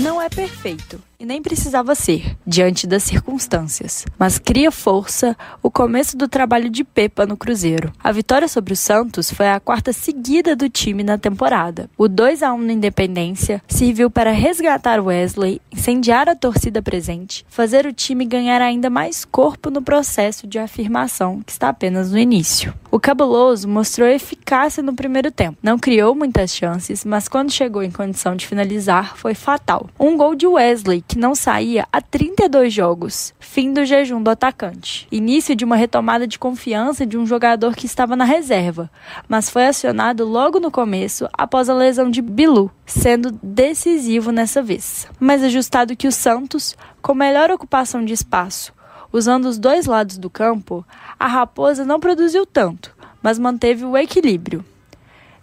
Não 0.00 0.20
é 0.20 0.30
perfeito 0.30 1.09
e 1.20 1.26
nem 1.26 1.42
precisava 1.42 1.94
ser, 1.94 2.34
diante 2.46 2.86
das 2.86 3.02
circunstâncias, 3.02 4.06
mas 4.18 4.38
cria 4.38 4.72
força 4.72 5.36
o 5.62 5.70
começo 5.70 6.16
do 6.16 6.26
trabalho 6.26 6.70
de 6.70 6.82
Pepa 6.82 7.26
no 7.26 7.36
Cruzeiro. 7.36 7.92
A 8.02 8.10
vitória 8.10 8.48
sobre 8.48 8.72
o 8.72 8.76
Santos 8.76 9.30
foi 9.30 9.46
a 9.50 9.60
quarta 9.60 9.92
seguida 9.92 10.56
do 10.56 10.70
time 10.70 11.04
na 11.04 11.18
temporada. 11.18 11.90
O 11.98 12.08
2 12.08 12.42
a 12.42 12.54
1 12.54 12.62
na 12.62 12.72
Independência 12.72 13.62
serviu 13.68 14.10
para 14.10 14.30
resgatar 14.30 14.98
Wesley, 14.98 15.60
incendiar 15.70 16.26
a 16.26 16.34
torcida 16.34 16.80
presente, 16.80 17.44
fazer 17.50 17.84
o 17.84 17.92
time 17.92 18.24
ganhar 18.24 18.62
ainda 18.62 18.88
mais 18.88 19.26
corpo 19.26 19.68
no 19.68 19.82
processo 19.82 20.46
de 20.46 20.58
afirmação 20.58 21.42
que 21.42 21.52
está 21.52 21.68
apenas 21.68 22.10
no 22.10 22.18
início. 22.18 22.72
O 22.90 22.98
Cabuloso 22.98 23.68
mostrou 23.68 24.08
eficácia 24.08 24.82
no 24.82 24.94
primeiro 24.94 25.30
tempo. 25.30 25.58
Não 25.62 25.78
criou 25.78 26.14
muitas 26.14 26.54
chances, 26.54 27.04
mas 27.04 27.28
quando 27.28 27.52
chegou 27.52 27.82
em 27.82 27.90
condição 27.90 28.34
de 28.34 28.46
finalizar, 28.46 29.16
foi 29.16 29.34
fatal. 29.34 29.88
Um 29.98 30.16
gol 30.16 30.34
de 30.34 30.46
Wesley, 30.46 31.04
que 31.10 31.18
não 31.18 31.34
saía 31.34 31.88
há 31.92 32.00
32 32.00 32.72
jogos, 32.72 33.34
fim 33.40 33.72
do 33.72 33.84
jejum 33.84 34.22
do 34.22 34.30
atacante. 34.30 35.08
Início 35.10 35.56
de 35.56 35.64
uma 35.64 35.74
retomada 35.74 36.24
de 36.24 36.38
confiança 36.38 37.04
de 37.04 37.18
um 37.18 37.26
jogador 37.26 37.74
que 37.74 37.84
estava 37.84 38.14
na 38.14 38.22
reserva, 38.22 38.88
mas 39.28 39.50
foi 39.50 39.66
acionado 39.66 40.24
logo 40.24 40.60
no 40.60 40.70
começo 40.70 41.28
após 41.32 41.68
a 41.68 41.74
lesão 41.74 42.08
de 42.08 42.22
Bilu, 42.22 42.70
sendo 42.86 43.36
decisivo 43.42 44.30
nessa 44.30 44.62
vez. 44.62 45.08
Mais 45.18 45.42
ajustado 45.42 45.96
que 45.96 46.06
o 46.06 46.12
Santos, 46.12 46.76
com 47.02 47.12
melhor 47.12 47.50
ocupação 47.50 48.04
de 48.04 48.12
espaço, 48.12 48.72
usando 49.12 49.46
os 49.46 49.58
dois 49.58 49.86
lados 49.86 50.16
do 50.16 50.30
campo, 50.30 50.86
a 51.18 51.26
Raposa 51.26 51.84
não 51.84 51.98
produziu 51.98 52.46
tanto, 52.46 52.96
mas 53.20 53.36
manteve 53.36 53.84
o 53.84 53.96
equilíbrio. 53.96 54.64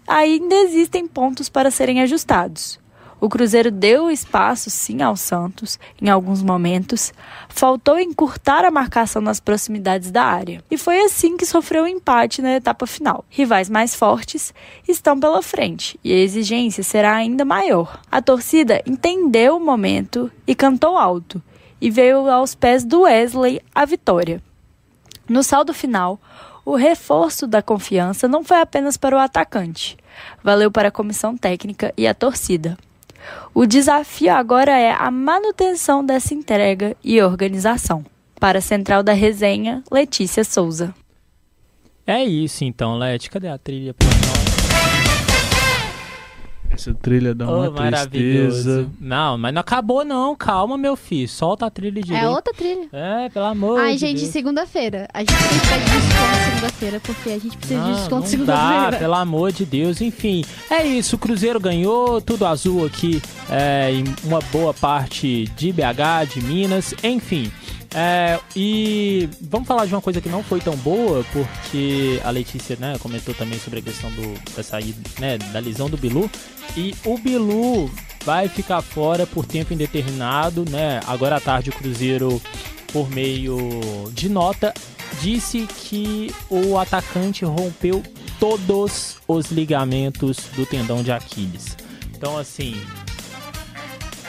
Ainda 0.08 0.56
existem 0.56 1.06
pontos 1.06 1.50
para 1.50 1.70
serem 1.70 2.02
ajustados. 2.02 2.80
O 3.20 3.28
Cruzeiro 3.28 3.72
deu 3.72 4.12
espaço 4.12 4.70
sim 4.70 5.02
ao 5.02 5.18
Santos 5.18 5.80
em 6.00 6.08
alguns 6.08 6.44
momentos, 6.44 7.12
faltou 7.50 8.00
encurtar 8.00 8.64
a 8.64 8.70
marcação 8.70 9.22
nas 9.22 9.40
proximidades 9.40 10.12
da 10.12 10.24
área. 10.24 10.64
E 10.70 10.78
foi 10.78 11.02
assim 11.02 11.36
que 11.36 11.46
sofreu 11.46 11.84
o 11.84 11.86
um 11.86 11.90
empate 11.90 12.42
na 12.42 12.56
etapa 12.56 12.86
final. 12.86 13.26
Rivais 13.28 13.70
mais 13.70 13.96
fortes 13.96 14.54
estão 14.88 15.20
pela 15.20 15.42
frente 15.42 16.00
e 16.04 16.14
a 16.14 16.18
exigência 16.18 16.84
será 16.84 17.16
ainda 17.16 17.44
maior. 17.44 18.00
A 18.12 18.22
torcida 18.22 18.84
entendeu 18.86 19.58
o 19.58 19.66
momento 19.66 20.32
e 20.46 20.54
cantou 20.54 20.96
alto, 20.96 21.42
e 21.82 21.90
veio 21.90 22.30
aos 22.30 22.54
pés 22.54 22.84
do 22.84 23.02
Wesley 23.02 23.62
a 23.74 23.84
vitória. 23.84 24.42
No 25.28 25.44
saldo 25.44 25.74
final, 25.74 26.20
o 26.64 26.76
reforço 26.76 27.48
da 27.48 27.62
confiança 27.62 28.28
não 28.28 28.44
foi 28.44 28.62
apenas 28.62 28.96
para 28.96 29.16
o 29.16 29.20
atacante, 29.20 29.98
valeu 30.44 30.70
para 30.70 30.90
a 30.90 30.92
comissão 30.92 31.36
técnica 31.36 31.94
e 31.98 32.08
a 32.08 32.14
torcida. 32.14 32.78
O 33.54 33.66
desafio 33.66 34.34
agora 34.34 34.72
é 34.72 34.92
a 34.92 35.10
manutenção 35.10 36.06
dessa 36.06 36.34
entrega 36.34 36.96
e 37.04 37.22
organização. 37.22 38.06
Para 38.40 38.60
a 38.60 38.62
Central 38.62 39.02
da 39.02 39.14
Resenha, 39.14 39.84
Letícia 39.92 40.44
Souza. 40.44 40.94
É 42.06 42.24
isso 42.24 42.64
então, 42.64 42.98
Leti. 42.98 43.30
Cadê 43.30 43.48
a 43.48 43.58
trilha 43.58 43.94
pra 43.94 44.08
nós? 44.08 44.47
Essa 46.78 46.94
trilha 46.94 47.34
dá 47.34 47.46
uma 47.48 47.70
oh, 47.70 47.72
tristeza. 47.72 48.88
Não, 49.02 49.36
mas 49.36 49.52
não 49.52 49.62
acabou 49.62 50.06
não. 50.06 50.36
Calma, 50.36 50.78
meu 50.78 50.96
filho. 50.96 51.28
Solta 51.28 51.66
a 51.66 51.72
trilha 51.72 52.02
direito. 52.02 52.24
É 52.24 52.30
outra 52.30 52.54
trilha. 52.54 52.88
É, 52.94 53.30
pelo 53.30 53.46
amor 53.46 53.80
Ai, 53.80 53.94
de 53.94 53.98
gente, 53.98 54.20
Deus. 54.20 54.32
segunda-feira. 54.32 55.08
A 55.12 55.20
gente 55.22 55.34
tem 55.34 55.60
que 55.60 55.68
pedir 55.68 56.02
desconto 56.02 56.46
segunda-feira, 56.46 57.00
porque 57.00 57.30
a 57.30 57.40
gente 57.40 57.58
precisa 57.58 57.82
de 57.82 57.88
Não, 57.90 57.96
desconto 57.96 58.22
não 58.22 58.28
segunda-feira. 58.28 58.92
dá, 58.92 58.98
pelo 58.98 59.16
amor 59.16 59.52
de 59.52 59.66
Deus. 59.66 60.02
Enfim, 60.02 60.46
é 60.70 60.86
isso. 60.86 61.16
O 61.16 61.20
Cruzeiro 61.20 61.60
ganhou, 61.60 62.22
tudo 62.22 62.46
azul 62.46 62.86
aqui 62.86 63.20
é, 63.50 63.92
em 63.92 64.04
uma 64.24 64.40
boa 64.52 64.74
parte 64.74 65.46
de 65.56 65.72
BH, 65.72 66.34
de 66.36 66.42
Minas, 66.42 66.94
enfim. 67.04 67.52
É, 67.94 68.40
e 68.56 69.30
vamos 69.42 69.68
falar 69.68 69.86
de 69.86 69.94
uma 69.94 70.02
coisa 70.02 70.20
que 70.20 70.30
não 70.30 70.44
foi 70.44 70.60
tão 70.60 70.76
boa, 70.78 71.26
porque 71.32 72.20
a 72.24 72.30
Letícia 72.30 72.78
né, 72.80 72.98
comentou 73.00 73.34
também 73.34 73.60
sobre 73.60 73.80
a 73.80 73.82
questão 73.82 74.12
do, 74.12 74.56
da 74.56 74.64
saída, 74.64 74.98
né, 75.20 75.38
da 75.38 75.60
lesão 75.60 75.90
do 75.90 75.98
Bilu. 75.98 76.30
E 76.76 76.94
o 77.06 77.18
Bilu 77.18 77.90
vai 78.26 78.50
ficar 78.50 78.82
fora 78.82 79.26
por 79.26 79.46
tempo 79.46 79.74
indeterminado, 79.74 80.66
né? 80.70 81.00
Agora 81.08 81.38
à 81.38 81.40
tarde 81.40 81.70
o 81.70 81.74
Cruzeiro, 81.74 82.42
por 82.92 83.10
meio 83.10 84.12
de 84.14 84.28
nota, 84.28 84.74
disse 85.22 85.66
que 85.66 86.34
o 86.50 86.78
atacante 86.78 87.46
rompeu 87.46 88.04
todos 88.40 89.18
os 89.28 89.50
ligamentos 89.50 90.38
do 90.56 90.66
tendão 90.66 91.02
de 91.02 91.12
Aquiles. 91.12 91.78
Então, 92.14 92.38
assim, 92.38 92.76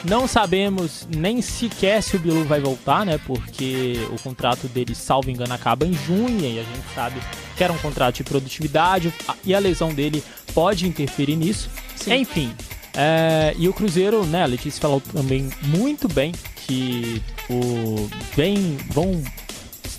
não 0.03 0.27
sabemos 0.27 1.07
nem 1.15 1.41
sequer 1.41 2.01
se 2.01 2.15
o 2.15 2.19
Bilu 2.19 2.43
vai 2.45 2.59
voltar, 2.59 3.05
né? 3.05 3.19
Porque 3.25 3.95
o 4.11 4.21
contrato 4.21 4.67
dele, 4.67 4.95
salvo 4.95 5.29
engano, 5.29 5.53
acaba 5.53 5.85
em 5.85 5.93
junho 5.93 6.39
e 6.39 6.59
a 6.59 6.63
gente 6.63 6.93
sabe 6.95 7.19
que 7.55 7.63
era 7.63 7.73
um 7.73 7.77
contrato 7.77 8.15
de 8.15 8.23
produtividade 8.23 9.13
e 9.43 9.53
a 9.53 9.59
lesão 9.59 9.93
dele 9.93 10.23
pode 10.53 10.87
interferir 10.87 11.35
nisso. 11.35 11.69
Sim. 11.95 12.13
Enfim, 12.15 12.53
é, 12.95 13.53
e 13.57 13.67
o 13.67 13.73
Cruzeiro, 13.73 14.25
né? 14.25 14.43
A 14.43 14.47
Letícia 14.47 14.81
falou 14.81 15.01
também 15.01 15.49
muito 15.63 16.07
bem 16.07 16.31
que 16.65 17.21
o 17.49 18.09
vem 18.35 18.77
vão 18.89 19.21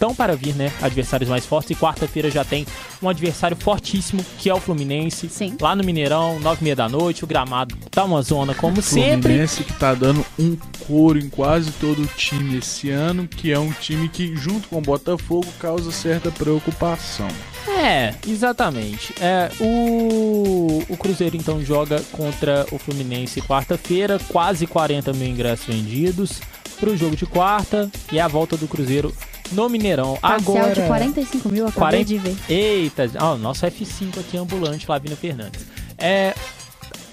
estão 0.01 0.15
para 0.15 0.35
vir, 0.35 0.55
né? 0.55 0.73
Adversários 0.81 1.29
mais 1.29 1.45
fortes. 1.45 1.71
E 1.71 1.75
quarta-feira 1.75 2.31
já 2.31 2.43
tem 2.43 2.67
um 3.03 3.09
adversário 3.09 3.57
fortíssimo, 3.57 4.25
que 4.39 4.49
é 4.49 4.55
o 4.55 4.59
Fluminense. 4.59 5.29
Sim. 5.29 5.57
Lá 5.61 5.77
no 5.77 5.85
Mineirão, 5.85 6.41
nove 6.41 6.63
e 6.63 6.65
meia 6.65 6.77
da 6.77 6.89
noite. 6.89 7.23
O 7.23 7.27
gramado 7.27 7.77
tá 7.91 8.03
uma 8.05 8.23
zona 8.23 8.55
como 8.55 8.81
sempre. 8.81 9.29
Fluminense 9.29 9.63
que 9.63 9.73
tá 9.75 9.93
dando 9.93 10.25
um 10.39 10.57
couro 10.87 11.19
em 11.19 11.29
quase 11.29 11.71
todo 11.73 12.03
o 12.03 12.07
time 12.07 12.57
esse 12.57 12.91
ano, 12.91 13.29
que 13.29 13.53
é 13.53 13.59
um 13.59 13.71
time 13.73 14.09
que, 14.09 14.35
junto 14.35 14.69
com 14.69 14.79
o 14.79 14.81
Botafogo, 14.81 15.47
causa 15.59 15.93
certa 15.93 16.31
preocupação. 16.31 17.29
É, 17.69 18.15
exatamente. 18.27 19.15
É, 19.21 19.51
o, 19.61 20.83
o 20.89 20.97
Cruzeiro 20.97 21.37
então 21.37 21.63
joga 21.63 22.01
contra 22.11 22.67
o 22.73 22.79
Fluminense 22.79 23.43
quarta-feira, 23.43 24.19
quase 24.29 24.67
40 24.67 25.13
mil 25.13 25.29
ingressos 25.29 25.67
vendidos 25.67 26.41
pro 26.79 26.97
jogo 26.97 27.15
de 27.15 27.27
quarta 27.27 27.91
e 28.11 28.19
a 28.19 28.27
volta 28.27 28.57
do 28.57 28.67
Cruzeiro 28.67 29.15
no 29.53 29.69
Mineirão. 29.69 30.17
Parcial 30.21 30.57
Agora, 30.57 30.75
de 30.75 30.87
45 30.87 31.49
mil, 31.49 31.67
acabei 31.67 32.05
40 32.05 32.05
de 32.05 32.19
ver. 32.19 32.37
Eita, 32.49 33.11
ó, 33.21 33.37
nosso 33.37 33.67
F5 33.67 34.19
aqui 34.21 34.37
ambulante, 34.37 34.87
Lavina 34.89 35.17
Fernandes. 35.17 35.65
É, 35.99 36.35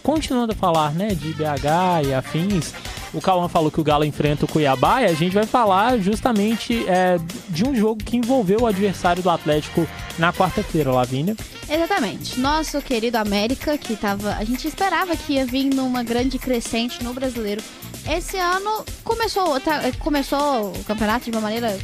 continuando 0.03 0.53
a 0.53 0.55
falar, 0.55 0.93
né, 0.93 1.09
de 1.09 1.33
BH 1.33 2.07
e 2.07 2.13
afins, 2.13 2.73
o 3.13 3.21
Cauã 3.21 3.47
falou 3.47 3.71
que 3.71 3.79
o 3.79 3.83
Galo 3.83 4.03
enfrenta 4.05 4.45
o 4.45 4.47
Cuiabá 4.47 5.01
e 5.01 5.05
a 5.05 5.13
gente 5.13 5.33
vai 5.33 5.45
falar 5.45 5.97
justamente 5.97 6.85
é, 6.87 7.17
de 7.49 7.65
um 7.65 7.75
jogo 7.75 8.03
que 8.03 8.17
envolveu 8.17 8.61
o 8.61 8.67
adversário 8.67 9.23
do 9.23 9.29
Atlético 9.29 9.87
na 10.19 10.31
quarta-feira, 10.33 10.91
Lavínia. 10.91 11.35
Exatamente. 11.69 12.39
Nosso 12.39 12.81
querido 12.81 13.17
América, 13.17 13.77
que 13.77 13.95
tava. 13.95 14.35
A 14.35 14.43
gente 14.43 14.67
esperava 14.67 15.15
que 15.15 15.33
ia 15.33 15.45
vir 15.45 15.65
numa 15.73 16.03
grande 16.03 16.37
crescente 16.39 17.03
no 17.03 17.13
brasileiro. 17.13 17.61
Esse 18.09 18.37
ano 18.37 18.85
começou, 19.03 19.59
tá- 19.59 19.81
começou 19.99 20.71
o 20.71 20.83
campeonato 20.85 21.25
de 21.25 21.31
uma 21.31 21.41
maneira. 21.41 21.77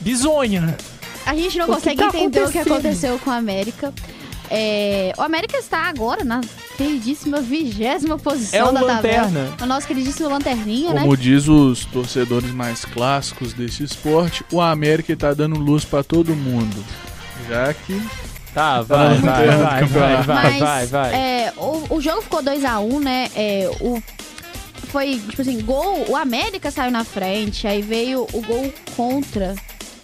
Bizonha! 0.00 0.76
A 1.24 1.34
gente 1.34 1.58
não 1.58 1.66
O 1.66 1.68
consegue 1.74 1.96
tá 1.96 2.06
entender 2.06 2.44
o 2.44 2.50
que 2.50 2.58
aconteceu 2.58 3.18
com 3.18 3.30
o 3.30 3.32
América. 3.32 3.92
É, 4.48 5.12
o 5.18 5.22
América 5.22 5.58
está 5.58 5.88
agora 5.88 6.22
na 6.22 6.40
queridíssima 6.76 7.40
vigésima 7.40 8.14
É 8.14 8.18
posição 8.18 8.68
o 8.68 8.72
da 8.72 8.80
tabela. 8.84 9.24
Lanterna. 9.24 9.56
O 9.60 9.66
nosso 9.66 9.88
queridíssimo 9.88 10.28
Lanterninha, 10.28 10.94
né? 10.94 11.00
Como 11.00 11.16
diz 11.16 11.48
os 11.48 11.84
torcedores 11.86 12.52
mais 12.52 12.84
clássicos 12.84 13.52
desse 13.52 13.82
esporte, 13.82 14.44
o 14.52 14.60
América 14.60 15.16
tá 15.16 15.34
dando 15.34 15.58
luz 15.58 15.84
pra 15.84 16.04
todo 16.04 16.34
mundo. 16.36 16.84
Já 17.48 17.74
que 17.74 18.00
Tá, 18.54 18.80
vai, 18.80 19.16
no 19.16 19.20
vai, 19.20 19.46
vai, 19.48 19.84
vai, 19.84 20.22
vai, 20.22 20.24
Mas, 20.24 20.58
vai, 20.60 20.86
vai. 20.86 21.14
É, 21.14 21.52
o, 21.58 21.96
o 21.96 22.00
jogo 22.00 22.22
ficou 22.22 22.42
2x1, 22.42 23.00
né? 23.00 23.28
É, 23.36 23.70
o, 23.82 24.02
foi, 24.88 25.20
tipo 25.28 25.42
assim, 25.42 25.60
gol. 25.60 26.06
O 26.08 26.16
América 26.16 26.70
saiu 26.70 26.90
na 26.90 27.04
frente, 27.04 27.66
aí 27.66 27.82
veio 27.82 28.26
o 28.32 28.40
gol 28.40 28.72
contra 28.96 29.54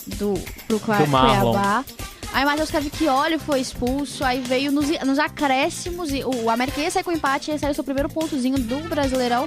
do, 0.07 0.35
pro 0.67 0.79
Cua- 0.81 0.99
Do 0.99 1.07
Marlon. 1.07 1.53
Cuiabá. 1.53 1.85
Aí 2.33 2.45
o 2.45 2.47
Matheus 2.47 2.71
Cavicchioli 2.71 3.39
foi 3.39 3.61
expulso, 3.61 4.25
aí 4.25 4.41
veio 4.41 4.73
nos, 4.73 4.89
nos 5.05 5.19
acréscimos, 5.19 6.11
e 6.11 6.25
o 6.25 6.49
América 6.49 6.81
ia 6.81 6.91
sair 6.91 7.03
com 7.05 7.13
empate, 7.13 7.51
ia 7.51 7.59
sair 7.59 7.71
o 7.73 7.75
seu 7.75 7.85
primeiro 7.85 8.09
pontozinho 8.09 8.59
do 8.59 8.79
Brasileirão. 8.89 9.47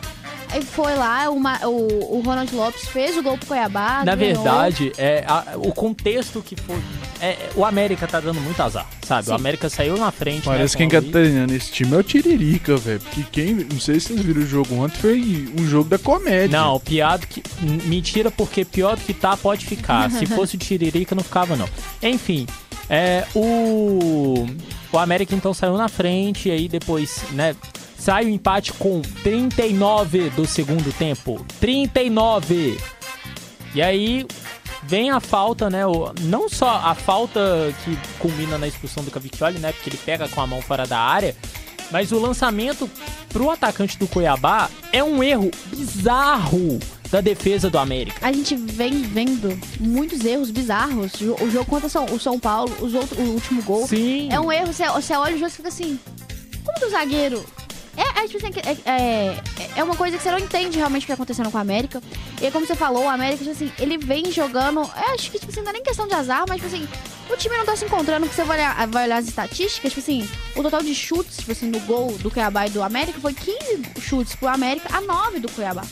Aí 0.52 0.62
foi 0.62 0.94
lá, 0.96 1.30
o, 1.32 1.40
Ma- 1.40 1.60
o, 1.64 2.18
o 2.18 2.22
Ronald 2.24 2.56
Lopes 2.56 2.86
fez 2.90 3.18
o 3.18 3.24
gol 3.24 3.38
pro 3.40 3.48
Cuiabá. 3.48 4.04
Na 4.06 4.16
ganhou. 4.16 4.36
verdade, 4.36 4.92
é, 4.98 5.24
a- 5.28 5.54
o 5.56 5.74
contexto 5.74 6.42
que 6.44 6.56
foi. 6.56 6.76
é, 7.20 7.30
é, 7.30 7.50
o 7.56 7.66
América 7.66 8.08
tá 8.08 8.20
dando 8.20 8.40
muito 8.40 8.62
azar, 8.62 8.88
sabe? 9.06 9.26
Sim. 9.26 9.32
O 9.32 9.34
América 9.36 9.68
saiu 9.68 9.98
na 9.98 10.12
frente. 10.12 10.44
parece 10.46 10.76
né, 10.78 10.86
que 10.88 10.96
com 10.96 11.02
quem 11.02 11.12
tá 11.12 11.20
treinando 11.20 11.54
esse 11.56 11.72
time 11.72 11.94
é 11.96 11.98
o 11.98 12.04
Tiririca, 12.04 12.78
velho. 12.78 13.00
Porque 13.02 13.24
quem. 13.32 13.54
Não 13.56 13.80
sei 13.80 14.00
se 14.00 14.10
vocês 14.10 14.22
viram 14.22 14.42
o 14.44 14.46
jogo 14.46 14.76
ontem, 14.76 14.96
foi 15.00 15.50
um 15.60 15.68
jogo 15.68 15.90
da 15.90 15.98
comédia. 15.98 16.58
Não, 16.60 16.80
piado 16.80 17.26
que. 17.26 17.42
Mentira, 17.86 18.30
porque 18.30 18.64
pior 18.64 18.96
do 18.96 19.02
que 19.02 19.14
tá, 19.16 19.36
pode 19.36 19.66
ficar. 19.66 20.10
Se 20.14 20.28
fosse 20.28 20.56
o 20.56 20.60
Tiririca, 20.60 21.16
não 21.16 21.24
ficava, 21.24 21.56
não. 21.56 21.68
Enfim, 22.04 22.46
é, 22.90 23.26
o. 23.36 24.46
O 24.92 24.98
América 24.98 25.36
então 25.36 25.54
saiu 25.54 25.76
na 25.78 25.90
frente, 25.90 26.48
e 26.48 26.52
aí 26.52 26.68
depois, 26.70 27.22
né? 27.32 27.56
Sai 27.98 28.26
o 28.26 28.30
empate 28.30 28.72
com 28.74 29.02
39 29.24 30.30
do 30.30 30.46
segundo 30.46 30.94
tempo. 30.94 31.44
39! 31.60 32.78
E 33.74 33.82
aí 33.82 34.26
vem 34.84 35.10
a 35.10 35.20
falta, 35.20 35.70
né? 35.70 35.86
o- 35.86 36.14
não 36.22 36.48
só 36.48 36.70
a 36.84 36.94
falta 36.96 37.40
que 37.84 37.98
culmina 38.20 38.58
na 38.58 38.68
expulsão 38.68 39.04
do 39.04 39.12
Cavicchioli, 39.12 39.60
né? 39.60 39.72
Porque 39.74 39.90
ele 39.90 39.98
pega 39.98 40.30
com 40.30 40.40
a 40.40 40.48
mão 40.48 40.62
fora 40.62 40.86
da 40.86 41.00
área. 41.00 41.36
Mas 41.92 42.12
o 42.12 42.20
lançamento 42.20 42.90
pro 43.30 43.50
atacante 43.50 43.98
do 43.98 44.08
Cuiabá 44.08 44.70
é 44.94 45.04
um 45.04 45.22
erro 45.24 45.52
bizarro 45.68 46.80
da 47.16 47.22
defesa 47.22 47.70
do 47.70 47.78
América. 47.78 48.20
A 48.22 48.32
gente 48.32 48.58
vem 48.58 49.02
vendo 49.04 49.58
muitos 49.80 50.26
erros 50.26 50.52
bizarros. 50.52 51.14
O 51.42 51.50
jogo 51.50 51.66
contra 51.66 51.88
o 51.88 52.20
São 52.20 52.38
Paulo, 52.38 52.76
os 52.82 52.94
outros, 52.94 53.18
o 53.18 53.22
último 53.22 53.64
gol. 53.64 53.88
Sim. 53.88 54.28
É 54.30 54.38
um 54.38 54.52
erro, 54.52 54.74
você, 54.74 54.86
você 54.90 55.14
olha 55.14 55.34
o 55.34 55.40
jogo 55.40 55.50
e 55.50 55.56
fica 55.56 55.70
assim. 55.70 55.98
Como 56.66 56.78
que 56.78 56.86
o 56.86 56.90
zagueiro 56.90 57.46
É, 57.96 58.20
é, 58.20 58.28
tipo 58.28 58.46
assim, 58.46 58.52
é, 58.86 58.92
é, 58.92 59.38
é 59.78 59.84
uma 59.84 59.96
coisa 59.96 60.18
que 60.18 60.24
você 60.24 60.30
não 60.30 60.40
entende 60.40 60.78
realmente 60.78 61.04
o 61.04 61.06
que 61.06 61.08
tá 61.08 61.14
acontecendo 61.14 61.50
com 61.50 61.58
a 61.58 61.62
América. 61.62 62.02
E 62.42 62.52
como 62.52 62.68
você 62.68 62.76
falou, 62.76 63.06
o 63.06 63.10
América, 63.10 63.46
tipo 63.46 63.52
assim, 63.52 63.72
ele 63.80 63.98
vem 63.98 64.30
jogando. 64.30 64.80
Eu 64.82 65.14
acho 65.14 65.32
que, 65.32 65.40
tipo 65.40 65.50
assim, 65.54 65.62
não 65.62 65.70
é 65.70 65.74
nem 65.74 65.84
questão 65.84 66.06
de 66.06 66.14
azar, 66.16 66.44
mas, 66.50 66.62
tipo 66.62 66.68
assim, 66.68 66.86
o 67.30 67.38
time 67.38 67.56
não 67.56 67.66
tá 67.66 67.78
se 67.78 67.86
encontrando, 67.86 68.26
porque 68.26 68.36
você 68.36 68.44
vai 68.44 68.58
olhar, 68.58 68.88
vai 68.88 69.06
olhar 69.06 69.18
as 69.20 69.28
estatísticas, 69.30 69.94
tipo 69.94 70.02
assim, 70.02 70.30
o 70.54 70.62
total 70.62 70.84
de 70.84 70.94
chutes, 70.94 71.38
tipo 71.38 71.54
assim, 71.54 71.68
no 71.68 71.80
gol 71.82 72.12
do 72.18 72.30
Cuiabá 72.30 72.68
e 72.68 72.72
do 72.72 72.84
América 72.84 73.22
foi 73.22 73.34
15 73.34 74.02
chutes 74.02 74.36
pro 74.36 74.50
América 74.50 74.90
a 74.92 75.00
9 75.00 75.40
do 75.40 75.50
Cuiabá. 75.50 75.84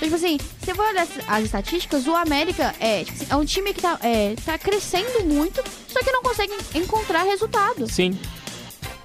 Então, 0.00 0.08
tipo 0.08 0.14
assim, 0.14 0.38
você 0.60 0.72
vai 0.72 0.90
olhar 0.90 1.02
as, 1.02 1.08
as 1.28 1.44
estatísticas, 1.44 2.06
o 2.06 2.14
América 2.14 2.72
é, 2.78 3.02
tipo 3.04 3.16
assim, 3.16 3.26
é 3.28 3.36
um 3.36 3.44
time 3.44 3.74
que 3.74 3.82
tá, 3.82 3.98
é, 4.02 4.34
tá 4.44 4.56
crescendo 4.56 5.24
muito, 5.24 5.62
só 5.88 5.98
que 6.00 6.10
não 6.12 6.22
consegue 6.22 6.52
encontrar 6.74 7.24
resultados. 7.24 7.92
Sim. 7.92 8.16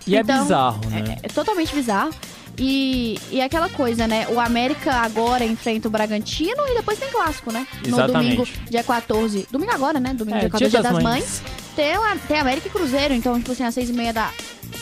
E 0.05 0.15
é 0.15 0.19
Então, 0.19 0.43
bizarro, 0.43 0.87
né? 0.89 1.17
É, 1.23 1.25
é 1.25 1.29
totalmente 1.29 1.73
bizarro. 1.73 2.11
E, 2.55 3.19
e 3.31 3.39
é 3.41 3.45
aquela 3.45 3.67
coisa, 3.67 4.05
né? 4.05 4.27
O 4.29 4.39
América 4.39 4.93
agora 4.97 5.43
enfrenta 5.43 5.87
o 5.87 5.91
Bragantino 5.91 6.61
e 6.67 6.75
depois 6.75 6.99
tem 6.99 7.09
clássico, 7.09 7.51
né? 7.51 7.65
No 7.81 7.87
Exatamente. 7.97 8.35
domingo, 8.37 8.47
dia 8.69 8.83
14. 8.83 9.47
Domingo 9.49 9.71
agora, 9.71 9.99
né? 9.99 10.13
Domingo, 10.13 10.37
É, 10.37 10.41
dia 10.41 10.49
14, 10.51 10.69
Dia 10.69 10.81
das 10.83 10.93
das 10.93 11.01
Mães. 11.03 11.19
Mães. 11.19 11.41
Tem, 11.75 11.97
o- 11.97 12.19
tem 12.27 12.37
América 12.39 12.67
e 12.67 12.71
Cruzeiro, 12.71 13.15
então, 13.15 13.39
tipo 13.39 13.51
assim, 13.53 13.63
às 13.63 13.73
seis 13.73 13.89
e 13.89 13.93
meia 13.93 14.13
da 14.13 14.29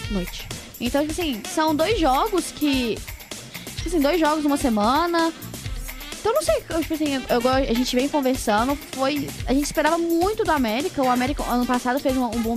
noite. 0.09 0.45
Então, 0.81 0.99
tipo 1.07 1.13
assim, 1.13 1.41
são 1.47 1.73
dois 1.73 1.97
jogos 1.97 2.51
que. 2.51 2.97
Tipo 3.77 3.87
assim, 3.87 4.01
dois 4.01 4.19
jogos 4.19 4.43
numa 4.43 4.57
semana. 4.57 5.31
Então, 6.21 6.33
não 6.35 6.41
sei, 6.43 6.63
eu, 6.69 6.79
tipo 6.81 6.93
assim, 6.93 7.15
eu, 7.15 7.49
a 7.49 7.73
gente 7.73 7.95
vem 7.95 8.07
conversando, 8.07 8.77
foi. 8.91 9.27
A 9.47 9.53
gente 9.53 9.65
esperava 9.65 9.97
muito 9.97 10.43
do 10.43 10.51
América. 10.51 11.01
O 11.01 11.09
América, 11.09 11.43
ano 11.43 11.65
passado, 11.65 11.99
fez 11.99 12.15
um, 12.15 12.25
um 12.25 12.41
bom, 12.41 12.55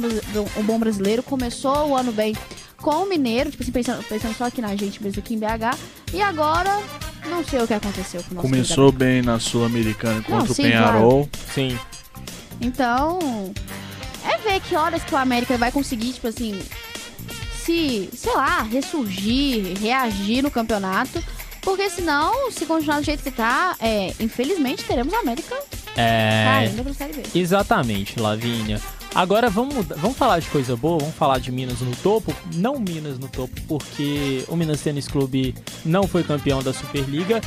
um 0.59 0.63
bom 0.63 0.79
brasileiro, 0.79 1.23
começou 1.23 1.89
o 1.89 1.97
ano 1.97 2.13
bem 2.13 2.37
com 2.77 3.03
o 3.03 3.09
Mineiro, 3.09 3.51
tipo 3.51 3.63
assim, 3.63 3.73
pensando, 3.73 4.05
pensando 4.05 4.35
só 4.37 4.45
aqui 4.45 4.61
na 4.61 4.77
gente 4.77 5.03
mesmo, 5.03 5.19
aqui 5.19 5.35
em 5.35 5.39
BH. 5.39 5.79
E 6.13 6.21
agora, 6.21 6.79
não 7.31 7.43
sei 7.43 7.63
o 7.63 7.67
que 7.67 7.73
aconteceu 7.73 8.23
com 8.25 8.33
o 8.33 8.35
nosso 8.35 8.49
Começou 8.49 8.93
bem 8.93 9.23
na 9.23 9.41
Sul-Americana 9.41 10.23
contra 10.23 10.53
o 10.53 10.55
sim, 10.55 10.65
Penharol. 10.65 11.27
Sim. 11.55 11.79
Então, 12.61 13.19
é 14.23 14.37
ver 14.37 14.61
que 14.61 14.77
horas 14.77 15.03
que 15.03 15.15
o 15.15 15.17
América 15.17 15.57
vai 15.57 15.73
conseguir, 15.73 16.13
tipo 16.13 16.29
assim, 16.29 16.61
se, 17.65 18.11
sei 18.15 18.35
lá, 18.35 18.61
ressurgir, 18.61 19.79
reagir 19.81 20.43
no 20.43 20.51
campeonato. 20.51 21.25
Porque 21.65 21.89
senão, 21.89 22.51
se 22.51 22.67
continuar 22.67 22.99
do 23.01 23.05
jeito 23.05 23.23
que 23.23 23.31
tá, 23.31 23.75
é, 23.81 24.13
infelizmente 24.21 24.85
teremos 24.85 25.13
o 25.13 25.17
América 25.17 25.57
É. 25.97 26.45
caindo 26.45 26.83
pra 26.85 26.93
Série 26.95 27.13
B. 27.15 27.23
Exatamente, 27.35 28.21
Lavínia. 28.21 28.81
Agora 29.15 29.49
vamos, 29.49 29.87
vamos 29.97 30.17
falar 30.17 30.41
de 30.41 30.49
coisa 30.49 30.75
boa, 30.75 30.99
vamos 30.99 31.15
falar 31.15 31.39
de 31.39 31.53
Minas 31.53 31.81
no 31.81 31.95
topo. 31.97 32.35
Não 32.55 32.81
Minas 32.81 33.17
no 33.17 33.29
topo, 33.29 33.55
porque 33.69 34.45
o 34.49 34.57
Minas 34.57 34.81
Tênis 34.81 35.07
Clube 35.07 35.55
não 35.85 36.09
foi 36.09 36.25
campeão 36.25 36.63
da 36.63 36.73
Superliga, 36.73 37.41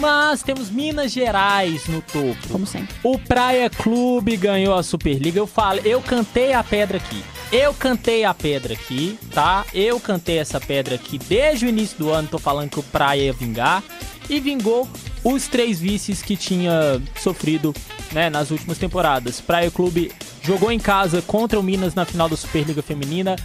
mas 0.00 0.42
temos 0.42 0.68
Minas 0.68 1.12
Gerais 1.12 1.86
no 1.86 2.02
topo. 2.02 2.48
Como 2.50 2.66
sempre. 2.66 2.92
O 3.04 3.16
Praia 3.18 3.70
Clube 3.70 4.36
ganhou 4.36 4.74
a 4.74 4.82
Superliga. 4.82 5.38
Eu 5.38 5.46
falo, 5.46 5.78
eu 5.84 6.02
cantei 6.02 6.52
a 6.52 6.64
pedra 6.64 6.96
aqui. 6.96 7.22
Eu 7.52 7.72
cantei 7.72 8.24
a 8.24 8.34
pedra 8.34 8.72
aqui, 8.72 9.18
tá? 9.32 9.64
Eu 9.72 10.00
cantei 10.00 10.38
essa 10.38 10.58
pedra 10.58 10.96
aqui 10.96 11.18
desde 11.18 11.66
o 11.66 11.68
início 11.68 11.98
do 11.98 12.10
ano. 12.10 12.26
Tô 12.26 12.38
falando 12.38 12.70
que 12.70 12.80
o 12.80 12.82
Praia 12.82 13.24
ia 13.24 13.32
vingar. 13.32 13.82
E 14.28 14.40
vingou 14.40 14.88
os 15.24 15.46
três 15.46 15.80
vices 15.80 16.22
que 16.22 16.36
tinha 16.36 17.00
sofrido 17.20 17.74
né, 18.12 18.28
nas 18.28 18.50
últimas 18.50 18.78
temporadas. 18.78 19.40
Praia 19.40 19.70
Clube 19.70 20.12
jogou 20.42 20.70
em 20.70 20.78
casa 20.78 21.22
contra 21.22 21.58
o 21.58 21.62
Minas 21.62 21.94
na 21.94 22.04
final 22.04 22.28
da 22.28 22.36
Superliga 22.36 22.82
Feminina. 22.82 23.36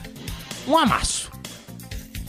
Um 0.67 0.78
amasso. 0.78 1.32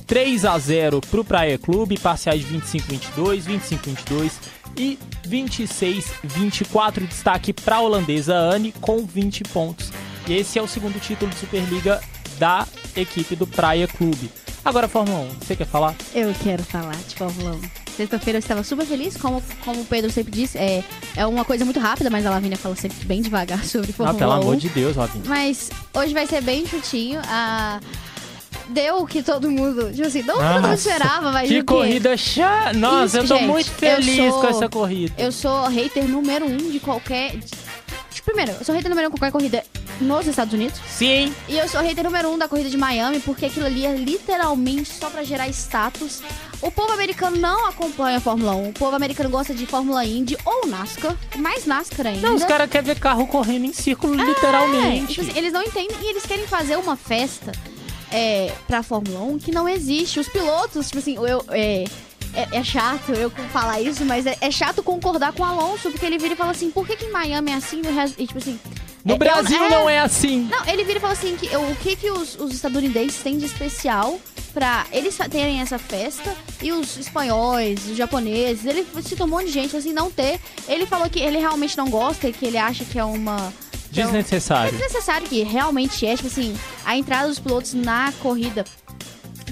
3 0.06 0.44
a 0.46 0.58
0 0.58 1.00
pro 1.02 1.24
Praia 1.24 1.58
Clube, 1.58 1.98
parciais 1.98 2.40
de 2.40 2.54
25-22, 2.54 3.42
25-22 3.42 4.32
e 4.76 4.98
26-24. 5.28 7.06
Destaque 7.06 7.52
para 7.52 7.76
a 7.76 7.80
holandesa 7.80 8.34
Anne 8.34 8.72
com 8.80 9.04
20 9.04 9.44
pontos. 9.44 9.92
E 10.26 10.34
esse 10.34 10.58
é 10.58 10.62
o 10.62 10.68
segundo 10.68 10.98
título 11.00 11.30
de 11.30 11.38
Superliga 11.38 12.00
da 12.38 12.66
equipe 12.96 13.36
do 13.36 13.46
Praia 13.46 13.86
Clube. 13.86 14.30
Agora, 14.64 14.88
Fórmula 14.88 15.20
1, 15.20 15.28
você 15.40 15.56
quer 15.56 15.66
falar? 15.66 15.94
Eu 16.14 16.34
quero 16.42 16.62
falar 16.62 16.96
de 16.96 17.14
Fórmula 17.14 17.52
1. 17.84 17.87
Sexta-feira 17.98 18.36
eu 18.36 18.40
estava 18.40 18.62
super 18.62 18.86
feliz, 18.86 19.16
como, 19.16 19.42
como 19.64 19.80
o 19.80 19.84
Pedro 19.84 20.08
sempre 20.10 20.30
disse, 20.30 20.56
é, 20.56 20.84
é 21.16 21.26
uma 21.26 21.44
coisa 21.44 21.64
muito 21.64 21.80
rápida, 21.80 22.08
mas 22.08 22.24
a 22.24 22.30
Lavínia 22.30 22.56
fala 22.56 22.76
sempre 22.76 23.04
bem 23.04 23.20
devagar 23.20 23.62
sobre 23.66 23.90
Ah, 23.90 23.92
Fórmula 23.92 24.18
pelo 24.18 24.30
1. 24.30 24.34
amor 24.34 24.56
de 24.56 24.68
Deus, 24.68 24.94
Lavinha. 24.96 25.24
Mas 25.26 25.68
hoje 25.92 26.14
vai 26.14 26.24
ser 26.24 26.40
bem 26.40 26.64
chutinho. 26.64 27.20
Ah, 27.26 27.80
deu 28.68 28.98
o 29.02 29.06
que 29.06 29.20
todo 29.20 29.50
mundo. 29.50 29.90
Tipo 29.92 30.06
assim, 30.06 30.22
não 30.22 30.36
todo 30.36 30.62
mundo 30.62 30.74
esperava, 30.74 31.32
mas 31.32 31.48
Que 31.48 31.60
corrida 31.64 32.16
chata! 32.16 32.72
Nossa, 32.72 33.06
Isso, 33.06 33.16
eu 33.16 33.28
tô 33.28 33.34
gente, 33.36 33.46
muito 33.48 33.70
feliz 33.72 34.16
sou- 34.32 34.40
com 34.42 34.46
essa 34.46 34.68
corrida. 34.68 35.14
Eu 35.18 35.32
sou 35.32 35.66
hater 35.66 36.04
número 36.08 36.46
um 36.46 36.70
de 36.70 36.78
qualquer. 36.78 37.36
de- 37.36 37.68
Primeiro, 38.24 38.52
eu 38.52 38.64
sou 38.64 38.74
hater 38.74 38.90
número 38.90 39.08
um 39.08 39.10
de 39.10 39.18
qualquer 39.18 39.32
corrida 39.32 39.64
nos 40.02 40.26
Estados 40.26 40.52
Unidos. 40.52 40.78
Sim, 40.86 41.34
E 41.48 41.56
eu 41.58 41.66
sou 41.66 41.80
hater 41.80 42.04
número 42.04 42.30
um 42.30 42.36
da 42.38 42.46
corrida 42.46 42.68
de 42.68 42.76
Miami, 42.76 43.20
porque 43.20 43.46
aquilo 43.46 43.64
ali 43.66 43.86
é 43.86 43.96
literalmente 43.96 44.92
só 44.92 45.08
pra 45.08 45.24
gerar 45.24 45.48
status. 45.48 46.20
O 46.60 46.70
povo 46.70 46.92
americano 46.92 47.36
não 47.36 47.66
acompanha 47.66 48.18
a 48.18 48.20
Fórmula 48.20 48.54
1. 48.54 48.68
O 48.70 48.72
povo 48.72 48.96
americano 48.96 49.30
gosta 49.30 49.54
de 49.54 49.64
Fórmula 49.66 50.04
Indy 50.04 50.36
ou 50.44 50.66
NASCAR. 50.66 51.16
Mais 51.36 51.64
NASCAR 51.66 52.08
ainda. 52.08 52.26
não, 52.28 52.34
os 52.34 52.44
caras 52.44 52.68
querem 52.68 52.86
ver 52.86 52.98
carro 52.98 53.26
correndo 53.28 53.64
em 53.66 53.72
círculo, 53.72 54.20
É, 54.20 54.24
literalmente. 54.24 55.14
tipo 55.14 55.20
assim, 55.28 55.38
eles 55.38 55.52
não 55.52 55.62
entendem 55.62 55.96
e 56.02 56.10
eles 56.10 56.24
querem 56.26 56.46
fazer 56.46 56.76
uma 56.76 56.96
festa 56.96 57.52
é, 58.10 58.52
pra 58.66 58.82
Fórmula 58.82 59.20
1 59.20 59.38
que 59.38 59.52
não 59.52 59.68
existe. 59.68 60.18
Os 60.18 60.28
pilotos, 60.28 60.86
tipo 60.86 60.98
assim, 60.98 61.14
eu, 61.14 61.44
é, 61.50 61.84
é, 62.34 62.48
é 62.58 62.64
chato 62.64 63.12
eu 63.12 63.30
falar 63.52 63.80
isso, 63.80 64.04
mas 64.04 64.26
é, 64.26 64.36
é 64.40 64.50
chato 64.50 64.82
concordar 64.82 65.32
com 65.32 65.42
o 65.44 65.46
Alonso, 65.46 65.90
porque 65.92 66.04
ele 66.06 66.18
vira 66.18 66.34
e 66.34 66.36
fala 66.36 66.50
assim, 66.50 66.70
por 66.70 66.84
que, 66.86 66.96
que 66.96 67.04
em 67.04 67.12
Miami 67.12 67.52
é 67.52 67.54
assim. 67.54 67.80
E, 68.18 68.26
tipo 68.26 68.38
assim. 68.38 68.58
no 69.04 69.14
é, 69.14 69.16
Brasil 69.18 69.62
eu- 69.62 69.70
não 69.70 69.88
é 69.88 70.00
assim. 70.00 70.48
Não, 70.50 70.64
ele 70.66 70.82
vira 70.82 70.98
e 70.98 71.00
fala 71.00 71.12
assim, 71.12 71.36
que, 71.36 71.46
o 71.56 71.76
que, 71.76 71.94
que 71.94 72.10
os, 72.10 72.34
os 72.36 72.52
estadunidenses 72.52 73.22
têm 73.22 73.38
de 73.38 73.46
especial 73.46 74.18
pra 74.58 74.86
eles 74.90 75.16
terem 75.30 75.60
essa 75.60 75.78
festa 75.78 76.34
e 76.60 76.72
os 76.72 76.96
espanhóis, 76.96 77.86
os 77.88 77.96
japoneses, 77.96 78.64
ele 78.66 78.84
citou 79.04 79.24
um 79.24 79.30
monte 79.30 79.46
de 79.46 79.52
gente, 79.52 79.76
assim, 79.76 79.92
não 79.92 80.10
ter. 80.10 80.40
Ele 80.66 80.84
falou 80.84 81.08
que 81.08 81.20
ele 81.20 81.38
realmente 81.38 81.78
não 81.78 81.88
gosta, 81.88 82.32
que 82.32 82.44
ele 82.44 82.58
acha 82.58 82.84
que 82.84 82.98
é 82.98 83.04
uma... 83.04 83.52
que 83.92 84.00
é 84.00 84.04
um- 84.04 84.08
é 84.08 84.12
Desnecessário. 84.14 84.72
desnecessário 84.72 85.28
que 85.28 85.44
realmente 85.44 86.04
é, 86.04 86.16
tipo 86.16 86.26
assim, 86.26 86.58
a 86.84 86.96
entrada 86.96 87.28
dos 87.28 87.38
pilotos 87.38 87.72
na 87.72 88.12
corrida, 88.20 88.64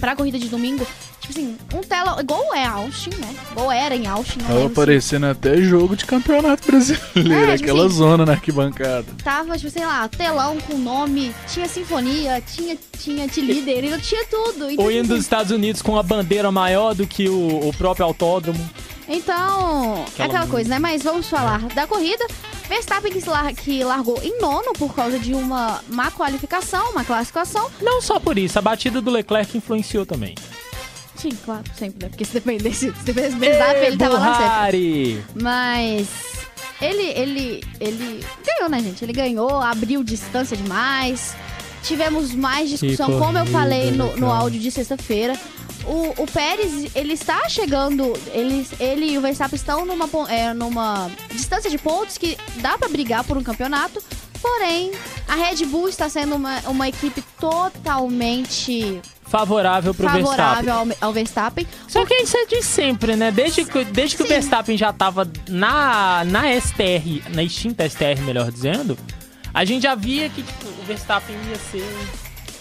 pra 0.01 0.17
corrida 0.17 0.41
de 0.41 0.49
domingo, 0.49 0.85
tipo 1.27 1.31
assim, 1.39 1.57
um 1.75 1.81
tela, 1.81 2.21
igual 2.21 2.55
é 2.55 2.65
Austin, 2.65 3.11
né? 3.19 3.35
Igual 3.53 3.73
era 3.73 3.95
em 3.97 4.07
Austin, 4.07 4.39
não 4.39 4.47
Tava 4.47 4.59
lembro 4.61 4.75
se 4.75 4.81
aparecendo 4.81 5.27
até 5.27 5.57
jogo 5.59 5.97
de 5.97 6.05
campeonato 6.05 6.67
brasileiro, 6.67 7.05
É, 7.51 7.57
tipo 7.57 7.65
aquela 7.65 7.87
assim- 7.87 7.95
zona 7.97 8.25
na 8.27 8.33
arquibancada. 8.33 9.05
tava, 9.23 9.57
tipo, 9.59 9.71
sei 9.71 9.85
lá, 9.85 10.09
telão 10.09 10.59
com 10.61 10.77
nome, 10.79 11.35
tinha 11.53 11.69
sinfonia, 11.69 12.41
tinha, 12.41 12.77
tinha 12.99 13.27
de 13.27 13.41
líder, 13.41 13.85
então 13.85 13.99
tinha 14.01 14.25
tudo. 14.27 14.71
Então, 14.71 14.85
O 14.85 14.91
dos 14.91 15.11
assim, 15.11 15.19
Estados 15.21 15.51
Unidos 15.53 15.83
com 15.83 15.99
a 15.99 16.03
bandeira 16.03 16.51
maior 16.53 16.95
do 16.95 17.07
que 17.07 17.29
o, 17.29 17.69
o 17.69 17.73
próprio 17.77 18.05
autódromo. 18.07 18.59
então 19.09 19.97
é 19.99 20.03
Aquela 20.09 20.29
aquela 20.29 20.47
coisa, 20.47 20.69
né? 20.71 20.79
Mas 20.79 21.03
vamos 21.03 21.29
falar 21.29 21.61
da 21.75 21.87
corrida. 21.87 22.27
Verstappen 22.69 23.13
que, 23.13 23.21
se 23.21 23.29
lar- 23.29 23.55
que 23.55 23.85
largou 23.85 24.21
em 24.25 24.41
nono 24.41 24.73
por 24.77 24.93
causa 24.93 25.19
de 25.21 25.33
uma 25.33 25.81
má 25.89 26.11
qualificação, 26.11 26.91
uma 26.91 27.05
classificação. 27.05 27.71
Não 27.81 28.03
só 28.03 28.19
por 28.19 28.37
isso, 28.37 28.59
a 28.59 28.63
batida 28.63 29.01
do 29.01 29.09
Leclerc 29.11 29.57
influenciou 29.57 30.05
também. 30.05 30.35
Sim, 31.17 31.31
claro, 31.45 31.65
sempre, 31.77 32.05
né? 32.05 32.09
Porque 32.11 32.25
se 32.25 32.33
dependesse, 32.33 32.93
se 32.93 33.05
dependesse 33.05 33.35
do 33.35 33.41
Verstappen, 33.41 33.85
ele 33.85 33.97
tava 33.97 34.19
lá 34.19 34.65
sempre. 34.65 35.25
Mas 35.35 36.09
ele, 36.81 37.03
ele, 37.03 37.65
ele 37.81 38.25
ganhou, 38.45 38.71
né, 38.71 38.81
gente? 38.81 39.05
Ele 39.05 39.13
ganhou, 39.13 39.51
abriu 39.61 40.03
distância 40.05 40.57
demais. 40.57 41.35
Tivemos 41.83 42.35
mais 42.35 42.69
discussão, 42.69 43.07
Que 43.07 43.19
como 43.19 43.39
eu 43.39 43.45
corrida, 43.45 43.59
falei 43.59 43.91
no, 43.93 44.17
no 44.17 44.31
áudio 44.31 44.61
de 44.61 44.71
sexta-feira. 44.71 45.39
O, 45.85 46.23
o 46.23 46.27
Pérez, 46.27 46.91
ele 46.97 47.13
está 47.13 47.49
chegando, 47.49 48.13
ele, 48.33 48.67
ele 48.81 49.13
e 49.13 49.19
o 49.19 49.21
Verstappen 49.21 49.55
estão 49.55 49.87
numa, 49.87 50.09
é, 50.29 50.53
numa 50.53 51.09
distância 51.31 51.71
de 51.71 51.79
pontos 51.79 52.19
que 52.19 52.37
dá 52.57 52.77
pra 52.77 52.89
brigar 52.89 53.23
por 53.23 53.37
um 53.37 53.43
campeonato. 53.43 54.03
Porém, 54.43 54.91
a 55.29 55.35
Red 55.35 55.65
Bull 55.65 55.89
está 55.89 56.09
sendo 56.09 56.35
uma, 56.35 56.59
uma 56.69 56.89
equipe 56.89 57.23
totalmente 57.41 59.01
Favorável 59.29 59.93
pro 59.95 60.07
favorável 60.09 60.65
Verstappen. 60.65 60.97
ao, 61.01 61.09
ao 61.09 61.13
Verstappen. 61.13 61.67
Só 61.89 62.05
que 62.07 62.15
isso 62.15 62.37
é 62.37 62.47
de 62.47 62.63
sempre, 62.63 63.17
né? 63.17 63.31
Desde 63.31 63.65
que, 63.65 63.85
desde 63.85 64.17
que 64.17 64.23
o. 64.23 64.27
Verstappen 64.27 64.77
já 64.77 64.93
tava 64.93 65.29
na, 65.49 66.25
na 66.25 66.61
STR, 66.61 67.29
na 67.35 67.43
extinta 67.43 67.89
STR, 67.89 68.21
melhor 68.25 68.51
dizendo, 68.53 68.97
a 69.53 69.65
gente 69.65 69.83
já 69.83 69.95
via 69.95 70.29
que 70.29 70.43
tipo, 70.43 70.67
o 70.69 70.85
Verstappen 70.87 71.35
ia 71.49 71.57
ser. 71.71 71.85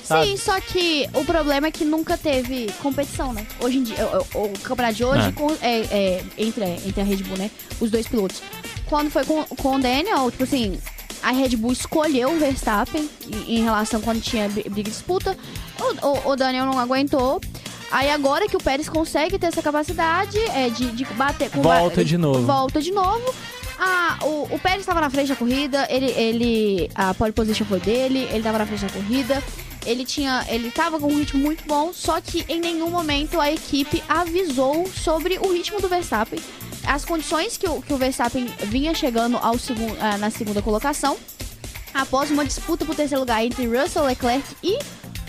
sabe? 0.04 0.26
Sim, 0.28 0.38
só 0.38 0.60
que 0.60 1.08
o 1.14 1.24
problema 1.24 1.68
é 1.68 1.72
que 1.72 1.86
nunca 1.86 2.18
teve 2.18 2.72
competição, 2.82 3.32
né? 3.34 3.46
Hoje 3.60 3.78
em 3.78 3.84
dia, 3.84 3.98
o, 4.34 4.38
o- 4.40 4.46
o 4.54 4.60
campeonato 4.60 4.96
de 4.96 5.04
hoje 5.06 5.28
É. 5.28 5.32
com- 5.32 5.52
é, 5.62 5.80
é, 5.92 6.24
entre, 6.38 6.64
entre 6.86 7.02
a 7.02 7.04
Red 7.04 7.18
Bull, 7.18 7.38
né? 7.38 7.52
Os 7.80 7.92
dois 7.92 8.08
pilotos. 8.08 8.42
Quando 8.88 9.10
foi 9.12 9.24
com, 9.26 9.44
com 9.44 9.76
o 9.76 9.80
Daniel, 9.80 10.30
tipo 10.32 10.44
assim, 10.44 10.80
a 11.24 11.32
Red 11.32 11.56
Bull 11.58 11.72
escolheu 11.72 12.32
o 12.32 12.40
Verstappen 12.40 13.10
em, 13.48 13.64
relação 13.64 14.02
quando 14.02 14.22
tinha 14.22 14.48
bri- 14.50 14.70
briga 14.70 14.90
disputa. 14.90 15.38
O, 16.02 16.08
o, 16.08 16.32
o 16.32 16.36
Daniel 16.36 16.66
não 16.66 16.80
aguentou. 16.80 17.42
Aí 17.92 18.10
agora 18.10 18.48
que 18.48 18.58
o 18.58 18.60
Pérez 18.60 18.90
consegue 18.90 19.38
ter 19.38 19.48
essa 19.48 19.62
capacidade 19.62 20.38
é, 20.50 20.70
de, 20.70 20.92
de 20.92 21.06
bater 21.14 21.50
com 21.52 21.62
Volta 21.62 22.04
de 22.04 22.18
novo. 22.18 22.42
Volta 22.46 22.82
de 22.82 22.92
novo. 22.92 23.34
Ah, 23.78 24.18
o, 24.22 24.56
o 24.56 24.60
Pérez 24.60 24.82
estava 24.82 25.02
na 25.02 25.10
frente 25.10 25.30
da 25.30 25.36
corrida, 25.36 25.88
ele, 25.90 26.12
ele. 26.12 26.92
A 26.96 27.14
pole 27.14 27.32
position 27.32 27.66
foi 27.66 27.80
dele, 27.80 28.20
ele 28.30 28.38
estava 28.38 28.58
na 28.58 28.66
frente 28.66 28.86
da 28.86 28.90
corrida. 28.90 29.44
Ele 29.86 30.06
tinha. 30.06 30.46
Ele 30.48 30.72
tava 30.72 31.00
com 31.00 31.08
um 31.08 31.18
ritmo 31.18 31.40
muito 31.40 31.66
bom, 31.68 31.94
só 31.94 32.20
que 32.20 32.46
em 32.48 32.60
nenhum 32.60 32.90
momento 32.90 33.40
a 33.40 33.52
equipe 33.52 34.04
avisou 34.08 34.88
sobre 34.88 35.38
o 35.38 35.52
ritmo 35.54 35.80
do 35.82 35.88
Verstappen. 35.88 36.40
As 36.88 37.04
condições 37.04 37.58
que 37.58 37.68
o, 37.68 37.82
que 37.82 37.94
o 37.94 37.98
Verstappen 37.98 38.46
vinha 38.64 38.94
chegando 38.94 39.38
ao 39.38 39.58
segun, 39.58 39.96
ah, 40.00 40.18
na 40.18 40.30
segunda 40.30 40.62
colocação, 40.62 41.18
após 41.94 42.30
uma 42.30 42.46
disputa 42.46 42.86
por 42.86 42.96
terceiro 42.96 43.22
lugar 43.22 43.44
entre 43.44 43.66
Russell 43.66 44.06
Leclerc 44.06 44.46
e 44.64 44.78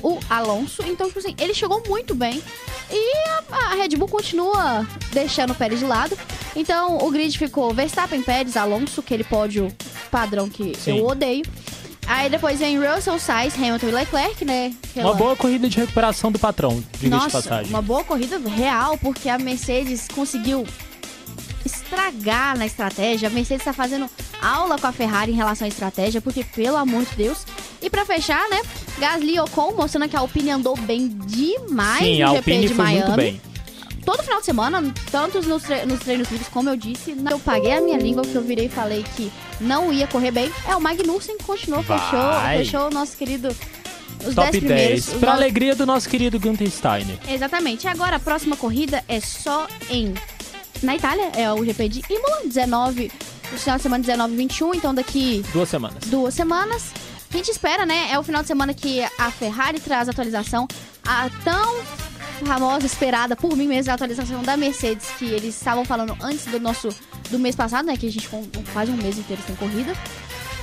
o 0.09 0.21
Alonso. 0.31 0.83
Então, 0.87 1.07
tipo 1.09 1.19
assim, 1.19 1.35
ele 1.39 1.53
chegou 1.55 1.83
muito 1.89 2.15
bem. 2.15 2.43
E 2.91 3.29
a, 3.51 3.73
a 3.73 3.75
Red 3.75 3.97
Bull 3.97 4.09
continua 4.09 4.87
deixando 5.13 5.51
o 5.51 5.55
Pérez 5.55 5.81
de 5.81 5.87
lado. 5.87 6.17
Então, 6.55 6.99
o 6.99 7.11
grid 7.11 7.37
ficou 7.37 7.75
Verstappen, 7.75 8.23
Pérez, 8.23 8.57
Alonso, 8.57 9.01
aquele 9.01 9.25
pódio 9.25 9.69
padrão 10.11 10.49
que 10.49 10.73
Sim. 10.79 10.99
eu 10.99 11.07
odeio. 11.07 11.45
Aí 12.07 12.31
depois 12.31 12.61
vem 12.61 12.79
Russell, 12.79 13.19
Sainz, 13.19 13.55
Hamilton 13.57 13.89
e 13.89 13.91
Leclerc, 13.91 14.45
né? 14.45 14.73
Aquela- 14.91 15.09
Uma 15.11 15.15
boa 15.17 15.35
corrida 15.35 15.69
de 15.69 15.77
recuperação 15.77 16.31
do 16.31 16.39
patrão, 16.39 16.77
diga 16.93 17.01
de 17.01 17.09
Nossa, 17.25 17.43
passagem. 17.43 17.69
uma 17.69 17.83
boa 17.83 18.05
corrida 18.05 18.39
real, 18.49 18.97
porque 18.99 19.29
a 19.29 19.37
Mercedes 19.37 20.07
conseguiu 20.15 20.65
estragar 21.65 22.57
na 22.57 22.65
estratégia. 22.65 23.29
A 23.29 23.31
Mercedes 23.33 23.63
está 23.63 23.73
fazendo 23.73 24.09
aula 24.41 24.79
com 24.79 24.87
a 24.87 24.93
Ferrari 24.93 25.33
em 25.33 25.35
relação 25.35 25.65
à 25.65 25.69
estratégia, 25.69 26.21
porque, 26.21 26.45
pelo 26.45 26.77
amor 26.77 27.05
de 27.05 27.17
Deus. 27.17 27.39
E 27.83 27.91
pra 27.91 28.05
fechar, 28.07 28.49
né? 28.49 28.61
Gasly 28.99 29.35
e 29.35 29.41
Ocon 29.41 29.73
mostrando 29.77 30.09
que 30.09 30.17
a 30.17 30.21
Alpine 30.21 30.51
andou 30.51 30.77
bem 30.77 31.09
demais 31.09 31.99
Sim, 31.99 32.23
no 32.23 32.35
GP 32.37 32.61
de 32.69 32.75
Miami. 32.75 33.41
Todo 34.05 34.23
final 34.23 34.39
de 34.39 34.47
semana, 34.47 34.95
tanto 35.11 35.43
nos, 35.43 35.65
tre- 35.65 35.85
nos 35.85 35.99
treinos 36.01 36.31
livres, 36.31 36.49
como 36.49 36.69
eu 36.71 36.77
disse, 36.77 37.17
eu 37.29 37.39
paguei 37.41 37.73
a 37.73 37.81
minha 37.81 37.99
língua, 37.99 38.23
porque 38.23 38.39
eu 38.39 38.43
virei 38.43 38.67
e 38.67 38.69
falei 38.69 39.05
que 39.17 39.33
não 39.61 39.93
ia 39.93 40.07
correr 40.07 40.31
bem. 40.31 40.51
É, 40.69 40.77
o 40.77 40.81
Magnussen 40.81 41.37
continuou, 41.39 41.83
Vai. 41.83 41.99
fechou, 41.99 42.59
fechou 42.59 42.87
o 42.89 42.91
nosso 42.91 43.17
querido... 43.17 43.49
Os 44.25 44.35
10 44.35 44.35
Top 44.35 44.51
primeiros. 44.59 45.05
10. 45.07 45.09
os 45.09 45.15
Pra 45.21 45.33
no- 45.33 45.37
alegria 45.39 45.75
do 45.75 45.85
nosso 45.85 46.09
querido 46.09 46.39
Gunther 46.41 46.71
Steiner. 46.71 47.19
Exatamente. 47.29 47.87
Agora 47.89 48.17
a 48.17 48.21
próxima 48.21 48.57
corrida 48.57 49.05
é 49.09 49.21
só 49.21 49.67
em 49.91 50.15
na 50.83 50.95
Itália, 50.95 51.31
é 51.37 51.53
o 51.53 51.65
GP 51.65 51.89
de 51.89 52.03
Imola, 52.09 52.43
19, 52.45 53.11
no 53.53 53.59
final 53.59 53.77
de 53.77 53.83
semana 53.83 54.05
19 54.05 54.33
e 54.35 54.37
21, 54.37 54.75
então 54.75 54.95
daqui 54.95 55.45
Duas 55.53 55.69
semanas. 55.69 55.99
duas 56.07 56.33
semanas. 56.35 56.85
A 57.33 57.37
gente 57.37 57.51
espera, 57.51 57.85
né? 57.85 58.09
É 58.11 58.19
o 58.19 58.23
final 58.23 58.43
de 58.43 58.49
semana 58.49 58.73
que 58.73 59.03
a 59.19 59.31
Ferrari 59.31 59.81
traz 59.81 60.09
a 60.09 60.13
atualização, 60.13 60.67
a 61.05 61.29
tão 61.45 61.77
famosa, 62.45 62.87
esperada 62.87 63.35
por 63.35 63.57
mim 63.57 63.67
mesmo, 63.67 63.91
a 63.91 63.95
atualização 63.95 64.43
da 64.43 64.57
Mercedes, 64.57 65.09
que 65.19 65.25
eles 65.25 65.55
estavam 65.55 65.85
falando 65.85 66.17
antes 66.21 66.47
do 66.47 66.61
nosso 66.61 66.89
do 67.31 67.39
mês 67.39 67.57
passado, 67.57 67.87
né? 67.87 67.97
Que 67.97 68.07
a 68.07 68.13
gente 68.13 68.29
com 68.29 68.43
quase 68.73 68.91
um 68.91 68.97
mês 68.97 69.19
inteiro 69.19 69.43
sem 69.47 69.57
corrida. 69.57 69.95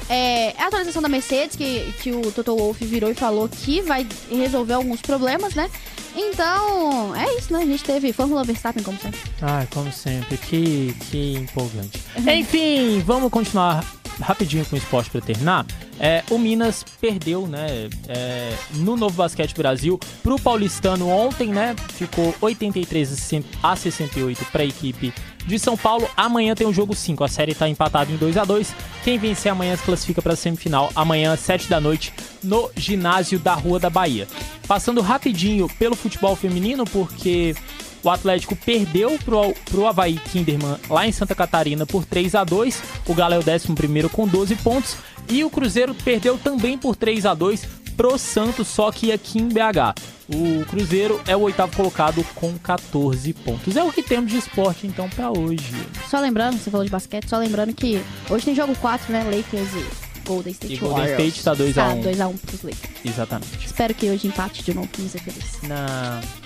É, 0.10 0.54
é 0.58 0.64
a 0.64 0.68
atualização 0.68 1.02
da 1.02 1.10
Mercedes, 1.10 1.56
que, 1.56 1.94
que 2.02 2.12
o 2.12 2.32
Toto 2.32 2.56
Wolff 2.56 2.84
virou 2.86 3.10
e 3.10 3.16
falou 3.16 3.48
que 3.48 3.82
vai 3.82 4.06
resolver 4.30 4.74
alguns 4.74 5.02
problemas, 5.02 5.56
né? 5.56 5.70
Então, 6.16 7.16
é 7.16 7.38
isso, 7.38 7.52
né? 7.52 7.60
A 7.60 7.66
gente 7.66 7.84
teve 7.84 8.14
Fórmula 8.14 8.44
Verstappen, 8.44 8.84
como 8.84 9.00
sempre. 9.00 9.20
Ai, 9.42 9.68
como 9.74 9.92
sempre, 9.92 10.38
que, 10.38 10.96
que 11.10 11.34
empolgante. 11.34 12.00
Enfim, 12.18 13.02
vamos 13.04 13.32
continuar 13.32 13.84
rapidinho 14.20 14.64
com 14.66 14.76
o 14.76 14.80
esporte 14.80 15.10
pra 15.10 15.22
terminar. 15.22 15.66
É, 16.00 16.24
o 16.30 16.38
Minas 16.38 16.84
perdeu, 17.00 17.48
né, 17.48 17.90
é, 18.08 18.54
no 18.76 18.98
Novo 18.98 19.16
Basquete 19.16 19.54
Brasil 19.56 20.00
pro 20.22 20.40
paulistano 20.40 21.08
ontem, 21.08 21.48
né? 21.50 21.76
Ficou 21.90 22.34
83 22.42 23.42
a 23.62 23.76
68 23.76 24.46
pra 24.46 24.66
equipe 24.66 25.14
de 25.46 25.60
São 25.60 25.78
Paulo. 25.78 26.10
Amanhã 26.16 26.56
tem 26.56 26.68
o 26.68 26.74
jogo 26.74 26.96
5, 26.96 27.24
a 27.24 27.28
série 27.28 27.54
tá 27.54 27.68
empatada 27.70 28.12
em 28.12 28.18
2 28.18 28.38
a 28.38 28.44
2 28.44 28.74
Quem 29.04 29.18
vencer 29.18 29.52
amanhã 29.52 29.76
se 29.76 29.84
classifica 29.84 30.22
pra 30.22 30.36
semifinal, 30.36 30.92
amanhã, 30.96 31.36
7 31.36 31.70
da 31.70 31.80
noite, 31.80 32.14
no 32.44 32.70
ginásio 32.76 33.40
da 33.40 33.54
Rua 33.54 33.80
da 33.80 33.90
Bahia. 33.90 34.28
Passando 34.68 35.02
rapidinho 35.02 35.68
pelo 35.78 35.96
futebol 35.96 36.36
feminino, 36.36 36.86
porque 36.86 37.56
o 38.04 38.10
Atlético 38.10 38.56
perdeu 38.56 39.18
pro, 39.24 39.54
pro 39.66 39.88
Havaí 39.88 40.20
Kinderman 40.20 40.78
lá 40.90 41.08
em 41.08 41.12
Santa 41.12 41.34
Catarina 41.34 41.86
por 41.86 42.06
3 42.06 42.36
a 42.36 42.44
2 42.44 42.82
O 43.08 43.14
Galo 43.14 43.36
é 43.36 43.38
o 43.38 43.42
11 43.42 44.10
com 44.10 44.28
12 44.28 44.56
pontos. 44.58 44.98
E 45.30 45.44
o 45.44 45.50
Cruzeiro 45.50 45.96
perdeu 45.96 46.38
também 46.38 46.78
por 46.78 46.96
3 46.96 47.26
a 47.26 47.34
2 47.34 47.66
pro 47.96 48.18
Santos, 48.18 48.68
só 48.68 48.92
que 48.92 49.12
aqui 49.12 49.40
em 49.40 49.48
BH. 49.48 49.96
O 50.34 50.66
Cruzeiro 50.66 51.22
é 51.28 51.36
o 51.36 51.42
oitavo 51.42 51.76
colocado 51.76 52.26
com 52.36 52.58
14 52.58 53.34
pontos. 53.34 53.76
É 53.78 53.84
o 53.84 53.92
que 53.92 54.02
temos 54.02 54.32
de 54.32 54.38
esporte 54.38 54.88
então 54.88 55.10
pra 55.10 55.32
hoje. 55.32 55.74
Só 56.10 56.20
lembrando, 56.20 56.58
você 56.58 56.70
falou 56.70 56.86
de 56.86 56.92
basquete, 56.92 57.30
só 57.30 57.38
lembrando 57.38 57.74
que 57.74 58.02
hoje 58.30 58.46
tem 58.46 58.56
jogo 58.56 58.76
4, 58.76 59.14
né? 59.14 59.24
Lakers 59.24 59.70
e 59.76 60.28
Golden 60.28 60.54
State 60.54 60.74
E 60.74 60.78
Golden 60.78 60.98
Warriors. 61.00 61.36
State 61.36 61.44
tá 61.44 61.54
2 61.54 61.78
a 61.78 61.84
Tá 61.84 61.94
1. 61.94 62.02
2x1 62.02 62.38
pros 62.40 62.64
Lakers. 62.64 63.06
Exatamente. 63.06 63.66
Espero 63.66 63.94
que 63.94 64.10
hoje 64.10 64.28
empate 64.28 64.64
de 64.64 64.74
novo, 64.74 64.88
pra 64.88 65.04
me 65.04 65.10
feliz. 65.10 65.60
Não. 65.64 66.43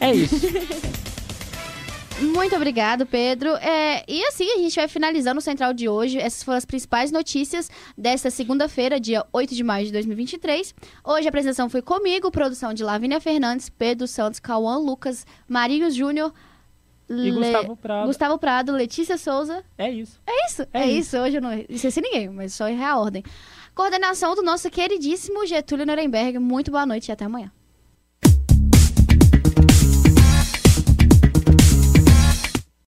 É 0.00 0.12
isso. 0.14 0.34
Muito 2.34 2.54
obrigado, 2.54 3.06
Pedro. 3.06 3.50
É, 3.56 4.04
e 4.06 4.22
assim, 4.26 4.46
a 4.52 4.58
gente 4.58 4.76
vai 4.76 4.86
finalizando 4.88 5.38
o 5.38 5.42
Central 5.42 5.72
de 5.72 5.88
hoje. 5.88 6.18
Essas 6.18 6.42
foram 6.42 6.58
as 6.58 6.66
principais 6.66 7.10
notícias 7.10 7.70
desta 7.96 8.30
segunda-feira, 8.30 9.00
dia 9.00 9.24
8 9.32 9.54
de 9.54 9.64
maio 9.64 9.86
de 9.86 9.92
2023. 9.92 10.74
Hoje 11.02 11.26
a 11.26 11.30
apresentação 11.30 11.70
foi 11.70 11.80
comigo, 11.80 12.30
produção 12.30 12.74
de 12.74 12.84
Lavínia 12.84 13.20
Fernandes, 13.22 13.70
Pedro 13.70 14.06
Santos, 14.06 14.38
Cauã 14.38 14.76
Lucas, 14.76 15.24
Marinhos 15.48 15.94
Júnior, 15.94 16.30
E 17.08 17.12
Le- 17.14 17.32
Gustavo 17.32 17.76
Prado. 17.76 18.06
Gustavo 18.06 18.38
Prado, 18.38 18.72
Letícia 18.72 19.16
Souza. 19.16 19.64
É 19.78 19.90
isso. 19.90 20.20
É 20.26 20.46
isso, 20.46 20.62
é, 20.74 20.82
É 20.82 20.86
isso. 20.90 21.16
Hoje 21.16 21.36
eu 21.38 21.42
não 21.42 21.52
esqueci 21.70 22.02
ninguém, 22.02 22.28
mas 22.28 22.52
só 22.52 22.68
errei 22.68 22.84
a 22.84 22.98
ordem. 22.98 23.24
Coordenação 23.74 24.34
do 24.34 24.42
nosso 24.42 24.68
queridíssimo 24.68 25.46
Getúlio 25.46 25.86
Nuremberg. 25.86 26.38
Muito 26.38 26.70
boa 26.70 26.84
noite 26.84 27.08
e 27.08 27.12
até 27.12 27.24
amanhã. 27.24 27.50